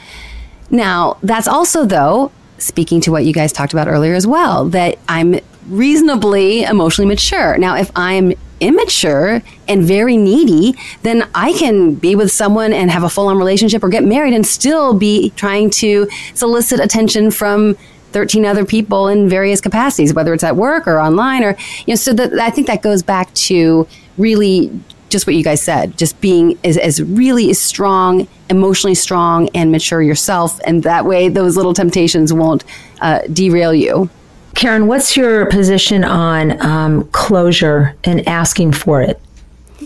Now, 0.70 1.18
that's 1.22 1.48
also 1.48 1.84
though 1.84 2.32
speaking 2.58 3.00
to 3.02 3.10
what 3.10 3.24
you 3.24 3.32
guys 3.32 3.52
talked 3.52 3.72
about 3.72 3.88
earlier 3.88 4.14
as 4.14 4.26
well 4.26 4.66
that 4.66 4.98
I'm 5.08 5.40
reasonably 5.68 6.62
emotionally 6.62 7.08
mature. 7.08 7.58
Now, 7.58 7.76
if 7.76 7.90
I'm 7.96 8.32
immature 8.60 9.42
and 9.66 9.82
very 9.82 10.16
needy, 10.16 10.78
then 11.02 11.28
I 11.34 11.52
can 11.54 11.94
be 11.94 12.14
with 12.14 12.30
someone 12.30 12.72
and 12.72 12.90
have 12.90 13.02
a 13.02 13.10
full 13.10 13.26
on 13.26 13.36
relationship 13.36 13.82
or 13.82 13.88
get 13.88 14.04
married 14.04 14.34
and 14.34 14.46
still 14.46 14.94
be 14.94 15.30
trying 15.30 15.70
to 15.70 16.08
solicit 16.34 16.78
attention 16.78 17.30
from 17.32 17.76
13 18.12 18.44
other 18.44 18.64
people 18.64 19.08
in 19.08 19.28
various 19.28 19.60
capacities, 19.60 20.14
whether 20.14 20.32
it's 20.34 20.44
at 20.44 20.56
work 20.56 20.86
or 20.86 21.00
online 21.00 21.42
or, 21.42 21.56
you 21.86 21.92
know, 21.92 21.96
so 21.96 22.12
that 22.12 22.32
I 22.34 22.50
think 22.50 22.66
that 22.66 22.82
goes 22.82 23.02
back 23.02 23.32
to 23.34 23.86
really 24.18 24.70
just 25.12 25.26
what 25.26 25.36
you 25.36 25.44
guys 25.44 25.62
said, 25.62 25.96
just 25.96 26.20
being 26.20 26.58
as, 26.64 26.76
as 26.78 27.02
really 27.02 27.50
as 27.50 27.60
strong, 27.60 28.26
emotionally 28.50 28.94
strong 28.94 29.48
and 29.54 29.70
mature 29.70 30.02
yourself. 30.02 30.58
And 30.64 30.82
that 30.82 31.04
way 31.04 31.28
those 31.28 31.56
little 31.56 31.74
temptations 31.74 32.32
won't 32.32 32.64
uh, 33.00 33.20
derail 33.32 33.74
you. 33.74 34.10
Karin, 34.54 34.86
what's 34.86 35.16
your 35.16 35.46
position 35.46 36.04
on 36.04 36.60
um, 36.64 37.08
closure 37.08 37.94
and 38.04 38.26
asking 38.28 38.72
for 38.72 39.02
it? 39.02 39.20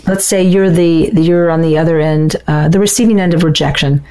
Let's 0.07 0.25
say 0.25 0.43
you're 0.43 0.71
the 0.71 1.11
you're 1.15 1.51
on 1.51 1.63
the 1.63 1.79
other 1.79 2.01
end, 2.01 2.37
uh, 2.47 2.69
the 2.69 2.79
receiving 2.79 3.19
end 3.19 3.33
of 3.33 3.43
rejection, 3.43 4.05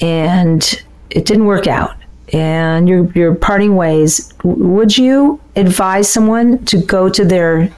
and 0.00 0.82
it 1.10 1.24
didn't 1.24 1.46
work 1.46 1.66
out, 1.66 1.95
and 2.32 2.88
you're 2.88 3.10
you're 3.12 3.34
parting 3.34 3.76
ways. 3.76 4.32
Would 4.42 4.96
you 4.96 5.40
advise 5.54 6.08
someone 6.08 6.64
to 6.66 6.78
go 6.78 7.08
to 7.08 7.24
their 7.24 7.72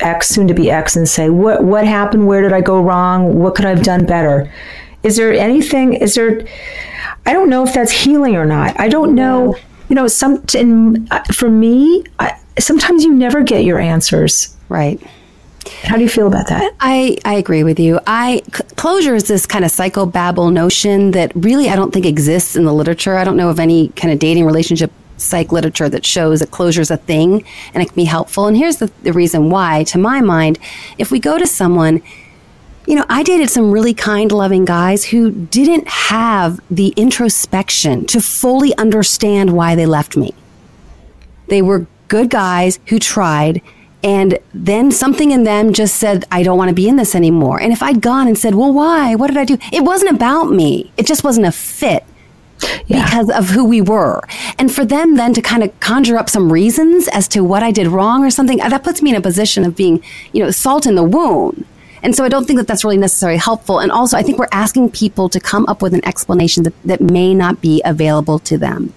ex, 0.00 0.28
soon 0.28 0.48
to 0.48 0.54
be 0.54 0.70
ex, 0.70 0.96
and 0.96 1.08
say 1.08 1.30
what 1.30 1.64
what 1.64 1.86
happened? 1.86 2.26
Where 2.26 2.42
did 2.42 2.52
I 2.52 2.60
go 2.60 2.80
wrong? 2.80 3.38
What 3.38 3.54
could 3.54 3.64
I 3.64 3.70
have 3.70 3.82
done 3.82 4.06
better? 4.06 4.52
Is 5.02 5.16
there 5.16 5.32
anything? 5.32 5.94
Is 5.94 6.14
there? 6.14 6.46
I 7.24 7.32
don't 7.32 7.48
know 7.48 7.64
if 7.64 7.72
that's 7.72 7.92
healing 7.92 8.36
or 8.36 8.44
not. 8.44 8.78
I 8.78 8.88
don't 8.88 9.14
know. 9.14 9.56
You 9.88 9.96
know, 9.96 10.06
some 10.08 10.42
in, 10.54 11.06
uh, 11.10 11.22
for 11.24 11.50
me, 11.50 12.04
I, 12.18 12.38
sometimes 12.58 13.04
you 13.04 13.12
never 13.12 13.42
get 13.42 13.64
your 13.64 13.78
answers. 13.78 14.56
Right. 14.68 15.00
How 15.84 15.96
do 15.96 16.02
you 16.02 16.08
feel 16.08 16.26
about 16.26 16.48
that? 16.48 16.74
I, 16.80 17.18
I 17.24 17.34
agree 17.34 17.64
with 17.64 17.78
you. 17.78 18.00
I 18.06 18.42
c- 18.54 18.64
closure 18.76 19.14
is 19.14 19.28
this 19.28 19.46
kind 19.46 19.64
of 19.64 19.70
psychobabble 19.70 20.52
notion 20.52 21.12
that 21.12 21.32
really 21.34 21.68
I 21.68 21.76
don't 21.76 21.92
think 21.92 22.06
exists 22.06 22.56
in 22.56 22.64
the 22.64 22.72
literature. 22.72 23.16
I 23.16 23.24
don't 23.24 23.36
know 23.36 23.48
of 23.48 23.58
any 23.58 23.88
kind 23.90 24.12
of 24.12 24.18
dating 24.18 24.44
relationship 24.44 24.90
psych 25.16 25.52
literature 25.52 25.88
that 25.88 26.04
shows 26.04 26.40
that 26.40 26.50
closure 26.50 26.80
is 26.80 26.90
a 26.90 26.96
thing 26.96 27.44
and 27.74 27.82
it 27.82 27.86
can 27.86 27.94
be 27.94 28.04
helpful. 28.04 28.46
And 28.46 28.56
here's 28.56 28.78
the, 28.78 28.90
the 29.02 29.12
reason 29.12 29.50
why, 29.50 29.84
to 29.84 29.98
my 29.98 30.20
mind, 30.20 30.58
if 30.98 31.10
we 31.10 31.20
go 31.20 31.38
to 31.38 31.46
someone, 31.46 32.02
you 32.86 32.96
know, 32.96 33.04
I 33.08 33.22
dated 33.22 33.48
some 33.48 33.70
really 33.70 33.94
kind, 33.94 34.32
loving 34.32 34.64
guys 34.64 35.04
who 35.04 35.30
didn't 35.30 35.86
have 35.86 36.60
the 36.70 36.88
introspection 36.96 38.06
to 38.06 38.20
fully 38.20 38.76
understand 38.76 39.52
why 39.52 39.76
they 39.76 39.86
left 39.86 40.16
me. 40.16 40.34
They 41.46 41.62
were 41.62 41.86
good 42.08 42.28
guys 42.28 42.80
who 42.86 42.98
tried. 42.98 43.62
And 44.04 44.38
then 44.52 44.90
something 44.90 45.30
in 45.30 45.44
them 45.44 45.72
just 45.72 45.96
said, 45.96 46.24
I 46.32 46.42
don't 46.42 46.58
want 46.58 46.70
to 46.70 46.74
be 46.74 46.88
in 46.88 46.96
this 46.96 47.14
anymore. 47.14 47.60
And 47.60 47.72
if 47.72 47.82
I'd 47.82 48.00
gone 48.00 48.26
and 48.26 48.36
said, 48.36 48.54
Well, 48.54 48.72
why? 48.72 49.14
What 49.14 49.28
did 49.28 49.36
I 49.36 49.44
do? 49.44 49.58
It 49.72 49.84
wasn't 49.84 50.12
about 50.12 50.50
me. 50.50 50.92
It 50.96 51.06
just 51.06 51.22
wasn't 51.22 51.46
a 51.46 51.52
fit 51.52 52.04
Yeah. 52.86 53.04
because 53.04 53.30
of 53.30 53.50
who 53.50 53.64
we 53.64 53.80
were. 53.80 54.20
And 54.58 54.74
for 54.74 54.84
them 54.84 55.14
then 55.16 55.32
to 55.34 55.42
kind 55.42 55.62
of 55.62 55.78
conjure 55.80 56.18
up 56.18 56.28
some 56.28 56.52
reasons 56.52 57.06
as 57.08 57.28
to 57.28 57.42
what 57.44 57.62
I 57.62 57.70
did 57.70 57.86
wrong 57.86 58.24
or 58.24 58.30
something, 58.30 58.60
uh, 58.60 58.68
that 58.70 58.82
puts 58.82 59.02
me 59.02 59.10
in 59.10 59.16
a 59.16 59.20
position 59.20 59.64
of 59.64 59.76
being, 59.76 60.02
you 60.32 60.42
know, 60.42 60.50
salt 60.50 60.84
in 60.86 60.96
the 60.96 61.04
wound. 61.04 61.64
And 62.04 62.16
so 62.16 62.24
I 62.24 62.28
don't 62.28 62.44
think 62.44 62.58
that 62.58 62.66
that's 62.66 62.82
really 62.82 62.96
necessarily 62.96 63.38
helpful. 63.38 63.78
And 63.78 63.92
also, 63.92 64.16
I 64.16 64.24
think 64.24 64.36
we're 64.36 64.48
asking 64.50 64.90
people 64.90 65.28
to 65.28 65.38
come 65.38 65.64
up 65.68 65.80
with 65.80 65.94
an 65.94 66.04
explanation 66.04 66.64
that, 66.64 66.74
that 66.84 67.00
may 67.00 67.32
not 67.32 67.60
be 67.60 67.80
available 67.84 68.40
to 68.40 68.58
them. 68.58 68.92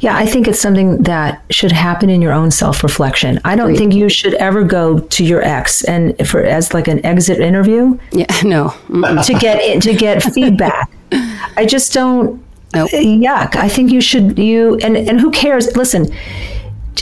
Yeah, 0.00 0.16
I 0.16 0.26
think 0.26 0.46
it's 0.48 0.60
something 0.60 1.02
that 1.04 1.42
should 1.50 1.72
happen 1.72 2.10
in 2.10 2.20
your 2.20 2.32
own 2.32 2.50
self-reflection. 2.50 3.40
I 3.44 3.56
don't 3.56 3.76
think 3.76 3.94
you 3.94 4.08
should 4.08 4.34
ever 4.34 4.62
go 4.64 4.98
to 4.98 5.24
your 5.24 5.42
ex 5.42 5.82
and 5.84 6.14
for 6.28 6.42
as 6.42 6.74
like 6.74 6.88
an 6.88 7.04
exit 7.04 7.40
interview 7.40 7.98
Yeah, 8.12 8.26
no. 8.44 8.74
To 9.24 9.36
get 9.40 9.82
to 9.82 9.94
get 9.94 10.22
feedback. 10.34 10.90
I 11.56 11.66
just 11.66 11.92
don't. 11.92 12.42
Nope. 12.74 12.90
Yuck! 12.90 13.54
I 13.56 13.68
think 13.68 13.92
you 13.92 14.00
should. 14.00 14.38
You 14.38 14.76
and 14.82 14.96
and 14.96 15.20
who 15.20 15.30
cares? 15.30 15.76
Listen, 15.76 16.12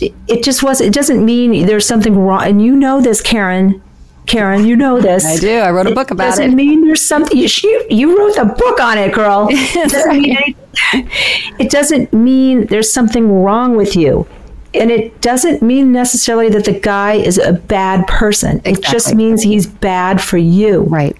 it 0.00 0.44
just 0.44 0.62
was. 0.62 0.80
It 0.80 0.92
doesn't 0.92 1.24
mean 1.24 1.66
there's 1.66 1.86
something 1.86 2.16
wrong. 2.16 2.42
And 2.42 2.62
you 2.62 2.76
know 2.76 3.00
this, 3.00 3.20
Karin. 3.20 3.82
Karin, 4.26 4.64
you 4.64 4.76
know 4.76 5.00
this. 5.00 5.24
I 5.24 5.36
do. 5.36 5.58
I 5.58 5.70
wrote 5.70 5.86
a 5.86 5.94
book 5.94 6.10
about 6.10 6.26
it. 6.26 6.30
doesn't 6.30 6.52
it. 6.52 6.54
mean 6.54 6.86
there's 6.86 7.04
something. 7.04 7.36
You, 7.36 7.86
you, 7.90 8.18
wrote 8.18 8.36
a 8.36 8.44
book 8.44 8.80
on 8.80 8.98
it, 8.98 9.12
girl. 9.12 9.48
It 9.52 9.90
doesn't, 9.90 10.20
mean 10.20 10.36
anything. 10.36 11.10
it 11.58 11.70
doesn't 11.70 12.12
mean 12.12 12.66
there's 12.66 12.92
something 12.92 13.42
wrong 13.42 13.76
with 13.76 13.96
you. 13.96 14.26
And 14.74 14.90
it 14.90 15.20
doesn't 15.20 15.60
mean 15.60 15.92
necessarily 15.92 16.48
that 16.50 16.64
the 16.64 16.78
guy 16.78 17.14
is 17.14 17.36
a 17.36 17.52
bad 17.52 18.06
person. 18.06 18.62
It 18.64 18.82
just 18.82 19.14
means 19.14 19.42
he's 19.42 19.66
bad 19.66 20.20
for 20.22 20.38
you. 20.38 20.82
Right. 20.84 21.16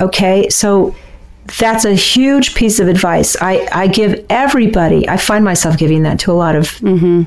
Okay, 0.00 0.48
so 0.50 0.94
that's 1.58 1.84
a 1.84 1.94
huge 1.94 2.54
piece 2.54 2.80
of 2.80 2.88
advice. 2.88 3.36
I, 3.40 3.68
I 3.72 3.86
give 3.86 4.24
everybody, 4.28 5.08
I 5.08 5.16
find 5.16 5.44
myself 5.44 5.78
giving 5.78 6.02
that 6.02 6.18
to 6.20 6.32
a 6.32 6.34
lot 6.34 6.56
of 6.56 6.64
mm-hmm. 6.78 7.22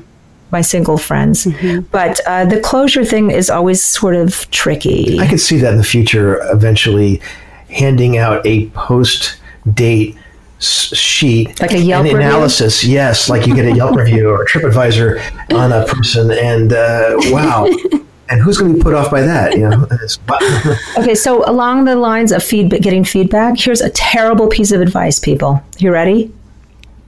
My 0.52 0.60
single 0.60 0.96
friends. 0.98 1.46
But 1.90 2.20
uh, 2.26 2.44
the 2.46 2.60
closure 2.60 3.04
thing 3.04 3.30
is 3.30 3.50
always 3.50 3.82
sort 3.82 4.14
of 4.16 4.50
tricky. 4.50 5.18
I 5.18 5.26
could 5.26 5.40
see 5.40 5.58
that 5.58 5.72
in 5.72 5.78
the 5.78 5.84
future, 5.84 6.40
eventually 6.52 7.20
handing 7.70 8.16
out 8.16 8.46
a 8.46 8.68
post 8.70 9.38
date 9.74 10.16
sheet, 10.58 11.60
Like 11.60 11.72
a 11.72 11.78
Yelp 11.78 12.06
an 12.06 12.14
review? 12.14 12.28
analysis. 12.28 12.84
Yes, 12.84 13.28
like 13.28 13.46
you 13.46 13.54
get 13.54 13.66
a 13.66 13.72
Yelp 13.74 13.96
review 13.96 14.30
or 14.30 14.42
a 14.42 14.46
TripAdvisor 14.46 15.52
on 15.54 15.72
a 15.72 15.84
person, 15.86 16.30
and 16.30 16.72
uh, 16.72 17.14
wow, 17.32 17.66
and 18.30 18.40
who's 18.40 18.56
going 18.58 18.72
to 18.72 18.78
be 18.78 18.82
put 18.82 18.94
off 18.94 19.10
by 19.10 19.20
that? 19.22 19.52
You 19.58 19.68
know, 19.68 19.86
Okay, 20.98 21.14
so 21.14 21.48
along 21.48 21.84
the 21.84 21.96
lines 21.96 22.32
of 22.32 22.42
feedback, 22.42 22.80
getting 22.80 23.04
feedback, 23.04 23.58
here's 23.58 23.80
a 23.80 23.90
terrible 23.90 24.48
piece 24.48 24.72
of 24.72 24.80
advice, 24.80 25.18
people. 25.18 25.62
You 25.78 25.92
ready? 25.92 26.32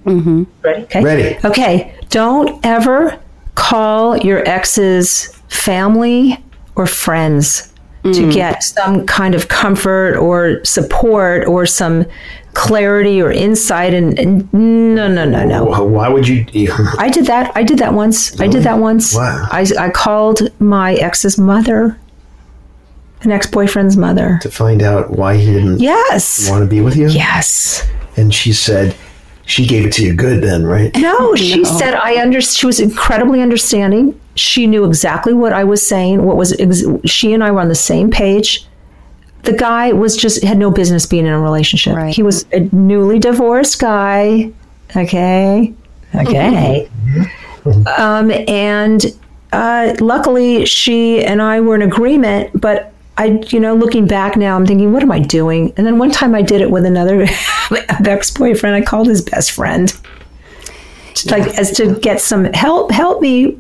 Mm-hmm. 0.05 0.44
Ready? 0.62 0.83
Okay. 0.85 1.03
Ready. 1.05 1.38
Okay. 1.44 1.94
Don't 2.11 2.64
ever 2.64 3.18
call 3.58 4.16
your 4.18 4.48
ex's 4.48 5.36
family 5.48 6.42
or 6.76 6.86
friends 6.86 7.74
to 8.04 8.10
mm. 8.10 8.32
get 8.32 8.62
some 8.62 9.04
kind 9.04 9.34
of 9.34 9.48
comfort 9.48 10.16
or 10.16 10.64
support 10.64 11.46
or 11.48 11.66
some 11.66 12.06
clarity 12.54 13.20
or 13.20 13.32
insight. 13.32 13.92
And, 13.92 14.16
and 14.18 14.52
no, 14.54 15.09
no, 15.09 15.24
no, 15.24 15.44
no. 15.44 15.64
why 15.64 16.09
would 16.09 16.28
you? 16.28 16.46
I 16.98 17.11
did 17.11 17.26
that. 17.26 17.50
I 17.56 17.64
did 17.64 17.78
that 17.80 17.92
once. 17.92 18.40
I 18.40 18.46
did 18.46 18.62
that 18.62 18.78
once. 18.78 19.14
Wow. 19.14 19.48
I, 19.50 19.66
I 19.78 19.90
called 19.90 20.40
my 20.61 20.94
ex's 20.94 21.36
mother, 21.36 21.98
an 23.22 23.32
ex 23.32 23.48
boyfriend's 23.48 23.96
mother. 23.96 24.38
to 24.42 24.50
find 24.50 24.82
out 24.82 25.11
why 25.11 25.36
he 25.36 25.46
didn't 25.46 25.80
Yes. 25.80 26.48
want 26.48 26.62
to 26.62 26.68
be 26.68 26.80
with 26.80 26.96
you? 26.96 27.09
Yes. 27.09 27.86
And 28.16 28.32
she 28.32 28.52
said, 28.52 28.96
she 29.49 29.66
gave 29.66 29.86
it 29.86 29.92
to 29.94 30.05
you 30.05 30.12
good 30.12 30.42
then, 30.42 30.66
right? 30.66 30.94
No, 30.99 31.34
she 31.34 31.64
said 31.64 31.94
I 31.94 32.20
under. 32.20 32.38
She 32.38 32.66
was 32.66 32.80
incredibly 32.80 33.40
understanding. 33.40 34.20
She 34.34 34.66
knew 34.66 34.84
exactly 34.84 35.32
what 35.32 35.55
I 35.55 35.64
was 35.64 35.84
saying. 35.84 36.22
What 36.22 36.36
was 36.36 36.53
ex- 36.61 36.84
she 37.07 37.32
and 37.32 37.42
I 37.42 37.51
were 37.51 37.61
on 37.61 37.68
the 37.68 37.74
same 37.74 38.11
page. 38.11 38.66
The 39.44 39.55
guy 39.55 39.92
was 39.92 40.18
just 40.18 40.44
had 40.44 40.59
no 40.59 40.70
business 40.70 41.07
being 41.07 41.24
in 41.24 41.32
a 41.32 41.40
relationship. 41.40 41.96
Right. 41.96 42.14
He 42.14 42.22
was 42.22 42.44
a 42.53 42.61
newly 42.74 43.18
divorced 43.18 43.80
guy. 43.80 44.53
Okay. 44.94 45.72
Okay. 46.14 46.90
um, 47.96 48.30
and 48.30 49.07
uh, 49.53 49.94
luckily, 49.99 50.66
she 50.66 51.24
and 51.24 51.40
I 51.40 51.62
were 51.62 51.74
in 51.74 51.80
agreement, 51.80 52.61
but 52.61 52.88
I, 53.18 53.42
you 53.48 53.58
know, 53.60 53.74
looking 53.74 54.06
back 54.06 54.36
now, 54.36 54.54
I'm 54.56 54.64
thinking, 54.66 54.92
what 54.92 55.02
am 55.02 55.10
I 55.12 55.18
doing? 55.18 55.72
And 55.76 55.86
then 55.86 55.98
one 55.98 56.10
time 56.10 56.34
I 56.34 56.42
did 56.42 56.60
it 56.60 56.70
with 56.70 56.84
another 56.86 57.22
ex 58.06 58.30
boyfriend. 58.30 58.76
I 58.76 58.82
called 58.82 59.08
his 59.08 59.20
best 59.22 59.50
friend, 59.52 59.92
like 61.26 61.58
as 61.58 61.72
to 61.72 61.98
get 61.98 62.20
some 62.20 62.44
help. 62.54 62.90
Help 62.92 63.20
me. 63.20 63.58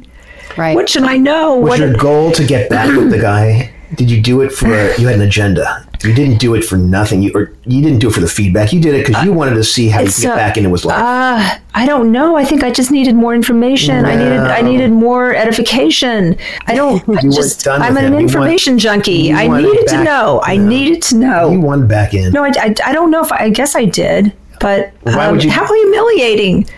Right. 0.56 0.74
What 0.74 0.88
should 0.88 1.02
I 1.04 1.16
know? 1.18 1.56
Was 1.56 1.70
What? 1.70 1.78
your 1.80 1.94
goal 1.94 2.32
to 2.32 2.44
get 2.46 2.70
back 2.70 2.96
with 2.96 3.10
the 3.10 3.18
guy? 3.18 3.72
Did 3.94 4.10
you 4.10 4.20
do 4.20 4.42
it 4.42 4.52
for? 4.52 4.66
You 4.66 5.06
had 5.06 5.16
an 5.16 5.22
agenda. 5.22 5.86
You 6.04 6.14
didn't 6.14 6.38
do 6.38 6.54
it 6.54 6.62
for 6.64 6.76
nothing. 6.76 7.22
You 7.22 7.32
or 7.34 7.52
you 7.64 7.82
didn't 7.82 7.98
do 7.98 8.08
it 8.08 8.12
for 8.12 8.20
the 8.20 8.28
feedback. 8.28 8.72
You 8.72 8.80
did 8.80 8.94
it 8.94 9.06
because 9.06 9.24
you 9.24 9.32
wanted 9.32 9.54
to 9.54 9.64
see 9.64 9.88
how 9.88 10.00
you 10.00 10.08
get 10.08 10.26
uh, 10.26 10.36
back 10.36 10.56
into 10.56 10.70
his 10.70 10.84
life. 10.84 10.98
Uh, 10.98 11.58
I 11.74 11.86
don't 11.86 12.12
know. 12.12 12.36
I 12.36 12.44
think 12.44 12.62
I 12.62 12.70
just 12.70 12.90
needed 12.90 13.14
more 13.14 13.34
information. 13.34 14.04
I 14.04 14.14
needed 14.14 14.40
I 14.40 14.60
needed 14.60 14.92
more 14.92 15.34
edification. 15.34 16.36
I 16.66 16.74
don't 16.74 17.08
I 17.16 17.22
just 17.22 17.64
done 17.64 17.82
i'm 17.82 17.96
an 17.96 18.12
him. 18.12 18.14
Information 18.14 18.74
want- 18.74 18.82
junkie. 18.82 19.32
I 19.32 19.48
needed 19.48 19.88
to 19.88 20.04
know. 20.04 20.40
I 20.44 20.56
no. 20.56 20.68
needed 20.68 21.02
to 21.04 21.16
know. 21.16 21.50
you 21.50 21.60
wanted 21.60 21.88
back 21.88 22.14
in. 22.14 22.32
no, 22.32 22.44
I, 22.44 22.52
I, 22.58 22.74
I 22.84 22.92
don't 22.92 23.10
know 23.10 23.22
if 23.22 23.32
I, 23.32 23.44
I 23.44 23.50
guess 23.50 23.74
I 23.74 23.86
did, 23.86 24.32
but 24.60 24.92
Why 25.02 25.26
um, 25.26 25.32
would 25.32 25.44
you- 25.44 25.50
how 25.50 25.66
humiliating. 25.66 26.68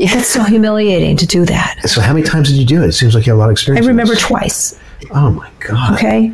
It's 0.00 0.28
so 0.28 0.44
humiliating 0.44 1.16
to 1.16 1.26
do 1.26 1.44
that. 1.46 1.80
So 1.88 2.00
how 2.00 2.12
many 2.12 2.24
times 2.24 2.48
did 2.50 2.56
you 2.56 2.64
do 2.64 2.84
it? 2.84 2.88
It 2.88 2.92
seems 2.92 3.16
like 3.16 3.26
you 3.26 3.32
have 3.32 3.38
a 3.38 3.40
lot 3.40 3.46
of 3.46 3.52
experience. 3.52 3.84
I 3.84 3.88
remember 3.88 4.14
twice. 4.14 4.78
Oh 5.10 5.32
my 5.32 5.50
god. 5.58 5.94
Okay. 5.94 6.32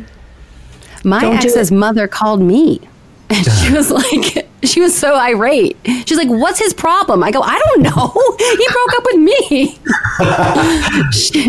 My 1.05 1.21
Don't 1.21 1.35
ex's 1.35 1.71
mother 1.71 2.07
called 2.07 2.41
me. 2.41 2.81
And 3.27 3.43
she 3.43 3.73
was 3.73 3.89
like, 4.01 4.47
she 4.63 4.79
was 4.81 4.95
so 4.95 5.15
irate. 5.15 5.75
She's 6.05 6.15
like, 6.17 6.27
what's 6.29 6.59
his 6.59 6.75
problem? 6.75 7.23
I 7.23 7.31
go, 7.31 7.41
I 7.41 7.57
don't 7.65 7.81
know. 7.81 8.13
He 8.39 8.67
broke 8.71 8.93
up 8.97 9.03
with 9.05 9.15
me. 9.17 9.79
A 10.19 11.45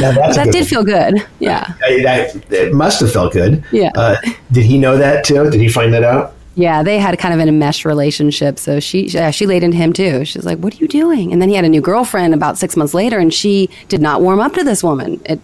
that 0.00 0.48
did 0.52 0.54
one. 0.54 0.64
feel 0.64 0.84
good. 0.84 1.26
Yeah. 1.40 1.74
I- 1.84 2.02
that- 2.02 2.52
it 2.52 2.72
must 2.72 3.00
have 3.00 3.12
felt 3.12 3.32
good. 3.32 3.64
Yeah. 3.72 3.90
Uh, 3.96 4.16
did 4.52 4.64
he 4.64 4.78
know 4.78 4.96
that 4.96 5.24
too? 5.24 5.50
Did 5.50 5.60
he 5.60 5.68
find 5.68 5.92
that 5.92 6.04
out? 6.04 6.34
Yeah, 6.54 6.82
they 6.82 6.98
had 6.98 7.16
kind 7.18 7.32
of 7.34 7.40
an 7.40 7.48
enmeshed 7.48 7.84
relationship. 7.84 8.58
So 8.58 8.80
she, 8.80 9.06
yeah, 9.08 9.30
she 9.30 9.46
laid 9.46 9.62
into 9.62 9.76
him 9.76 9.92
too. 9.92 10.24
She's 10.24 10.44
like, 10.44 10.58
"What 10.58 10.74
are 10.74 10.76
you 10.78 10.88
doing?" 10.88 11.32
And 11.32 11.40
then 11.40 11.48
he 11.48 11.54
had 11.54 11.64
a 11.64 11.68
new 11.68 11.80
girlfriend 11.80 12.34
about 12.34 12.58
six 12.58 12.76
months 12.76 12.94
later, 12.94 13.18
and 13.18 13.32
she 13.32 13.70
did 13.88 14.00
not 14.00 14.22
warm 14.22 14.40
up 14.40 14.54
to 14.54 14.64
this 14.64 14.82
woman. 14.82 15.20
It, 15.24 15.38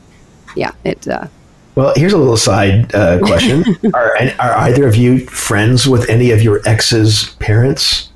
yeah, 0.57 0.73
it. 0.85 1.07
Uh, 1.07 1.27
Well, 1.75 1.93
here's 1.97 2.13
a 2.13 2.19
little 2.19 2.37
side 2.37 2.95
uh, 2.95 3.19
question: 3.23 3.65
are, 3.95 4.17
are 4.39 4.55
either 4.69 4.87
of 4.87 4.97
you 4.97 5.27
friends 5.27 5.89
with 5.89 6.09
any 6.09 6.31
of 6.31 6.43
your 6.43 6.61
ex's 6.67 7.35
parents 7.41 8.11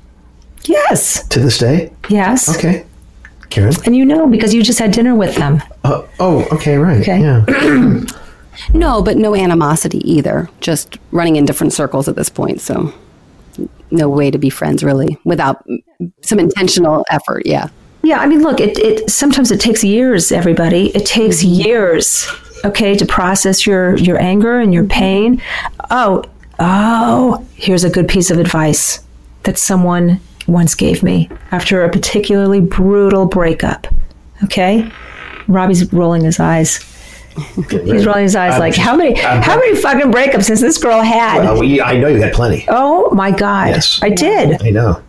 Yes. 0.65 1.27
to 1.29 1.39
this 1.39 1.57
day? 1.57 1.91
Yes. 2.09 2.55
Okay, 2.55 2.85
Karin. 3.49 3.73
And 3.85 3.95
you 3.95 4.05
know 4.05 4.27
because 4.27 4.53
you 4.53 4.63
just 4.63 4.79
had 4.79 4.91
dinner 4.91 5.15
with 5.15 5.35
them. 5.35 5.61
Uh, 5.83 6.03
oh, 6.19 6.47
okay, 6.51 6.77
right. 6.77 7.01
Okay. 7.01 7.19
Yeah. 7.21 7.45
no, 8.73 9.01
but 9.01 9.17
no 9.17 9.35
animosity 9.35 9.99
either. 10.09 10.49
Just 10.61 10.97
running 11.11 11.35
in 11.35 11.45
different 11.45 11.73
circles 11.73 12.07
at 12.07 12.15
this 12.15 12.29
point. 12.29 12.61
So 12.61 12.93
no 13.91 14.07
way 14.09 14.29
to 14.31 14.37
be 14.37 14.49
friends 14.49 14.83
really 14.83 15.17
without 15.23 15.65
some 16.21 16.39
intentional 16.39 17.03
effort. 17.09 17.43
Yeah. 17.45 17.69
Yeah, 18.01 18.19
I 18.19 18.27
mean, 18.27 18.41
look, 18.43 18.61
it, 18.61 18.79
it 18.79 19.09
sometimes 19.09 19.51
it 19.51 19.59
takes 19.59 19.83
years. 19.83 20.31
Everybody, 20.31 20.95
it 20.95 21.05
takes 21.05 21.43
years, 21.43 22.27
okay, 22.65 22.95
to 22.95 23.05
process 23.05 23.65
your 23.65 23.95
your 23.97 24.19
anger 24.21 24.59
and 24.59 24.73
your 24.73 24.83
mm-hmm. 24.83 24.99
pain. 24.99 25.41
Oh, 25.89 26.23
oh, 26.59 27.45
here's 27.55 27.83
a 27.83 27.89
good 27.89 28.07
piece 28.07 28.31
of 28.31 28.39
advice 28.39 28.99
that 29.43 29.57
someone 29.57 30.19
once 30.47 30.75
gave 30.75 31.03
me 31.03 31.29
after 31.51 31.83
a 31.83 31.89
particularly 31.89 32.61
brutal 32.61 33.25
breakup. 33.25 33.87
Okay, 34.43 34.89
Robby's 35.47 35.91
rolling 35.93 36.23
his 36.23 36.39
eyes. 36.39 36.85
He's 37.69 38.05
rolling 38.05 38.23
his 38.23 38.35
eyes 38.35 38.55
I'm 38.55 38.59
like, 38.59 38.73
just- 38.73 38.85
how 38.85 38.95
many 38.95 39.19
I'm- 39.21 39.41
how 39.41 39.55
many 39.57 39.75
fucking 39.75 40.11
breakups 40.11 40.49
has 40.49 40.59
this 40.59 40.77
girl 40.77 41.01
had? 41.01 41.43
Well, 41.43 41.59
we, 41.59 41.79
I 41.79 41.97
know 41.97 42.07
you 42.07 42.21
had 42.21 42.33
plenty. 42.33 42.65
oh 42.67 43.11
my 43.11 43.31
God, 43.31 43.69
Yes. 43.69 43.99
I 44.01 44.09
did. 44.09 44.61
I 44.61 44.71
know. 44.71 45.01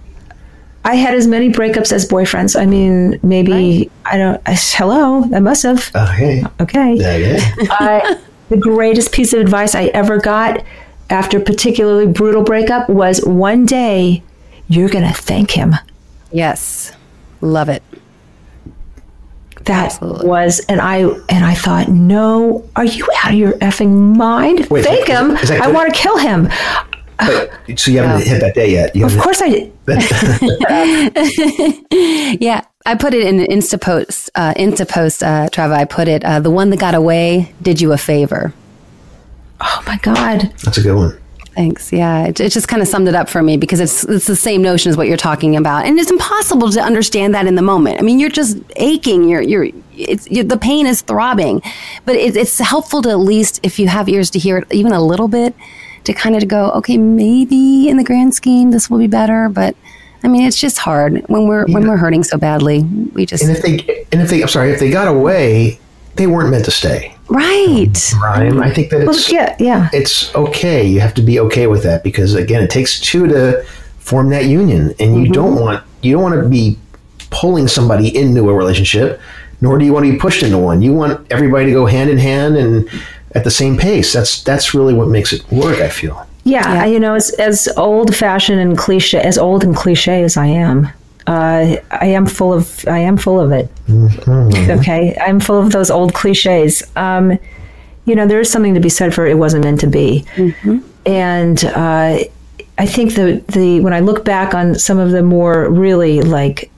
I 0.85 0.95
had 0.95 1.15
as 1.15 1.27
many 1.27 1.51
breakups 1.51 1.93
as 1.93 2.09
boyfriends. 2.09 2.59
I 2.59 2.65
mean, 2.67 3.21
maybe 3.23 3.91
I 4.05 4.17
don't. 4.17 4.41
I, 4.47 4.55
hello, 4.55 5.25
I 5.35 5.41
must 5.41 5.63
have. 5.65 5.91
Oh, 5.95 6.05
okay. 6.15 6.45
Okay. 6.61 6.95
Yeah, 6.95 7.17
yeah. 7.17 7.39
I, 7.71 8.19
the 8.49 8.57
greatest 8.57 9.13
piece 9.13 9.33
of 9.33 9.41
advice 9.41 9.75
I 9.75 9.85
ever 9.87 10.19
got 10.19 10.65
after 11.11 11.39
a 11.39 11.41
particularly 11.41 12.07
brutal 12.07 12.43
breakup 12.43 12.89
was 12.89 13.23
one 13.25 13.67
day 13.67 14.23
you're 14.69 14.89
going 14.89 15.07
to 15.07 15.13
thank 15.15 15.51
him. 15.51 15.75
Yes. 16.33 16.93
Love 17.41 17.69
it. 17.69 17.83
That 19.65 19.87
Absolutely. 19.93 20.27
was, 20.27 20.61
and 20.69 20.81
I 20.81 21.01
and 21.03 21.45
I 21.45 21.55
thought, 21.55 21.89
no, 21.89 22.67
are 22.77 22.85
you 22.85 23.07
out 23.23 23.33
of 23.33 23.39
your 23.39 23.53
effing 23.59 24.17
mind? 24.17 24.67
Wait, 24.71 24.85
thank 24.85 25.07
that- 25.09 25.23
him. 25.23 25.37
is 25.37 25.51
that 25.51 25.61
I 25.61 25.71
want 25.71 25.93
to 25.95 26.01
kill 26.01 26.17
him. 26.17 26.49
But, 27.27 27.79
so 27.79 27.91
you 27.91 27.99
haven't 27.99 28.27
hit 28.27 28.41
that 28.41 28.55
day 28.55 28.71
yet. 28.73 28.95
You 28.97 29.05
Of 29.07 29.11
haven't- 29.13 29.25
course 29.25 29.43
I 29.43 29.49
did. 29.51 29.73
Yeah, 32.41 32.65
I 32.87 32.95
put 32.95 33.15
it 33.15 33.27
in 33.27 33.41
an 33.41 33.47
Insta 33.47 33.81
post. 33.81 34.31
Uh, 34.35 34.55
Insta 34.57 34.89
post, 34.89 35.23
uh, 35.23 35.49
Treva. 35.51 35.75
I 35.75 35.85
put 35.85 36.09
it. 36.09 36.25
Uh, 36.25 36.41
the 36.41 36.51
one 36.51 36.71
that 36.71 36.79
got 36.79 36.95
away 36.95 37.53
did 37.61 37.81
you 37.81 37.93
a 37.93 37.99
favor. 37.99 38.53
Oh 39.61 39.83
my 39.87 39.99
God. 39.99 40.53
That's 40.65 40.79
a 40.79 40.83
good 40.83 40.95
one. 40.97 41.19
Thanks. 41.55 41.93
Yeah, 41.93 42.29
it, 42.29 42.41
it 42.41 42.53
just 42.53 42.69
kind 42.69 42.81
of 42.81 42.89
summed 42.89 43.09
it 43.09 43.15
up 43.15 43.29
for 43.29 43.43
me 43.43 43.57
because 43.57 43.81
it's 43.81 44.05
it's 44.05 44.27
the 44.27 44.37
same 44.37 44.63
notion 44.63 44.89
as 44.89 44.97
what 44.97 45.09
you're 45.09 45.17
talking 45.17 45.57
about, 45.57 45.85
and 45.85 45.99
it's 45.99 46.11
impossible 46.11 46.71
to 46.71 46.81
understand 46.81 47.35
that 47.35 47.47
in 47.47 47.57
the 47.57 47.63
moment. 47.63 47.99
I 47.99 48.03
mean, 48.03 48.21
you're 48.21 48.31
just 48.31 48.57
aching. 48.77 49.29
You're 49.29 49.43
you're 49.43 49.69
it's 49.97 50.31
you 50.31 50.45
the 50.45 50.57
pain 50.57 50.87
is 50.87 51.03
throbbing, 51.03 51.61
but 52.07 52.15
it, 52.15 52.37
it's 52.37 52.59
helpful 52.59 53.03
to 53.03 53.11
at 53.11 53.19
least 53.19 53.59
if 53.65 53.79
you 53.81 53.89
have 53.89 54.09
ears 54.09 54.31
to 54.31 54.39
hear 54.39 54.59
it 54.59 54.73
even 54.73 54.93
a 54.93 55.03
little 55.03 55.29
bit 55.29 55.55
to 56.05 56.13
kind 56.13 56.37
of 56.37 56.49
go, 56.49 56.71
okay, 56.73 56.97
maybe 56.97 57.89
in 57.89 57.97
the 57.97 58.05
grand 58.05 58.35
scheme 58.35 58.71
this 58.71 58.91
will 58.91 58.99
be 58.99 59.09
better, 59.09 59.49
but. 59.49 59.77
I 60.23 60.29
mean, 60.29 60.43
it's 60.43 60.61
just 60.61 60.77
hard 60.77 61.25
when 61.29 61.49
we're 61.49 61.65
when 61.69 61.89
we're 61.89 61.97
hurting 61.97 62.25
so 62.25 62.37
badly. 62.37 62.83
We 62.83 63.25
just 63.25 63.43
And 63.43 63.57
if 63.57 63.63
they, 63.63 64.05
and 64.13 64.21
if 64.21 64.29
they, 64.29 64.43
I'm 64.43 64.49
sorry, 64.49 64.71
if 64.71 64.79
they 64.79 64.91
got 64.91 65.09
away, 65.09 65.81
they 66.17 66.27
weren't 66.27 66.51
meant 66.51 66.67
to 66.67 66.71
stay. 66.71 67.17
right. 67.29 68.13
Ryan, 68.21 68.63
I 68.63 68.71
think 68.71 68.91
that 68.91 69.07
Well, 69.07 69.19
yeah, 69.31 69.57
yeah. 69.59 69.89
it's 69.93 70.35
okay. 70.35 70.87
You 70.87 71.01
have 71.01 71.15
to 71.15 71.23
be 71.23 71.41
okay 71.41 71.67
with 71.69 71.83
that 71.85 72.03
because 72.03 72.35
again, 72.35 72.63
it 72.63 72.69
takes 72.69 73.01
two 73.01 73.27
to 73.29 73.65
form 73.99 74.29
that 74.31 74.47
union, 74.47 74.95
and 74.99 75.15
you 75.15 75.23
mm-hmm. 75.23 75.33
don't 75.33 75.61
want 75.61 75.85
you 76.03 76.13
don't 76.13 76.23
want 76.23 76.43
to 76.43 76.49
be 76.49 76.77
pulling 77.31 77.69
somebody 77.69 78.15
into 78.15 78.49
a 78.51 78.55
relationship, 78.55 79.21
nor 79.61 79.79
do 79.79 79.85
you 79.85 79.93
want 79.93 80.05
to 80.07 80.13
be 80.13 80.19
pushed 80.19 80.43
into 80.43 80.59
one. 80.59 80.83
You 80.83 80.93
want 80.93 81.27
everybody 81.31 81.67
to 81.67 81.73
go 81.73 81.87
hand 81.87 82.11
in 82.11 82.19
hand 82.19 82.57
and 82.57 82.89
at 83.35 83.45
the 83.45 83.51
same 83.51 83.77
pace. 83.77 84.13
That's 84.13 84.43
that's 84.43 84.75
really 84.75 84.95
what 84.95 85.09
makes 85.09 85.33
it 85.33 85.49
work. 85.51 85.79
I 85.79 85.89
feel. 85.89 86.27
Yeah, 86.45 86.87
you 86.87 86.99
know, 86.99 87.15
as 87.15 87.31
as 87.35 87.69
old 87.77 88.15
fashioned 88.15 88.61
and 88.61 88.77
cliche, 88.77 89.21
as 89.21 89.39
old 89.39 89.63
and 89.63 89.77
cliche 89.77 90.25
as 90.25 90.37
I 90.37 90.47
am, 90.47 90.89
uh, 91.27 91.77
I 91.91 92.07
am 92.07 92.27
full 92.27 92.53
of 92.53 92.85
I 92.89 92.99
am 92.99 93.17
full 93.17 93.39
of 93.39 93.53
it. 93.53 93.71
Okay, 94.71 95.17
I'm 95.21 95.39
full 95.41 95.61
of 95.61 95.73
those 95.73 95.91
old 95.91 96.15
cliches. 96.15 96.83
Um, 96.97 97.39
you 98.07 98.15
know, 98.15 98.27
there 98.27 98.41
is 98.41 98.51
something 98.51 98.75
to 98.75 98.81
be 98.81 98.89
said 98.89 99.15
for 99.15 99.27
it 99.27 99.37
wasn't 99.37 99.65
meant 99.65 99.81
to 99.81 99.87
be, 99.87 100.25
and 101.05 101.63
uh, 101.65 102.19
I 102.79 102.87
think 102.87 103.15
the 103.15 103.45
the 103.49 103.81
when 103.81 103.93
I 103.93 104.01
look 104.01 104.25
back 104.25 104.55
on 104.55 104.75
some 104.75 104.99
of 104.99 105.11
the 105.11 105.23
more 105.23 105.69
really 105.69 106.23
like 106.23 106.71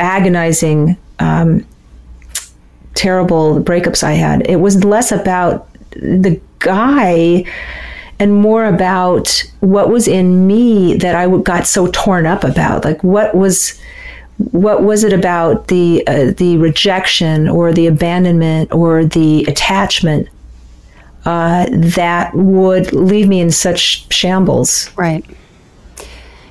agonizing, 0.00 0.96
um, 1.20 1.64
terrible 2.94 3.60
breakups 3.60 4.02
I 4.02 4.12
had, 4.12 4.46
it 4.48 4.56
was 4.56 4.84
less 4.84 5.12
about 5.12 5.68
the 5.92 6.40
guy 6.58 7.44
and 8.18 8.34
more 8.34 8.64
about 8.66 9.44
what 9.60 9.90
was 9.90 10.06
in 10.06 10.46
me 10.46 10.94
that 10.96 11.14
I 11.14 11.28
got 11.38 11.66
so 11.66 11.88
torn 11.88 12.26
up 12.26 12.44
about. 12.44 12.84
Like 12.84 13.02
what 13.02 13.34
was 13.34 13.78
what 14.50 14.82
was 14.82 15.04
it 15.04 15.12
about 15.12 15.68
the 15.68 16.06
uh, 16.06 16.32
the 16.36 16.56
rejection 16.58 17.48
or 17.48 17.72
the 17.72 17.86
abandonment 17.86 18.72
or 18.72 19.04
the 19.04 19.44
attachment 19.44 20.28
uh, 21.24 21.66
that 21.70 22.34
would 22.34 22.92
leave 22.92 23.28
me 23.28 23.40
in 23.40 23.50
such 23.50 24.12
shambles? 24.12 24.90
Right. 24.96 25.24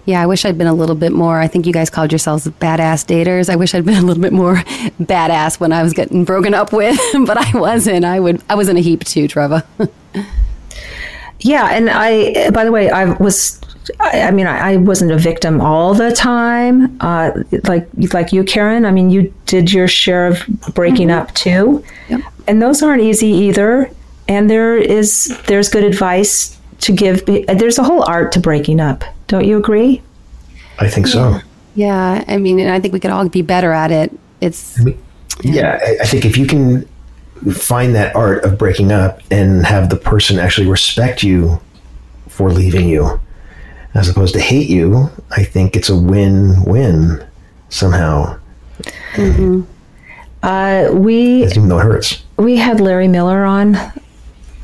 Yeah, 0.06 0.22
I 0.22 0.26
wish 0.26 0.46
I'd 0.46 0.58
been 0.58 0.68
a 0.68 0.74
little 0.74 0.96
bit 0.96 1.12
more. 1.12 1.40
I 1.40 1.48
think 1.48 1.68
you 1.68 1.74
guys 1.74 1.90
called 1.90 2.12
yourselves 2.12 2.48
badass 2.48 3.06
daters. 3.06 3.50
I 3.50 3.56
wish 3.56 3.76
I'd 3.76 3.86
been 3.86 4.02
a 4.02 4.06
little 4.06 4.22
bit 4.22 4.34
more 4.34 4.56
badass 5.00 5.60
when 5.60 5.72
I 5.72 5.84
was 5.84 5.94
getting 5.94 6.26
broken 6.26 6.54
up 6.54 6.74
with, 6.74 7.00
but 7.26 7.38
I 7.38 7.58
wasn't. 7.58 8.06
I 8.06 8.20
would. 8.20 8.42
I 8.50 8.56
was 8.56 8.68
in 8.70 8.78
a 8.78 8.82
heap 8.82 9.04
too, 9.04 9.28
Treva. 9.28 9.66
Yeah, 11.44 11.70
and 11.72 11.90
I, 11.90 12.52
by 12.52 12.64
the 12.66 12.72
way, 12.72 12.92
I 12.92 13.06
was, 13.14 13.60
I, 14.00 14.22
I 14.22 14.32
mean, 14.32 14.46
I, 14.46 14.74
I 14.74 14.78
wasn't 14.78 15.12
a 15.12 15.18
victim 15.18 15.60
all 15.60 15.96
the 15.96 16.12
time, 16.12 16.96
uh, 17.02 17.32
like 17.64 17.90
like 18.14 18.32
you, 18.32 18.44
Karin. 18.44 18.86
I 18.86 18.92
mean, 18.92 19.10
you 19.10 19.34
did 19.48 19.74
your 19.74 19.88
share 19.88 20.28
of 20.28 20.46
breaking 20.76 21.10
up 21.10 21.34
too, 21.34 21.84
and 22.48 22.62
those 22.62 22.84
aren't 22.84 23.02
easy 23.02 23.30
either. 23.30 23.90
And 24.28 24.52
there 24.52 24.78
is 24.78 25.36
there's 25.48 25.68
good 25.68 25.84
advice 25.84 26.61
to 26.82 26.92
give. 26.92 27.26
There's 27.26 27.78
a 27.80 27.84
whole 27.84 28.04
art 28.08 28.32
to 28.34 28.40
breaking 28.40 28.80
up. 28.80 29.04
Don't 29.28 29.46
you 29.46 29.58
agree? 29.58 30.02
I 30.80 30.90
think 30.90 31.08
so. 31.08 31.40
Yeah, 31.76 32.24
I 32.28 32.38
mean, 32.38 32.60
and 32.60 32.70
I 32.70 32.80
think 32.80 32.94
we 32.94 33.00
could 33.00 33.12
all 33.12 33.28
be 33.30 33.42
better 33.42 33.72
at 33.72 33.92
it. 33.92 34.12
It's 34.42 34.80
yeah, 35.42 35.80
I, 35.82 35.98
I 36.02 36.06
think 36.06 36.26
if 36.26 36.38
you 36.38 36.46
can 36.46 36.88
find 37.54 37.96
that 37.96 38.16
art 38.16 38.44
of 38.44 38.58
breaking 38.58 38.92
up 38.92 39.22
and 39.32 39.66
have 39.66 39.90
the 39.90 39.96
person 39.96 40.38
actually 40.38 40.68
respect 40.68 41.24
you 41.24 41.60
for 42.28 42.52
leaving 42.52 42.88
you 42.90 43.20
as 43.94 44.10
opposed 44.10 44.34
to 44.34 44.40
hate 44.40 44.70
you, 44.70 45.10
I 45.32 45.44
think 45.44 45.76
it's 45.76 45.90
a 45.90 45.96
win-win 45.98 47.26
somehow. 47.70 48.38
Uh, 50.44 50.90
we 50.94 51.46
Even 51.46 51.68
though 51.68 51.80
it 51.80 51.84
hurts. 51.84 52.24
we 52.38 52.58
had 52.58 52.80
Larry 52.80 53.08
Miller 53.08 53.44
on 53.46 53.74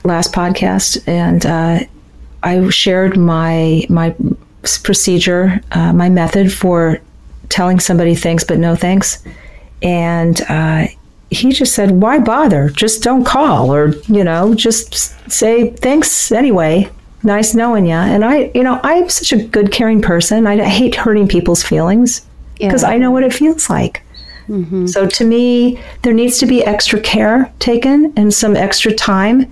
last 0.03 0.33
podcast, 0.33 1.07
and 1.07 1.45
uh, 1.45 1.79
I 2.43 2.69
shared 2.69 3.17
my 3.17 3.85
my 3.89 4.15
procedure, 4.83 5.61
uh, 5.71 5.93
my 5.93 6.09
method 6.09 6.51
for 6.51 6.99
telling 7.49 7.79
somebody 7.79 8.15
thanks 8.15 8.43
but 8.43 8.59
no 8.59 8.75
thanks, 8.75 9.23
and 9.81 10.41
uh, 10.49 10.87
he 11.29 11.51
just 11.51 11.73
said, 11.73 11.91
"Why 12.01 12.19
bother? 12.19 12.69
Just 12.69 13.03
don't 13.03 13.23
call, 13.25 13.73
or 13.73 13.93
you 14.07 14.23
know, 14.23 14.53
just 14.53 14.93
say 15.31 15.71
thanks 15.71 16.31
anyway." 16.31 16.89
Nice 17.23 17.55
knowing 17.55 17.87
you, 17.87 17.93
and 17.93 18.23
I, 18.23 18.51
you 18.53 18.63
know, 18.63 18.79
I'm 18.83 19.09
such 19.09 19.33
a 19.33 19.43
good, 19.43 19.71
caring 19.71 20.01
person. 20.01 20.45
I 20.45 20.63
hate 20.63 20.95
hurting 20.95 21.27
people's 21.27 21.63
feelings 21.63 22.21
because 22.59 22.83
Yeah. 22.83 22.89
I 22.89 22.97
know 22.97 23.11
what 23.11 23.23
it 23.23 23.33
feels 23.33 23.69
like. 23.69 24.03
So 24.87 25.05
to 25.05 25.25
me, 25.25 25.77
there 26.03 26.13
needs 26.13 26.37
to 26.37 26.45
be 26.45 26.63
extra 26.63 27.01
care 27.01 27.51
taken 27.59 28.13
and 28.15 28.33
some 28.33 28.55
extra 28.55 28.93
time 28.93 29.45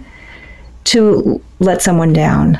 to 0.85 1.41
let 1.59 1.81
someone 1.81 2.13
down. 2.13 2.59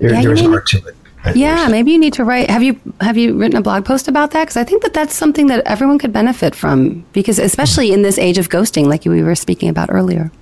There, 0.00 0.12
Yeah, 0.12 0.20
you 0.20 0.28
there's 0.28 0.42
mean- 0.42 0.52
art 0.54 0.66
to 0.68 0.78
it. 0.78 0.96
I 1.22 1.32
yeah. 1.34 1.56
think. 1.58 1.70
Maybe 1.72 1.92
you 1.92 1.98
need 1.98 2.14
to 2.14 2.24
write. 2.24 2.48
Have 2.48 2.62
you 2.62 2.80
have 3.02 3.18
you 3.18 3.36
written 3.36 3.58
a 3.58 3.60
blog 3.60 3.84
post 3.84 4.08
about 4.08 4.30
that? 4.30 4.44
Because 4.44 4.56
I 4.56 4.64
think 4.64 4.82
that 4.82 4.94
that's 4.94 5.14
something 5.14 5.48
that 5.48 5.62
everyone 5.66 5.98
could 5.98 6.14
benefit 6.14 6.54
from. 6.54 7.04
Because 7.12 7.38
especially 7.38 7.92
in 7.92 8.00
this 8.00 8.16
age 8.18 8.38
of 8.38 8.48
ghosting, 8.48 8.86
like 8.86 9.04
we 9.04 9.22
were 9.22 9.34
speaking 9.34 9.68
about 9.68 9.90
earlier. 9.92 10.32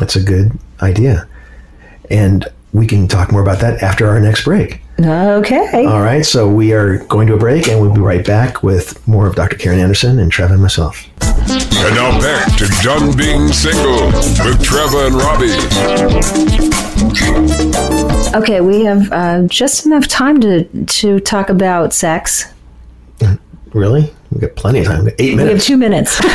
That's 0.00 0.16
a 0.16 0.22
good 0.22 0.58
idea. 0.80 1.28
And 2.10 2.46
we 2.72 2.86
can 2.86 3.06
talk 3.06 3.30
more 3.32 3.42
about 3.42 3.60
that 3.60 3.82
after 3.82 4.08
our 4.08 4.18
next 4.18 4.44
break. 4.44 4.80
Okay. 4.98 5.84
All 5.86 6.00
right, 6.00 6.24
so 6.24 6.48
we 6.48 6.72
are 6.72 6.98
going 7.04 7.26
to 7.26 7.34
a 7.34 7.38
break 7.38 7.68
and 7.68 7.80
we'll 7.80 7.92
be 7.92 8.00
right 8.00 8.24
back 8.24 8.62
with 8.62 9.06
more 9.06 9.26
of 9.26 9.34
Dr. 9.36 9.56
Karin 9.56 9.78
Anderson 9.78 10.18
and 10.18 10.32
Trev 10.32 10.50
and 10.52 10.62
myself. 10.62 11.04
And 11.84 11.94
now 11.96 12.18
back 12.18 12.56
to 12.56 12.66
Done 12.82 13.14
Being 13.14 13.48
Single 13.48 14.06
with 14.06 14.58
Treva 14.64 15.06
and 15.06 15.16
Robby. 15.16 15.52
Okay, 18.34 18.62
we 18.62 18.84
have 18.84 19.12
uh, 19.12 19.42
just 19.42 19.84
enough 19.84 20.08
time 20.08 20.40
to 20.40 20.64
to 20.64 21.20
talk 21.20 21.50
about 21.50 21.92
sex. 21.92 22.50
Really? 23.74 24.10
We've 24.30 24.40
got 24.40 24.56
plenty 24.56 24.78
of 24.78 24.86
time. 24.86 25.08
Eight 25.18 25.36
minutes. 25.36 25.46
We 25.46 25.52
have 25.52 25.62
two 25.62 25.76
minutes. 25.76 26.20
uh, 26.24 26.26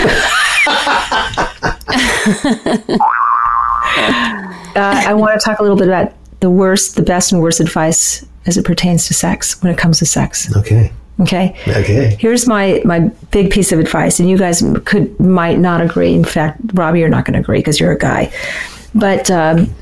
I 4.76 5.14
want 5.16 5.40
to 5.40 5.44
talk 5.44 5.58
a 5.58 5.64
little 5.64 5.78
bit 5.78 5.88
about 5.88 6.14
the 6.42 6.52
worst, 6.52 6.96
the 6.96 7.02
best, 7.02 7.32
and 7.32 7.42
worst 7.42 7.60
advice 7.60 8.24
as 8.46 8.58
it 8.58 8.66
pertains 8.66 9.08
to 9.08 9.16
sex 9.16 9.60
when 9.64 9.72
it 9.72 9.80
comes 9.80 9.98
to 9.98 10.06
sex. 10.06 10.56
Okay. 10.58 10.92
Okay. 11.22 11.56
Okay. 11.68 12.16
Here's 12.20 12.48
my 12.48 12.82
my 12.86 13.00
big 13.32 13.52
piece 13.52 13.72
of 13.72 13.80
advice, 13.80 14.20
and 14.20 14.30
you 14.30 14.38
guys 14.38 14.64
could 14.86 15.20
might 15.20 15.60
not 15.60 15.82
agree. 15.82 16.14
In 16.14 16.24
fact, 16.24 16.60
Robby, 16.74 17.00
you're 17.00 17.10
not 17.10 17.26
going 17.26 17.34
to 17.34 17.40
agree 17.40 17.60
because 17.60 17.80
you're 17.80 17.92
a 17.92 17.98
guy. 17.98 18.32
But 18.96 19.30
um, 19.30 19.74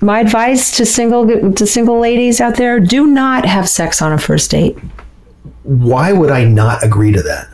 my 0.00 0.20
advice 0.20 0.76
to 0.76 0.86
single 0.86 1.52
to 1.52 1.66
single 1.66 1.98
ladies 1.98 2.40
out 2.40 2.56
there: 2.56 2.78
do 2.78 3.06
not 3.06 3.44
have 3.44 3.68
sex 3.68 4.00
on 4.00 4.12
a 4.12 4.18
first 4.18 4.50
date. 4.50 4.78
Why 5.64 6.12
would 6.12 6.30
I 6.30 6.44
not 6.44 6.84
agree 6.84 7.12
to 7.12 7.22
that? 7.22 7.48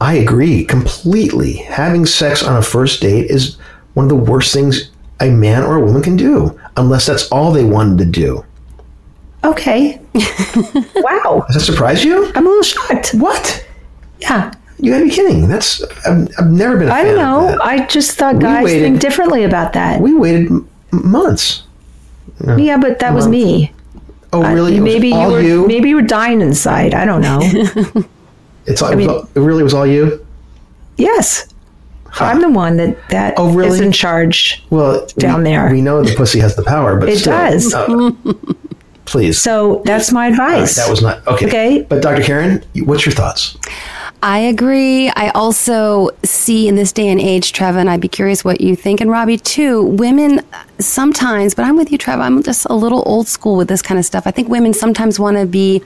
I 0.00 0.14
agree 0.14 0.64
completely. 0.64 1.54
Having 1.54 2.06
sex 2.06 2.42
on 2.42 2.56
a 2.56 2.62
first 2.62 3.02
date 3.02 3.30
is 3.30 3.58
one 3.94 4.04
of 4.04 4.08
the 4.08 4.30
worst 4.30 4.54
things 4.54 4.90
a 5.20 5.30
man 5.30 5.64
or 5.64 5.76
a 5.76 5.84
woman 5.84 6.02
can 6.02 6.16
do, 6.16 6.58
unless 6.76 7.06
that's 7.06 7.28
all 7.30 7.52
they 7.52 7.64
wanted 7.64 7.98
to 7.98 8.04
do. 8.06 8.44
Okay. 9.44 10.00
wow, 10.96 11.44
Does 11.46 11.56
that 11.56 11.60
surprise 11.72 12.04
you? 12.04 12.30
I'm 12.34 12.46
a 12.46 12.48
little 12.48 12.62
shocked. 12.62 13.10
What? 13.14 13.66
Yeah, 14.20 14.52
You 14.78 14.92
gotta 14.92 15.04
be 15.04 15.10
kidding. 15.10 15.48
That's 15.48 15.82
I've, 16.06 16.28
I've 16.38 16.50
never 16.50 16.76
been. 16.78 16.88
a 16.88 16.92
I 16.92 17.02
fan 17.04 17.14
don't 17.16 17.18
of 17.18 17.20
know. 17.42 17.46
that. 17.52 17.64
I 17.64 17.86
just 17.86 18.12
thought 18.18 18.38
guys 18.40 18.64
waited- 18.64 18.82
think 18.82 19.00
differently 19.00 19.44
about 19.44 19.72
that. 19.74 20.00
we 20.00 20.14
waited 20.14 20.48
m- 20.48 20.68
months. 20.92 21.62
yeah, 22.56 22.76
but 22.78 22.98
that 23.00 23.14
was 23.14 23.26
me. 23.28 23.72
Oh, 24.32 24.42
really? 24.52 24.76
It 24.76 24.80
was 24.80 24.92
maybe 24.92 25.08
you 25.08 25.16
were 25.28 25.40
you. 25.40 25.66
maybe 25.66 25.88
you 25.88 25.96
were 25.96 26.02
dying 26.02 26.40
inside. 26.40 26.94
I 26.94 27.04
don't 27.04 27.20
know. 27.22 28.04
It's 28.66 28.82
all, 28.82 28.92
it, 28.92 29.08
all- 29.08 29.26
it 29.34 29.40
really 29.40 29.62
was 29.62 29.72
all 29.72 29.86
you. 29.86 30.26
yes, 30.98 31.48
I'm 32.20 32.42
the 32.42 32.50
one 32.50 32.76
that 32.76 33.08
that 33.08 33.32
Oh, 33.38 33.50
really? 33.54 33.70
is 33.78 33.80
in 33.80 33.92
charge. 33.92 34.62
Well, 34.68 35.06
Down 35.16 35.38
we, 35.42 35.44
there. 35.50 35.70
we 35.70 35.80
know 35.80 36.02
the 36.02 36.14
pussy 36.14 36.38
has 36.40 36.54
the 36.54 36.62
power, 36.64 36.98
but 37.00 37.08
It 37.08 37.18
still, 37.20 37.32
does. 37.32 37.72
uh, 37.72 38.10
please. 39.10 39.40
So 39.40 39.82
that's 39.84 40.12
my 40.12 40.26
All 40.26 40.32
right, 40.32 40.54
advice. 40.54 40.76
that 40.76 40.90
was 40.90 41.02
not 41.02 41.26
okay. 41.26 41.46
Okay. 41.46 41.86
But 41.88 42.02
Dr. 42.02 42.22
Karin, 42.22 42.64
what's 42.84 43.04
your 43.06 43.14
thoughts? 43.14 43.56
I 44.20 44.38
agree. 44.40 45.10
I 45.10 45.28
also 45.30 46.10
see 46.24 46.66
in 46.66 46.74
this 46.74 46.90
day 46.90 47.06
and 47.06 47.20
age, 47.20 47.52
Treva, 47.52 47.76
and 47.76 47.88
I'd 47.88 48.00
be 48.00 48.08
curious 48.08 48.44
what 48.44 48.60
you 48.60 48.74
think, 48.74 49.00
and 49.00 49.08
Robby 49.08 49.38
too. 49.38 49.84
Women 49.84 50.40
sometimes, 50.80 51.54
but 51.54 51.64
I'm 51.64 51.76
with 51.76 51.92
you, 51.92 51.98
Treva. 51.98 52.22
I'm 52.22 52.42
just 52.42 52.64
a 52.64 52.74
little 52.74 53.04
old 53.06 53.28
school 53.28 53.56
with 53.56 53.68
this 53.68 53.80
kind 53.80 53.96
of 53.96 54.04
stuff. 54.04 54.26
I 54.26 54.32
think 54.32 54.48
women 54.48 54.74
sometimes 54.74 55.20
want 55.20 55.36
to 55.36 55.46
be 55.46 55.82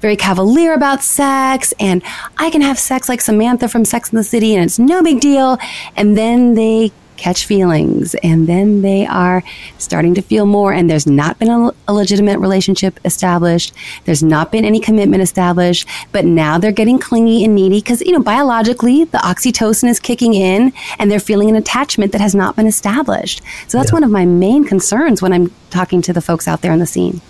very 0.00 0.16
cavalier 0.16 0.72
about 0.72 1.02
sex, 1.02 1.74
and 1.78 2.02
I 2.38 2.48
can 2.48 2.62
have 2.62 2.78
sex 2.78 3.08
like 3.10 3.20
Samantha 3.20 3.68
from 3.68 3.84
Sex 3.84 4.10
in 4.10 4.16
the 4.16 4.24
City, 4.24 4.54
and 4.54 4.64
it's 4.64 4.78
no 4.78 5.02
big 5.02 5.20
deal. 5.20 5.58
And 5.94 6.16
then 6.16 6.54
they 6.54 6.90
catch 7.16 7.46
feelings 7.46 8.14
and 8.22 8.46
then 8.46 8.82
they 8.82 9.06
are 9.06 9.42
starting 9.78 10.14
to 10.14 10.22
feel 10.22 10.46
more 10.46 10.72
and 10.72 10.88
there's 10.88 11.06
not 11.06 11.38
been 11.38 11.50
a, 11.50 11.72
a 11.88 11.92
legitimate 11.92 12.38
relationship 12.38 12.98
established. 13.04 13.72
There's 14.04 14.22
not 14.22 14.50
been 14.52 14.64
any 14.64 14.80
commitment 14.80 15.22
established 15.22 15.88
but 16.12 16.24
now 16.24 16.58
they're 16.58 16.72
getting 16.72 16.98
clingy 16.98 17.44
and 17.44 17.54
needy 17.54 17.80
because 17.80 18.00
you 18.00 18.12
know 18.12 18.22
biologically 18.22 19.04
the 19.04 19.18
oxytocin 19.18 19.88
is 19.88 20.00
kicking 20.00 20.34
in 20.34 20.72
and 20.98 21.10
they're 21.10 21.20
feeling 21.20 21.48
an 21.48 21.56
attachment 21.56 22.12
that 22.12 22.20
has 22.20 22.34
not 22.34 22.56
been 22.56 22.66
established. 22.66 23.42
So 23.68 23.78
that's 23.78 23.92
one 23.92 24.04
of 24.04 24.10
my 24.10 24.24
main 24.24 24.64
concerns 24.64 25.22
when 25.22 25.32
i'm 25.32 25.50
talking 25.70 26.02
to 26.02 26.12
the 26.12 26.20
folks 26.20 26.46
out 26.46 26.60
there 26.60 26.72
in 26.72 26.78
the 26.78 26.86
scene 26.86 27.20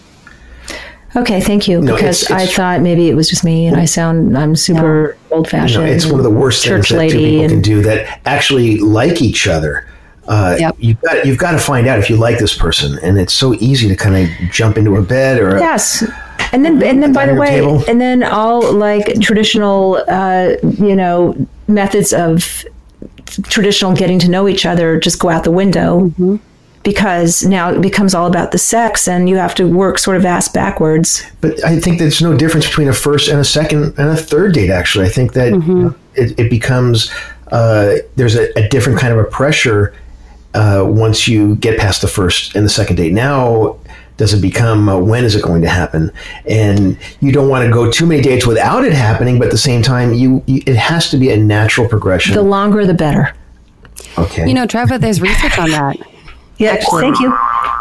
okay, 1.16 1.40
thank 1.40 1.66
you. 1.68 1.80
No, 1.80 1.94
because 1.94 2.22
it's- 2.24 2.42
I 2.42 2.46
thought 2.46 2.80
maybe 2.80 3.08
it 3.08 3.14
was 3.14 3.28
just 3.28 3.44
me, 3.44 3.66
and 3.66 3.76
I 3.76 3.84
sound 3.84 4.36
I'm 4.36 4.56
super 4.56 5.16
old 5.30 5.48
fashioned. 5.48 5.84
know, 5.86 5.90
it's 5.92 6.06
one 6.06 6.18
of 6.20 6.24
the 6.24 6.30
worst 6.30 6.64
things 6.64 6.88
that 6.88 7.10
two 7.10 7.16
people 7.18 7.40
and 7.42 7.50
can 7.50 7.60
do 7.62 7.82
that 7.82 8.20
actually 8.26 8.78
like 8.78 9.22
each 9.22 9.46
other. 9.46 9.86
Uh, 10.26 10.56
Yep. 10.58 10.76
You've 10.78 11.00
got 11.02 11.26
you've 11.26 11.38
got 11.38 11.52
to 11.52 11.58
find 11.58 11.86
out 11.86 11.98
if 11.98 12.08
you 12.08 12.16
like 12.16 12.38
this 12.38 12.56
person, 12.56 12.98
and 13.02 13.18
it's 13.18 13.32
so 13.34 13.54
easy 13.54 13.88
to 13.88 13.96
kind 13.96 14.16
of 14.16 14.50
jump 14.50 14.78
into 14.78 14.96
a 14.96 15.02
bed 15.02 15.38
or 15.38 15.56
a, 15.56 15.60
Yes. 15.60 16.02
And 16.52 16.64
then, 16.64 16.80
and 16.84 17.02
then, 17.02 17.12
by 17.12 17.26
the 17.26 17.34
way, 17.34 17.48
table. 17.60 17.82
and 17.88 18.00
then 18.00 18.22
all 18.22 18.72
like 18.72 19.20
traditional, 19.20 20.02
uh, 20.08 20.52
you 20.62 20.94
know, 20.94 21.34
methods 21.66 22.12
of 22.12 22.64
traditional 23.44 23.92
getting 23.94 24.18
to 24.20 24.30
know 24.30 24.48
each 24.48 24.64
other 24.64 24.98
just 25.00 25.18
go 25.18 25.28
out 25.30 25.42
the 25.42 25.50
window 25.50 26.12
because 26.84 27.44
now 27.44 27.70
it 27.70 27.80
becomes 27.80 28.14
all 28.14 28.26
about 28.26 28.52
the 28.52 28.58
sex, 28.58 29.08
and 29.08 29.28
you 29.28 29.36
have 29.36 29.54
to 29.56 29.66
work 29.66 29.98
sort 29.98 30.16
of 30.16 30.24
ass 30.24 30.48
backwards. 30.48 31.24
But 31.40 31.64
I 31.64 31.80
think 31.80 31.98
there's 31.98 32.22
no 32.22 32.36
difference 32.36 32.66
between 32.66 32.88
a 32.88 32.92
first 32.92 33.28
and 33.28 33.40
a 33.40 33.44
second 33.44 33.94
and 33.98 34.08
a 34.10 34.16
third 34.16 34.52
date. 34.54 34.70
Actually, 34.70 35.06
I 35.06 35.08
think 35.08 35.32
that 35.32 35.52
it, 36.14 36.38
it 36.38 36.50
becomes 36.50 37.10
uh, 37.50 37.96
there's 38.16 38.36
a, 38.36 38.56
a 38.58 38.68
different 38.68 38.98
kind 38.98 39.12
of 39.12 39.18
a 39.18 39.24
pressure 39.24 39.94
uh, 40.52 40.84
once 40.86 41.26
you 41.26 41.56
get 41.56 41.78
past 41.78 42.02
the 42.02 42.08
first 42.08 42.54
and 42.54 42.64
the 42.64 42.70
second 42.70 42.96
date. 42.96 43.12
Now, 43.12 43.78
does 44.16 44.32
it 44.32 44.40
become 44.40 44.88
uh, 44.88 44.98
when 44.98 45.24
is 45.24 45.34
it 45.34 45.42
going 45.42 45.62
to 45.62 45.68
happen? 45.68 46.12
And 46.46 46.98
you 47.20 47.32
don't 47.32 47.48
want 47.48 47.66
to 47.66 47.72
go 47.72 47.90
too 47.90 48.06
many 48.06 48.22
dates 48.22 48.46
without 48.46 48.84
it 48.84 48.92
happening, 48.92 49.38
but 49.38 49.46
at 49.46 49.50
the 49.50 49.58
same 49.58 49.82
time, 49.82 50.14
you, 50.14 50.42
you 50.46 50.62
it 50.66 50.76
has 50.76 51.10
to 51.10 51.16
be 51.16 51.30
a 51.30 51.36
natural 51.36 51.88
progression. 51.88 52.34
The 52.34 52.42
longer, 52.42 52.86
the 52.86 52.94
better. 52.94 53.34
okay, 54.18 54.46
you 54.46 54.54
know 54.54 54.66
Treva 54.66 55.00
there's 55.00 55.20
research 55.20 55.58
on 55.58 55.70
that 55.70 55.96
Yeah. 56.58 56.76
Thank 56.76 57.20
you. 57.20 57.36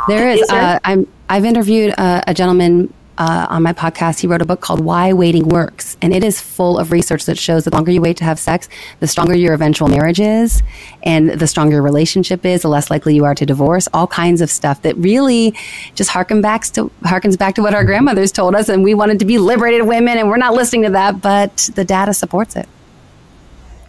There 0.07 0.29
is. 0.29 0.41
Is 0.41 0.47
there? 0.47 0.75
Uh, 0.75 0.79
I'm. 0.83 1.07
I've 1.29 1.45
interviewed 1.45 1.93
uh, 1.97 2.21
a 2.27 2.33
gentleman 2.33 2.93
uh, 3.17 3.47
on 3.49 3.63
my 3.63 3.73
podcast. 3.73 4.19
He 4.19 4.27
wrote 4.27 4.41
a 4.41 4.45
book 4.45 4.61
called 4.61 4.79
"Why 4.79 5.13
Waiting 5.13 5.47
Works," 5.47 5.97
and 6.01 6.13
it 6.13 6.23
is 6.23 6.41
full 6.41 6.77
of 6.77 6.91
research 6.91 7.25
that 7.25 7.37
shows 7.37 7.63
that 7.63 7.71
the 7.71 7.77
longer 7.77 7.91
you 7.91 8.01
wait 8.01 8.17
to 8.17 8.23
have 8.23 8.39
sex, 8.39 8.67
the 8.99 9.07
stronger 9.07 9.35
your 9.35 9.53
eventual 9.53 9.87
marriage 9.87 10.19
is, 10.19 10.63
and 11.03 11.29
the 11.29 11.47
stronger 11.47 11.73
your 11.75 11.81
relationship 11.81 12.45
is, 12.45 12.63
the 12.63 12.67
less 12.69 12.89
likely 12.89 13.15
you 13.15 13.25
are 13.25 13.35
to 13.35 13.45
divorce. 13.45 13.87
All 13.93 14.07
kinds 14.07 14.41
of 14.41 14.49
stuff 14.49 14.81
that 14.81 14.97
really 14.97 15.55
just 15.95 16.09
harken 16.09 16.41
back 16.41 16.63
to 16.73 16.91
harkens 17.03 17.37
back 17.37 17.55
to 17.55 17.61
what 17.61 17.73
our 17.73 17.83
grandmothers 17.83 18.31
told 18.31 18.55
us, 18.55 18.69
and 18.69 18.83
we 18.83 18.93
wanted 18.93 19.19
to 19.19 19.25
be 19.25 19.37
liberated 19.37 19.87
women, 19.87 20.17
and 20.17 20.29
we're 20.29 20.37
not 20.37 20.53
listening 20.53 20.83
to 20.83 20.89
that, 20.91 21.21
but 21.21 21.69
the 21.75 21.85
data 21.85 22.13
supports 22.13 22.55
it. 22.55 22.67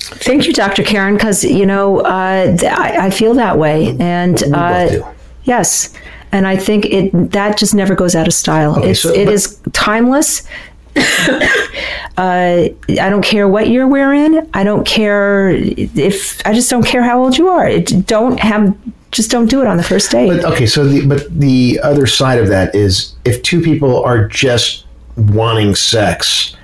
Thank 0.08 0.46
you, 0.46 0.52
Dr. 0.52 0.82
Karin, 0.82 1.14
because 1.14 1.44
you 1.44 1.66
know 1.66 2.00
uh, 2.00 2.56
th- 2.56 2.70
I, 2.72 3.06
I 3.06 3.10
feel 3.10 3.34
that 3.34 3.58
way, 3.58 3.96
and 3.98 4.42
uh, 4.54 4.88
do. 4.88 5.04
yes, 5.44 5.92
and 6.32 6.46
I 6.46 6.56
think 6.56 6.86
it 6.86 7.30
that 7.32 7.58
just 7.58 7.74
never 7.74 7.94
goes 7.94 8.14
out 8.14 8.26
of 8.26 8.34
style. 8.34 8.78
Okay, 8.78 8.90
it's 8.90 9.00
so- 9.00 9.12
it 9.12 9.26
but- 9.26 9.34
is 9.34 9.60
timeless, 9.72 10.46
uh, 10.96 11.00
I 12.18 12.74
don't 12.88 13.24
care 13.24 13.48
what 13.48 13.68
you're 13.68 13.88
wearing. 13.88 14.48
I 14.54 14.64
don't 14.64 14.86
care 14.86 15.50
if 15.50 16.44
I 16.46 16.52
just 16.52 16.70
don't 16.70 16.84
care 16.86 17.02
how 17.02 17.22
old 17.22 17.36
you 17.36 17.48
are. 17.48 17.68
It, 17.68 18.06
don't 18.06 18.38
have 18.40 18.76
just 19.10 19.30
don't 19.30 19.46
do 19.48 19.60
it 19.60 19.66
on 19.66 19.76
the 19.76 19.82
first 19.82 20.10
date. 20.10 20.28
But 20.28 20.44
okay, 20.52 20.66
so 20.66 20.84
the 20.84 21.06
but 21.06 21.28
the 21.38 21.80
other 21.82 22.06
side 22.06 22.38
of 22.38 22.48
that 22.48 22.74
is 22.74 23.14
if 23.24 23.42
two 23.42 23.60
people 23.60 24.02
are 24.04 24.26
just 24.28 24.86
wanting 25.16 25.74
sex 25.74 26.56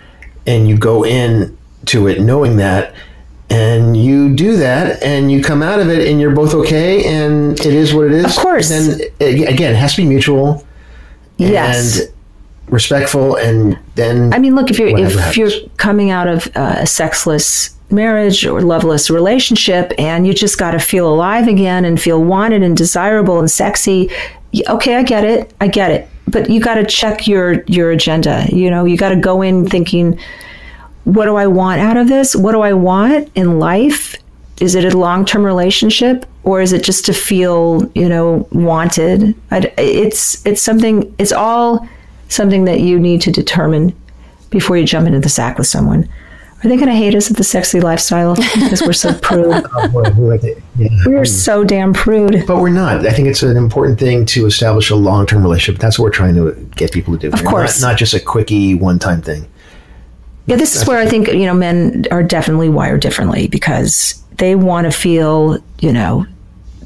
and 0.47 0.69
you 0.69 0.77
go 0.77 1.05
in 1.05 1.57
to 1.87 2.09
it 2.09 2.21
knowing 2.21 2.57
that 2.57 2.95
and 3.51 3.97
you 3.97 4.35
do 4.35 4.57
that 4.57 5.03
and 5.03 5.31
you 5.31 5.43
come 5.43 5.63
out 5.63 5.81
of 5.81 5.89
it 5.89 6.09
and 6.09 6.21
you're 6.21 6.35
both 6.35 6.55
okay 6.55 7.05
and 7.05 7.59
it 7.61 7.75
is 7.75 7.93
what 7.93 8.07
it 8.07 8.13
is. 8.13 8.25
Of 8.25 8.43
course. 8.43 8.69
Then 8.69 9.01
again, 9.21 9.73
it 9.73 9.77
has 9.77 9.95
to 9.95 10.03
be 10.03 10.09
mutual 10.09 10.65
yes. 11.37 12.01
and 12.01 12.15
respectful 12.73 13.37
and 13.37 13.79
then 13.97 14.33
I 14.33 14.39
mean, 14.39 14.55
look, 14.55 14.71
if 14.71 14.79
you're 14.79 14.97
if 14.97 15.37
you're 15.37 15.51
coming 15.77 16.11
out 16.11 16.29
of 16.29 16.47
uh, 16.57 16.77
a 16.79 16.87
sexless 16.87 17.77
marriage 17.91 18.47
or 18.47 18.63
loveless 18.63 19.11
relationship, 19.11 19.93
and 19.99 20.27
you 20.27 20.35
just 20.35 20.59
got 20.59 20.73
to 20.73 20.79
feel 20.79 21.13
alive 21.13 21.49
again 21.49 21.85
and 21.85 22.01
feel 22.01 22.23
wanted 22.23 22.63
and 22.63 22.77
desirable 22.77 23.39
and 23.39 23.51
sexy, 23.51 24.11
okay, 24.69 24.97
I 24.97 25.03
get 25.03 25.25
it, 25.25 25.53
I 25.61 25.69
get 25.69 25.91
it. 25.91 26.09
But 26.29 26.49
you 26.49 26.61
got 26.61 26.75
to 26.77 26.85
check 26.85 27.27
your 27.27 27.63
your 27.65 27.91
agenda. 27.91 28.47
You 28.51 28.71
know, 28.71 28.85
you 28.85 28.97
got 28.97 29.11
to 29.11 29.17
go 29.17 29.43
in 29.43 29.67
thinking, 29.67 30.19
what 31.05 31.25
do 31.25 31.37
I 31.37 31.47
want 31.47 31.81
out 31.81 31.97
of 31.97 32.09
this? 32.09 32.37
What 32.37 32.53
do 32.53 32.61
I 32.61 32.73
want 32.73 33.31
in 33.35 33.59
life? 33.59 34.17
Is 34.61 34.75
it 34.75 34.85
a 34.93 34.97
long 34.97 35.25
term 35.25 35.45
relationship? 35.45 36.27
Or 36.43 36.61
is 36.61 36.73
it 36.73 36.83
just 36.83 37.05
to 37.07 37.13
feel, 37.13 37.91
you 37.95 38.09
know, 38.09 38.49
wanted? 38.53 39.35
I, 39.51 39.73
it's 39.77 40.45
it's 40.47 40.63
something. 40.63 41.15
It's 41.19 41.33
all 41.33 41.89
something 42.29 42.65
that 42.65 42.81
you 42.81 42.99
need 42.99 43.21
to 43.23 43.33
determine 43.33 43.95
before 44.51 44.77
you 44.77 44.87
jump 44.87 45.07
into 45.07 45.21
the 45.21 45.29
sack 45.29 45.59
with 45.59 45.67
someone. 45.67 46.09
Are 46.63 46.69
they 46.69 46.77
going 46.77 46.89
to 46.89 46.95
hate 46.95 47.15
us 47.15 47.31
at 47.31 47.39
the 47.39 47.45
sexy 47.45 47.81
lifestyle 47.81 48.35
because 48.35 48.83
we're 48.83 48.93
so 48.93 49.15
prude? 49.23 49.65
Oh, 49.75 50.13
we 50.15 50.29
like 50.29 50.45
it. 50.45 50.63
Yeah. 50.77 50.89
We're 51.07 51.25
so 51.25 51.65
damn 51.65 51.95
prude. 51.95 52.45
But 52.47 52.61
we're 52.61 52.69
not. 52.69 53.07
I 53.07 53.13
think 53.13 53.29
it's 53.29 53.43
an 53.43 53.57
important 53.57 53.99
thing 53.99 54.27
to 54.27 54.45
establish 54.45 54.91
a 54.91 54.97
long 54.97 55.25
term 55.25 55.43
relationship. 55.43 55.81
That's 55.81 55.99
what 55.99 56.05
we're 56.05 56.11
trying 56.11 56.35
to 56.35 56.53
get 56.77 56.93
people 56.93 57.15
to 57.17 57.31
do. 57.31 57.33
Of 57.33 57.45
course. 57.47 57.81
Not, 57.81 57.93
not 57.93 57.99
just 57.99 58.13
a 58.13 58.21
quickie 58.21 58.75
one 58.75 58.99
time 58.99 59.23
thing. 59.23 59.47
Yeah, 60.51 60.57
this 60.57 60.75
is 60.77 60.87
where 60.87 60.99
I 60.99 61.07
think 61.07 61.29
you 61.29 61.47
know 61.47 61.55
men 61.55 62.05
are 62.11 62.23
definitely 62.23 62.69
wired 62.69 63.01
differently 63.01 63.47
because 63.49 64.21
they 64.37 64.55
want 64.55 64.87
to 64.87 64.91
feel, 64.91 65.59
you 65.81 65.93
know, 65.93 66.27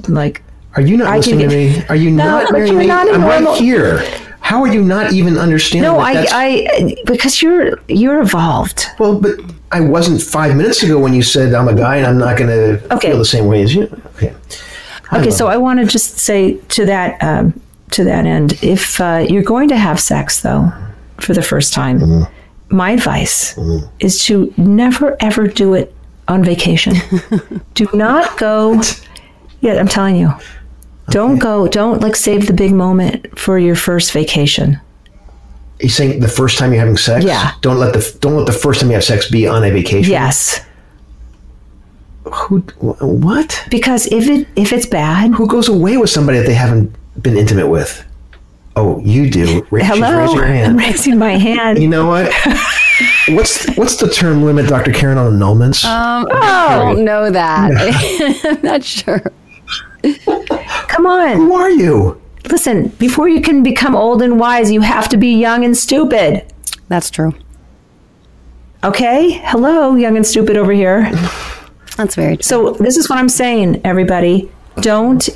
like 0.09 0.43
Are 0.77 0.83
you 0.83 0.97
not 0.97 1.09
I 1.09 1.17
listening 1.17 1.49
to 1.49 1.55
me? 1.57 1.83
Are 1.89 1.97
you 1.97 2.11
No, 2.11 2.25
not 2.25 2.49
but 2.51 2.57
hearing 2.59 2.73
you're 2.73 2.81
me? 2.81 2.87
not 2.87 3.09
I'm 3.15 3.21
normal- 3.23 3.53
right 3.55 3.61
here. 3.63 4.03
How 4.41 4.61
are 4.61 4.69
you 4.69 4.83
not 4.83 5.15
even 5.15 5.39
understanding? 5.39 5.91
no, 5.91 5.97
that 5.97 6.29
I, 6.31 6.67
I, 6.71 6.97
because 7.07 7.41
you're 7.41 7.79
you're 7.89 8.21
evolved. 8.21 8.85
Well, 8.99 9.19
but 9.19 9.37
I 9.73 9.81
wasn't 9.81 10.21
five 10.21 10.55
minutes 10.55 10.83
ago 10.83 10.99
when 10.99 11.15
you 11.15 11.23
said 11.23 11.55
I'm 11.55 11.67
a 11.69 11.75
guy 11.75 11.97
and 11.97 12.07
I'm 12.07 12.19
not 12.19 12.37
going 12.37 12.51
to 12.51 12.95
Okay. 12.95 13.09
feel 13.09 13.19
the 13.19 13.25
same 13.25 13.47
way 13.47 13.63
as 13.63 13.75
you. 13.75 13.85
Okay. 14.17 14.35
Okay, 15.15 15.31
so 15.31 15.47
I 15.47 15.57
want 15.57 15.81
to 15.81 15.87
just 15.87 16.19
say 16.19 16.59
to 16.77 16.85
that 16.87 17.23
um, 17.23 17.59
to 17.93 18.05
that 18.05 18.27
end, 18.27 18.59
if 18.63 19.01
uh, 19.01 19.25
you're 19.27 19.43
going 19.55 19.69
to 19.71 19.77
have 19.79 19.99
sex 19.99 20.41
though 20.43 20.71
for 21.21 21.33
the 21.33 21.43
first 21.43 21.73
time, 21.73 22.01
Mm-hmm. 22.01 22.33
My 22.75 22.91
advice 22.91 23.55
mm-hmm. 23.55 23.87
is 24.01 24.25
to 24.25 24.53
never 24.57 25.17
ever 25.21 25.47
do 25.47 25.75
it 25.75 25.95
on 26.29 26.45
vacation. 26.45 26.95
do 27.75 27.87
not 27.95 28.37
go. 28.39 28.81
Yeah, 29.61 29.75
I'm 29.75 29.89
telling 29.89 30.17
you. 30.17 30.33
Don't 31.11 31.39
go. 31.39 31.69
Don't 31.69 32.01
like 32.01 32.17
save 32.17 32.47
the 32.47 32.53
big 32.53 32.73
moment 32.73 33.39
for 33.39 33.59
your 33.59 33.77
first 33.77 34.13
vacation. 34.13 34.81
You're 35.81 35.91
saying 35.91 36.21
the 36.21 36.29
first 36.29 36.59
time 36.59 36.73
you're 36.73 36.81
having 36.81 36.97
sex? 36.97 37.25
Yeah. 37.25 37.53
Don't 37.61 37.79
let 37.79 37.93
the 37.93 38.17
don't 38.21 38.37
let 38.37 38.47
the 38.47 38.53
first 38.53 38.81
time 38.81 38.91
you 38.91 38.95
have 38.95 39.05
sex 39.05 39.31
be 39.31 39.47
on 39.47 39.65
a 39.65 39.71
vacation. 39.71 40.11
Yes, 40.11 40.65
Who? 42.25 42.61
What? 43.01 43.65
because 43.71 44.07
if 44.07 44.29
it 44.29 44.49
if 44.57 44.73
it's 44.73 44.87
bad, 44.87 45.33
Who 45.35 45.47
goes 45.47 45.69
away 45.69 45.97
with 45.97 46.11
somebody 46.11 46.39
that 46.39 46.47
they 46.47 46.55
haven't 46.55 46.95
been 47.21 47.37
intimate 47.37 47.69
with? 47.69 48.05
Oh, 48.77 49.01
you 49.01 49.31
do. 49.31 49.67
Ra- 49.71 49.81
she's 49.81 49.89
hello, 49.89 50.21
raising 50.21 50.39
her 50.39 50.45
I'm 50.45 50.77
raising 50.77 51.19
my 51.19 51.37
hand. 51.37 51.81
You 51.81 51.89
know 51.89 52.09
what? 52.09 52.33
what's 53.29 53.73
what's 53.77 53.97
the 53.97 54.09
term 54.09 54.43
limit, 54.43 54.67
Dr. 54.67 54.93
Karin, 54.93 55.17
on 55.17 55.33
annulments? 55.33 55.85
Um, 55.85 56.27
I 56.31 56.79
don't 56.81 57.05
know 57.05 57.31
that. 57.31 57.71
I'm 58.45 58.63
not 58.63 58.83
sure. 58.83 59.23
Come 60.89 61.07
on. 61.07 61.37
Who 61.37 61.55
are 61.55 61.71
you? 61.71 62.21
Listen, 62.51 62.89
before 62.99 63.29
you 63.29 63.41
can 63.41 63.63
become 63.63 63.97
old 63.97 64.21
and 64.23 64.39
wise, 64.39 64.71
you 64.71 64.81
have 64.81 65.09
to 65.11 65.17
be 65.17 65.35
young 65.35 65.65
and 65.65 65.77
stupid. 65.77 66.53
That's 66.89 67.11
true. 67.11 67.33
Okay? 68.83 69.41
Hello, 69.45 69.95
young 69.95 70.17
and 70.17 70.27
stupid 70.27 70.57
over 70.57 70.73
here. 70.73 71.11
That's 71.97 72.17
very 72.17 72.37
true. 72.37 72.43
So, 72.43 72.71
this 72.73 72.99
is 72.99 73.09
what 73.09 73.19
I'm 73.19 73.31
saying, 73.31 73.81
everybody. 73.85 74.51
Don't, 74.77 75.27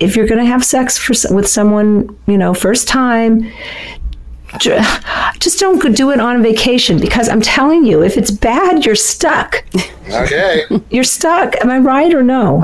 if 0.00 0.16
you're 0.16 0.26
going 0.26 0.40
to 0.40 0.46
have 0.46 0.64
sex 0.64 0.96
for, 0.96 1.14
with 1.34 1.48
someone, 1.48 2.16
you 2.26 2.38
know, 2.38 2.54
first 2.54 2.88
time, 2.88 3.50
just 5.38 5.58
don't 5.60 5.94
do 5.94 6.10
it 6.10 6.20
on 6.20 6.42
vacation 6.42 6.98
because 7.00 7.28
I'm 7.28 7.40
telling 7.40 7.84
you, 7.84 8.02
if 8.02 8.16
it's 8.16 8.30
bad, 8.30 8.84
you're 8.86 8.94
stuck. 8.94 9.64
Okay. 10.10 10.62
You're 10.90 11.04
stuck. 11.04 11.54
Am 11.60 11.70
I 11.70 11.78
right 11.78 12.12
or 12.14 12.22
no? 12.22 12.62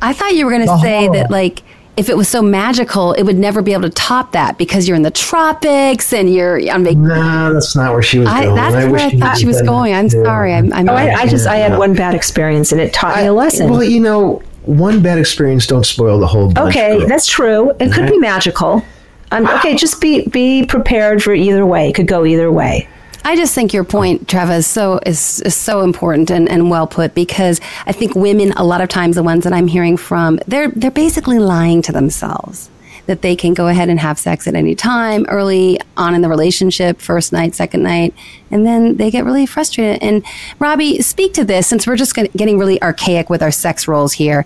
I 0.00 0.12
thought 0.12 0.34
you 0.34 0.46
were 0.46 0.52
going 0.52 0.66
to 0.66 0.78
say 0.78 1.08
that, 1.08 1.30
like, 1.30 1.62
if 1.96 2.08
it 2.08 2.16
was 2.16 2.28
so 2.28 2.42
magical, 2.42 3.12
it 3.12 3.22
would 3.22 3.38
never 3.38 3.62
be 3.62 3.72
able 3.72 3.82
to 3.82 3.90
top 3.90 4.32
that 4.32 4.58
because 4.58 4.88
you're 4.88 4.96
in 4.96 5.02
the 5.02 5.12
tropics 5.12 6.12
and 6.12 6.32
you're 6.32 6.56
on 6.72 6.82
vacation. 6.82 7.04
no, 7.04 7.52
that's 7.54 7.76
not 7.76 7.92
where 7.92 8.02
she 8.02 8.18
was 8.18 8.28
I, 8.28 8.44
going. 8.44 8.56
that's 8.56 8.74
wish 8.74 9.00
where 9.00 9.00
I 9.00 9.18
thought 9.18 9.38
she 9.38 9.46
was 9.46 9.62
going. 9.62 9.94
I'm 9.94 10.08
done- 10.08 10.24
sorry. 10.24 10.54
I'm, 10.54 10.72
I'm 10.72 10.88
Oh, 10.88 10.94
I, 10.94 11.12
I 11.12 11.26
just, 11.28 11.46
I 11.46 11.56
had 11.56 11.78
one 11.78 11.94
bad 11.94 12.14
experience 12.14 12.72
and 12.72 12.80
it 12.80 12.92
taught 12.92 13.16
me 13.16 13.26
a 13.26 13.32
lesson. 13.32 13.70
Well, 13.70 13.84
you 13.84 14.00
know, 14.00 14.42
one 14.66 15.02
bad 15.02 15.18
experience 15.18 15.66
don't 15.66 15.84
spoil 15.84 16.18
the 16.18 16.26
whole 16.26 16.50
bunch. 16.50 16.74
Okay, 16.74 16.98
girl. 16.98 17.08
that's 17.08 17.26
true. 17.26 17.70
It 17.80 17.92
could 17.92 18.08
be 18.08 18.18
magical. 18.18 18.84
Um, 19.30 19.46
okay, 19.48 19.74
just 19.74 20.00
be 20.00 20.26
be 20.28 20.64
prepared 20.66 21.22
for 21.22 21.34
either 21.34 21.66
way. 21.66 21.88
It 21.88 21.94
could 21.94 22.06
go 22.06 22.24
either 22.24 22.50
way. 22.50 22.88
I 23.26 23.36
just 23.36 23.54
think 23.54 23.72
your 23.72 23.84
point, 23.84 24.26
Treva, 24.26 24.58
is 24.58 24.66
so 24.66 25.00
is, 25.06 25.40
is 25.40 25.56
so 25.56 25.80
important 25.80 26.30
and, 26.30 26.48
and 26.48 26.70
well 26.70 26.86
put 26.86 27.14
because 27.14 27.58
I 27.86 27.92
think 27.92 28.14
women 28.14 28.52
a 28.52 28.64
lot 28.64 28.82
of 28.82 28.90
times 28.90 29.16
the 29.16 29.22
ones 29.22 29.44
that 29.44 29.52
I'm 29.52 29.66
hearing 29.66 29.96
from 29.96 30.38
they're 30.46 30.68
they're 30.68 30.90
basically 30.90 31.38
lying 31.38 31.80
to 31.82 31.92
themselves 31.92 32.68
that 33.06 33.22
they 33.22 33.36
can 33.36 33.54
go 33.54 33.68
ahead 33.68 33.88
and 33.88 34.00
have 34.00 34.18
sex 34.18 34.46
at 34.46 34.54
any 34.54 34.74
time 34.74 35.26
early 35.28 35.78
on 35.96 36.14
in 36.14 36.22
the 36.22 36.28
relationship, 36.28 37.00
first 37.00 37.32
night, 37.32 37.54
second 37.54 37.82
night, 37.82 38.14
and 38.50 38.66
then 38.66 38.96
they 38.96 39.10
get 39.10 39.24
really 39.24 39.46
frustrated. 39.46 40.02
And 40.02 40.24
Robby, 40.58 41.00
speak 41.02 41.34
to 41.34 41.44
this 41.44 41.66
since 41.66 41.86
we're 41.86 41.96
just 41.96 42.14
getting 42.14 42.58
really 42.58 42.82
archaic 42.82 43.28
with 43.28 43.42
our 43.42 43.50
sex 43.50 43.86
roles 43.86 44.14
here. 44.14 44.44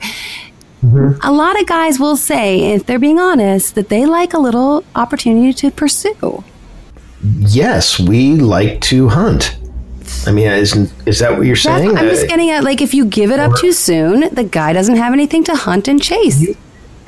Mm-hmm. 0.82 1.20
A 1.26 1.32
lot 1.32 1.60
of 1.60 1.66
guys 1.66 1.98
will 1.98 2.16
say, 2.16 2.72
if 2.72 2.86
they're 2.86 2.98
being 2.98 3.18
honest, 3.18 3.74
that 3.74 3.88
they 3.88 4.06
like 4.06 4.32
a 4.32 4.38
little 4.38 4.84
opportunity 4.94 5.52
to 5.52 5.70
pursue. 5.70 6.44
yes, 7.22 7.98
we 7.98 8.36
like 8.36 8.80
to 8.82 9.08
hunt. 9.08 9.56
I 10.26 10.32
mean, 10.32 10.48
is 10.48 10.74
is 11.04 11.18
that 11.18 11.36
what 11.36 11.46
you're 11.46 11.56
That's, 11.56 11.64
saying? 11.64 11.96
I'm 11.96 12.08
just 12.08 12.28
getting 12.28 12.50
at 12.50 12.64
like 12.64 12.80
if 12.80 12.94
you 12.94 13.04
give 13.04 13.30
it 13.30 13.38
up 13.38 13.56
too 13.58 13.72
soon, 13.72 14.32
the 14.34 14.44
guy 14.44 14.72
doesn't 14.72 14.96
have 14.96 15.12
anything 15.12 15.44
to 15.44 15.54
hunt 15.54 15.86
and 15.88 16.02
chase. 16.02 16.46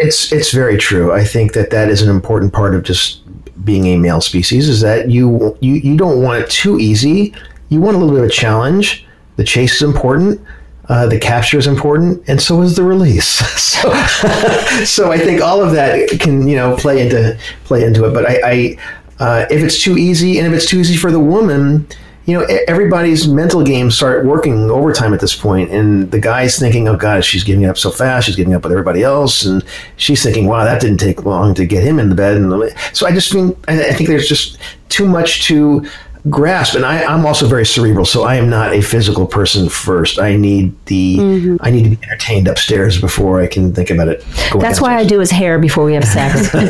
It's 0.01 0.33
it's 0.33 0.51
very 0.51 0.77
true. 0.77 1.13
I 1.13 1.25
think 1.25 1.53
that 1.53 1.71
that 1.71 1.89
is 1.89 2.03
an 2.03 2.09
important 2.09 2.53
part 2.53 2.75
of 2.75 2.83
just 2.83 3.23
being 3.65 3.87
a 3.87 3.97
male 3.99 4.21
species 4.21 4.69
is 4.69 4.81
that 4.81 5.11
you 5.11 5.57
you 5.61 5.75
you 5.75 5.97
don't 5.97 6.23
want 6.23 6.43
it 6.43 6.51
too 6.51 6.79
easy. 6.79 7.35
You 7.69 7.81
want 7.81 7.97
a 7.97 7.99
little 8.01 8.15
bit 8.15 8.25
of 8.25 8.31
a 8.31 8.33
challenge. 8.33 9.07
The 9.37 9.45
chase 9.45 9.77
is 9.77 9.83
important. 9.83 10.41
Uh, 10.89 11.07
the 11.07 11.19
capture 11.19 11.57
is 11.57 11.69
important, 11.69 12.21
and 12.29 12.43
so 12.43 12.63
is 12.63 12.75
the 12.75 12.83
release. 12.83 13.27
so, 13.63 13.93
so 14.85 15.13
I 15.13 15.19
think 15.19 15.41
all 15.41 15.63
of 15.63 15.73
that 15.73 16.09
can 16.19 16.49
you 16.49 16.57
know 16.57 16.77
play 16.77 17.03
into 17.03 17.39
play 17.65 17.85
into 17.85 18.07
it. 18.07 18.15
But 18.15 18.29
I, 18.29 18.41
I 18.45 18.77
uh, 19.21 19.47
if 19.51 19.63
it's 19.63 19.83
too 19.83 19.97
easy, 19.99 20.39
and 20.39 20.47
if 20.49 20.53
it's 20.53 20.67
too 20.67 20.81
easy 20.81 20.97
for 20.97 21.13
the 21.13 21.21
woman, 21.21 21.87
you 22.27 22.39
know, 22.39 22.47
everybody's 22.69 23.27
mental 23.27 23.63
games 23.63 23.97
start 23.97 24.25
working 24.25 24.71
overtime 24.71 25.15
at 25.15 25.21
this 25.21 25.35
point, 25.35 25.71
and 25.71 26.11
the 26.11 26.19
guy's 26.19 26.59
thinking, 26.59 26.87
"Oh 26.87 26.97
God, 26.97 27.25
she's 27.25 27.45
giving 27.45 27.65
up 27.65 27.79
so 27.79 27.91
fast. 27.91 28.27
She's 28.27 28.37
giving 28.37 28.55
up 28.55 28.63
with 28.63 28.73
everybody 28.73 29.03
else," 29.03 29.45
and 29.45 29.65
she's 29.97 30.23
thinking, 30.23 30.47
"Wow, 30.47 30.65
that 30.65 30.81
didn't 30.81 30.99
take 30.99 31.25
long 31.25 31.55
to 31.55 31.65
get 31.65 31.83
him 31.83 31.99
in 31.99 32.09
the 32.09 32.15
bed." 32.15 32.37
And 32.37 32.73
so 32.93 33.07
I 33.07 33.13
just 33.13 33.33
think 33.33 33.57
I 33.69 33.93
think 33.95 34.09
there's 34.09 34.29
just 34.29 34.59
too 34.91 35.07
much 35.07 35.47
to 35.47 35.87
grasp, 36.29 36.75
and 36.75 36.85
I, 36.85 37.05
I'm 37.05 37.25
also 37.25 37.47
very 37.47 37.65
cerebral, 37.65 38.05
so 38.05 38.25
I 38.25 38.35
am 38.35 38.51
not 38.51 38.75
a 38.75 38.83
physical 38.83 39.27
person 39.27 39.71
first. 39.71 40.19
I 40.19 40.37
need 40.37 40.75
the 40.87 41.17
mm-hmm. 41.17 41.57
I 41.61 41.71
need 41.71 41.85
to 41.85 41.91
be 41.91 41.99
entertained 42.05 42.49
upstairs 42.49 43.01
before 43.01 43.41
I 43.41 43.47
can 43.47 43.73
think 43.73 43.91
about 43.91 44.09
it. 44.09 44.25
That's 44.59 44.81
why 44.81 44.97
I 44.97 45.05
do 45.05 45.21
his 45.21 45.31
hair 45.31 45.59
before 45.59 45.85
we 45.85 45.95
have 45.95 46.05
sex. 46.05 46.53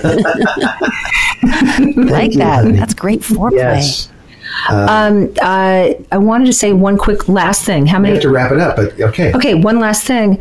like 1.96 2.32
that. 2.34 2.72
That's 2.74 2.94
great 2.94 3.20
foreplay. 3.20 3.56
Yes, 3.56 4.08
um, 4.68 5.32
uh, 5.40 5.90
I 6.12 6.18
wanted 6.18 6.46
to 6.46 6.52
say 6.52 6.72
one 6.72 6.96
quick 6.96 7.28
last 7.28 7.64
thing. 7.64 7.86
How 7.86 7.98
many? 7.98 8.12
we 8.12 8.16
have 8.16 8.22
to 8.22 8.30
wrap 8.30 8.52
it 8.52 8.58
up, 8.58 8.76
but 8.76 9.00
okay. 9.00 9.32
Okay, 9.34 9.54
one 9.54 9.78
last 9.80 10.04
thing. 10.04 10.40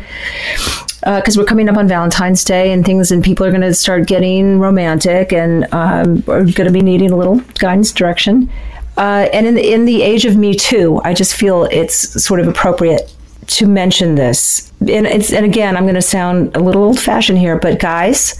Because 1.03 1.38
we're 1.38 1.45
coming 1.45 1.70
up 1.70 1.78
on 1.78 1.88
Valentine's 1.88 2.43
Day 2.43 2.74
and 2.74 2.86
things, 2.86 3.10
and 3.12 3.24
people 3.24 3.45
are 3.45 3.51
going 3.51 3.62
to 3.62 3.74
start 3.74 4.05
getting 4.05 4.60
romantic 4.60 5.32
and 5.32 5.66
um, 5.74 6.18
are 6.28 6.43
going 6.43 6.66
to 6.68 6.72
be 6.72 6.82
needing 6.82 7.12
a 7.12 7.16
little 7.16 7.38
guidance, 7.57 7.91
direction. 7.93 8.49
uh, 8.97 9.30
and 9.32 9.47
in 9.47 9.55
the, 9.55 9.72
in 9.74 9.86
the 9.86 10.01
age 10.01 10.26
of 10.26 10.36
Me 10.36 10.53
Too, 10.53 10.99
I 11.05 11.14
just 11.14 11.36
feel 11.36 11.64
it's 11.72 12.22
sort 12.22 12.41
of 12.41 12.47
appropriate 12.49 13.16
to 13.50 13.68
mention 13.68 14.16
this. 14.16 14.72
And 14.82 15.08
it's 15.08 15.34
and 15.34 15.45
again, 15.45 15.76
I'm 15.76 15.84
going 15.84 15.95
to 15.95 16.02
sound 16.02 16.56
a 16.56 16.60
little 16.60 16.84
old 16.84 17.00
fashioned 17.00 17.39
here, 17.39 17.60
but 17.60 17.80
guys, 17.80 18.39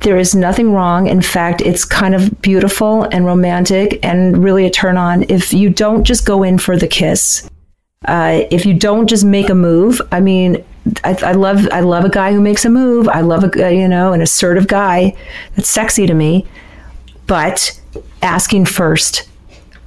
there 0.00 0.16
is 0.16 0.34
nothing 0.34 0.72
wrong. 0.72 1.08
In 1.08 1.20
fact, 1.20 1.60
it's 1.60 1.84
kind 1.84 2.14
of 2.14 2.40
beautiful 2.42 3.04
and 3.04 3.26
romantic 3.26 3.98
and 4.04 4.42
really 4.42 4.64
a 4.64 4.70
turn 4.70 4.96
on 4.96 5.24
if 5.24 5.52
you 5.52 5.68
don't 5.68 6.04
just 6.04 6.24
go 6.24 6.42
in 6.42 6.58
for 6.58 6.76
the 6.76 6.86
kiss. 6.86 7.48
Uh, 8.06 8.42
if 8.50 8.64
you 8.64 8.72
don't 8.72 9.08
just 9.08 9.24
make 9.24 9.48
a 9.48 9.54
move, 9.54 10.00
I 10.12 10.20
mean, 10.20 10.64
I, 11.02 11.18
I, 11.22 11.32
love 11.32 11.66
I 11.72 11.80
love 11.80 12.04
a 12.04 12.08
guy 12.08 12.32
who 12.32 12.40
makes 12.40 12.64
a 12.64 12.70
move. 12.70 13.08
I 13.08 13.22
love 13.22 13.42
a 13.42 13.74
you 13.74 13.88
know 13.88 14.12
an 14.12 14.20
assertive 14.20 14.68
guy. 14.68 15.16
That's 15.56 15.68
sexy 15.68 16.06
to 16.06 16.14
me. 16.14 16.46
But 17.26 17.80
asking 18.22 18.66
first 18.66 19.28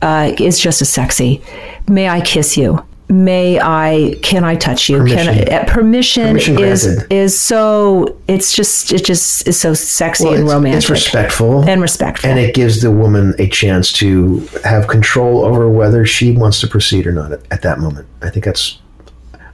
uh, 0.02 0.34
is 0.38 0.60
just 0.60 0.82
as 0.82 0.90
sexy. 0.90 1.42
May 1.88 2.10
I 2.10 2.20
kiss 2.20 2.58
you? 2.58 2.86
May 3.12 3.60
I? 3.60 4.16
Can 4.22 4.44
I 4.44 4.56
touch 4.56 4.88
you? 4.88 4.98
Permission. 5.00 5.34
Can 5.34 5.52
I, 5.54 5.58
uh, 5.62 5.66
permission, 5.66 6.28
Permission 6.28 6.60
is 6.60 6.84
granted. 6.86 7.12
is 7.14 7.40
so. 7.40 8.20
It's 8.28 8.56
just 8.56 8.94
it 8.94 9.04
just 9.04 9.48
is 9.48 9.60
so 9.60 9.74
sexy 9.74 10.26
Well, 10.26 10.34
and 10.36 10.44
it's, 10.44 10.54
romantic 10.54 10.78
it's 10.78 10.90
respectful 10.92 11.68
and 11.68 11.82
respectful. 11.82 12.30
and 12.30 12.38
it 12.40 12.54
gives 12.54 12.82
the 12.84 12.92
woman 12.92 13.34
a 13.40 13.48
chance 13.50 13.92
to 13.94 14.48
have 14.64 14.88
control 14.88 15.44
over 15.44 15.68
whether 15.68 16.06
she 16.06 16.34
wants 16.34 16.60
to 16.62 16.68
proceed 16.68 17.08
or 17.08 17.12
not 17.12 17.32
at, 17.32 17.42
at 17.52 17.62
that 17.64 17.80
moment. 17.80 18.08
I 18.22 18.30
think 18.30 18.46
that's. 18.46 18.78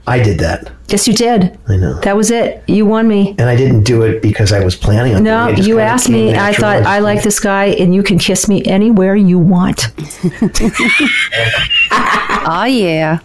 I 0.08 0.20
did 0.22 0.38
that. 0.42 0.70
yes, 0.90 1.08
you 1.08 1.14
did. 1.16 1.58
I 1.68 1.78
know. 1.78 2.00
That 2.02 2.16
was 2.16 2.30
it. 2.30 2.62
You 2.68 2.86
won 2.86 3.08
me. 3.08 3.30
and 3.40 3.50
I 3.50 3.56
didn't 3.56 3.84
do 3.86 4.04
it 4.04 4.22
because 4.22 4.52
I 4.52 4.64
was 4.64 4.76
planning 4.76 5.16
on 5.16 5.24
No, 5.24 5.46
doing 5.48 5.58
it. 5.58 5.62
It 5.62 5.68
you 5.68 5.80
asked 5.80 6.10
me. 6.10 6.36
I 6.36 6.54
thought 6.54 6.84
I 6.84 7.00
like 7.00 7.24
this 7.24 7.40
guy, 7.40 7.68
and 7.68 7.96
you 7.96 8.04
can 8.04 8.20
kiss 8.20 8.48
me 8.50 8.64
anywhere 8.66 9.16
you 9.16 9.40
want. 9.40 9.88
Oh, 11.92 12.66
yeah. 12.70 13.20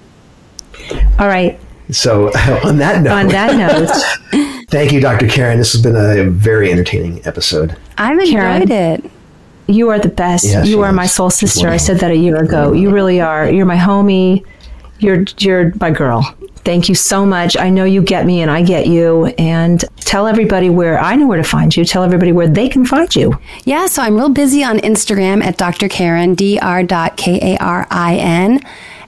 All 1.18 1.26
right. 1.28 1.58
So 1.90 2.28
on 2.64 2.78
that 2.78 3.02
note, 3.02 3.12
On 3.12 3.28
that 3.28 3.56
note, 3.56 3.90
thank 4.70 4.92
you, 4.92 5.00
Dr. 5.00 5.26
Karin. 5.28 5.58
This 5.58 5.72
has 5.72 5.82
been 5.82 5.96
a 5.96 6.24
very 6.30 6.70
entertaining 6.70 7.20
episode. 7.26 7.76
I've 7.98 8.18
enjoyed 8.18 8.68
Karin. 8.68 8.70
it. 8.70 9.10
you 9.66 9.88
are 9.90 9.98
the 9.98 10.08
best. 10.08 10.44
Yeah, 10.46 10.62
you 10.64 10.80
are 10.82 10.90
is. 10.90 10.94
my 10.96 11.06
soul 11.06 11.30
She's 11.30 11.52
sister. 11.52 11.68
I 11.68 11.76
said 11.78 11.98
that 11.98 12.10
a 12.10 12.16
year 12.16 12.36
ago. 12.36 12.72
You 12.72 12.90
really 12.90 13.20
are. 13.20 13.50
You're 13.50 13.66
my 13.66 13.76
homie. 13.76 14.44
You're 14.98 15.24
you're 15.38 15.72
my 15.80 15.90
girl. 15.90 16.22
Thank 16.62 16.90
you 16.90 16.94
so 16.94 17.24
much. 17.24 17.56
I 17.56 17.70
know 17.70 17.84
you 17.84 18.02
get 18.02 18.26
me 18.26 18.42
and 18.42 18.50
I 18.50 18.62
get 18.62 18.86
you. 18.86 19.26
And 19.38 19.82
tell 19.96 20.26
everybody 20.26 20.68
where 20.68 20.98
I 21.00 21.16
know 21.16 21.26
where 21.26 21.38
to 21.38 21.42
find 21.42 21.74
you. 21.74 21.86
Tell 21.86 22.04
everybody 22.04 22.32
where 22.32 22.48
they 22.48 22.68
can 22.68 22.84
find 22.84 23.16
you. 23.16 23.38
Yeah, 23.64 23.86
so 23.86 24.02
I'm 24.02 24.16
real 24.16 24.28
busy 24.28 24.62
on 24.62 24.78
Instagram 24.80 25.42
at 25.42 25.56
Dr. 25.56 25.88
Karin, 25.88 26.34
dr.k-a-r-i-n. 26.34 27.00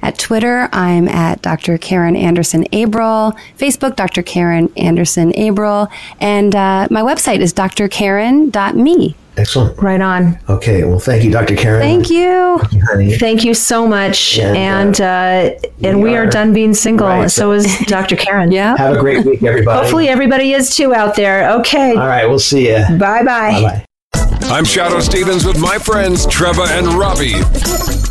At 0.03 0.19
Twitter, 0.19 0.69
I'm 0.73 1.07
at 1.09 1.41
Dr. 1.43 1.79
Karin 1.79 2.17
Anderson 2.17 2.65
Abrell. 2.73 3.37
Facebook, 3.59 3.95
Dr. 3.97 4.23
Karin 4.23 4.71
Anderson 4.77 5.33
Abrell. 5.33 5.89
And 6.21 6.55
uh, 6.57 6.89
my 6.91 7.03
website 7.03 7.39
is 7.41 7.55
drkarin.me. 7.55 9.17
Excellent. 9.39 9.79
Right 9.81 10.01
on. 10.01 10.39
Okay. 10.51 10.85
Well, 10.85 10.99
thank 10.99 11.25
you, 11.25 11.31
Dr. 11.31 11.57
Karin. 11.57 11.81
Thank 11.81 12.11
you. 12.11 12.59
honey. 12.91 13.17
Thank 13.17 13.45
you 13.45 13.55
so 13.55 13.87
much. 13.87 14.39
And, 14.39 15.01
And 15.01 15.01
uh, 15.01 15.59
and 15.83 16.03
we 16.03 16.15
are 16.17 16.25
are- 16.25 16.31
done 16.31 16.53
being 16.53 16.75
single. 16.75 17.07
Right. 17.07 17.31
So 17.31 17.53
is 17.53 17.79
Dr. 17.87 18.17
Karin. 18.17 18.53
Yeah. 18.53 18.77
Have 18.77 18.97
a 18.97 19.01
great 19.01 19.25
week, 19.25 19.43
everybody. 19.43 19.79
Hopefully 19.81 20.09
everybody 20.09 20.53
is 20.53 20.77
too 20.77 20.95
out 20.95 21.15
there. 21.17 21.51
Okay. 21.61 21.93
All 21.93 22.07
right. 22.07 22.27
We'll 22.27 22.39
see 22.41 22.69
you. 22.69 22.85
Bye 22.99 23.23
Bye 23.23 23.25
bye. 23.25 23.63
Bye. 23.63 23.85
I'm 24.51 24.65
Shadoe 24.65 25.01
Stevens 25.01 25.47
with 25.47 25.59
my 25.59 25.79
friends 25.79 26.27
Treva 26.27 26.67
and 26.77 26.89
Robby. 26.89 28.02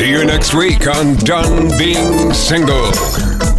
See 0.00 0.08
you 0.08 0.24
next 0.24 0.54
week 0.54 0.86
on 0.86 1.14
Done 1.16 1.68
Being 1.76 2.32
Single. 2.32 3.49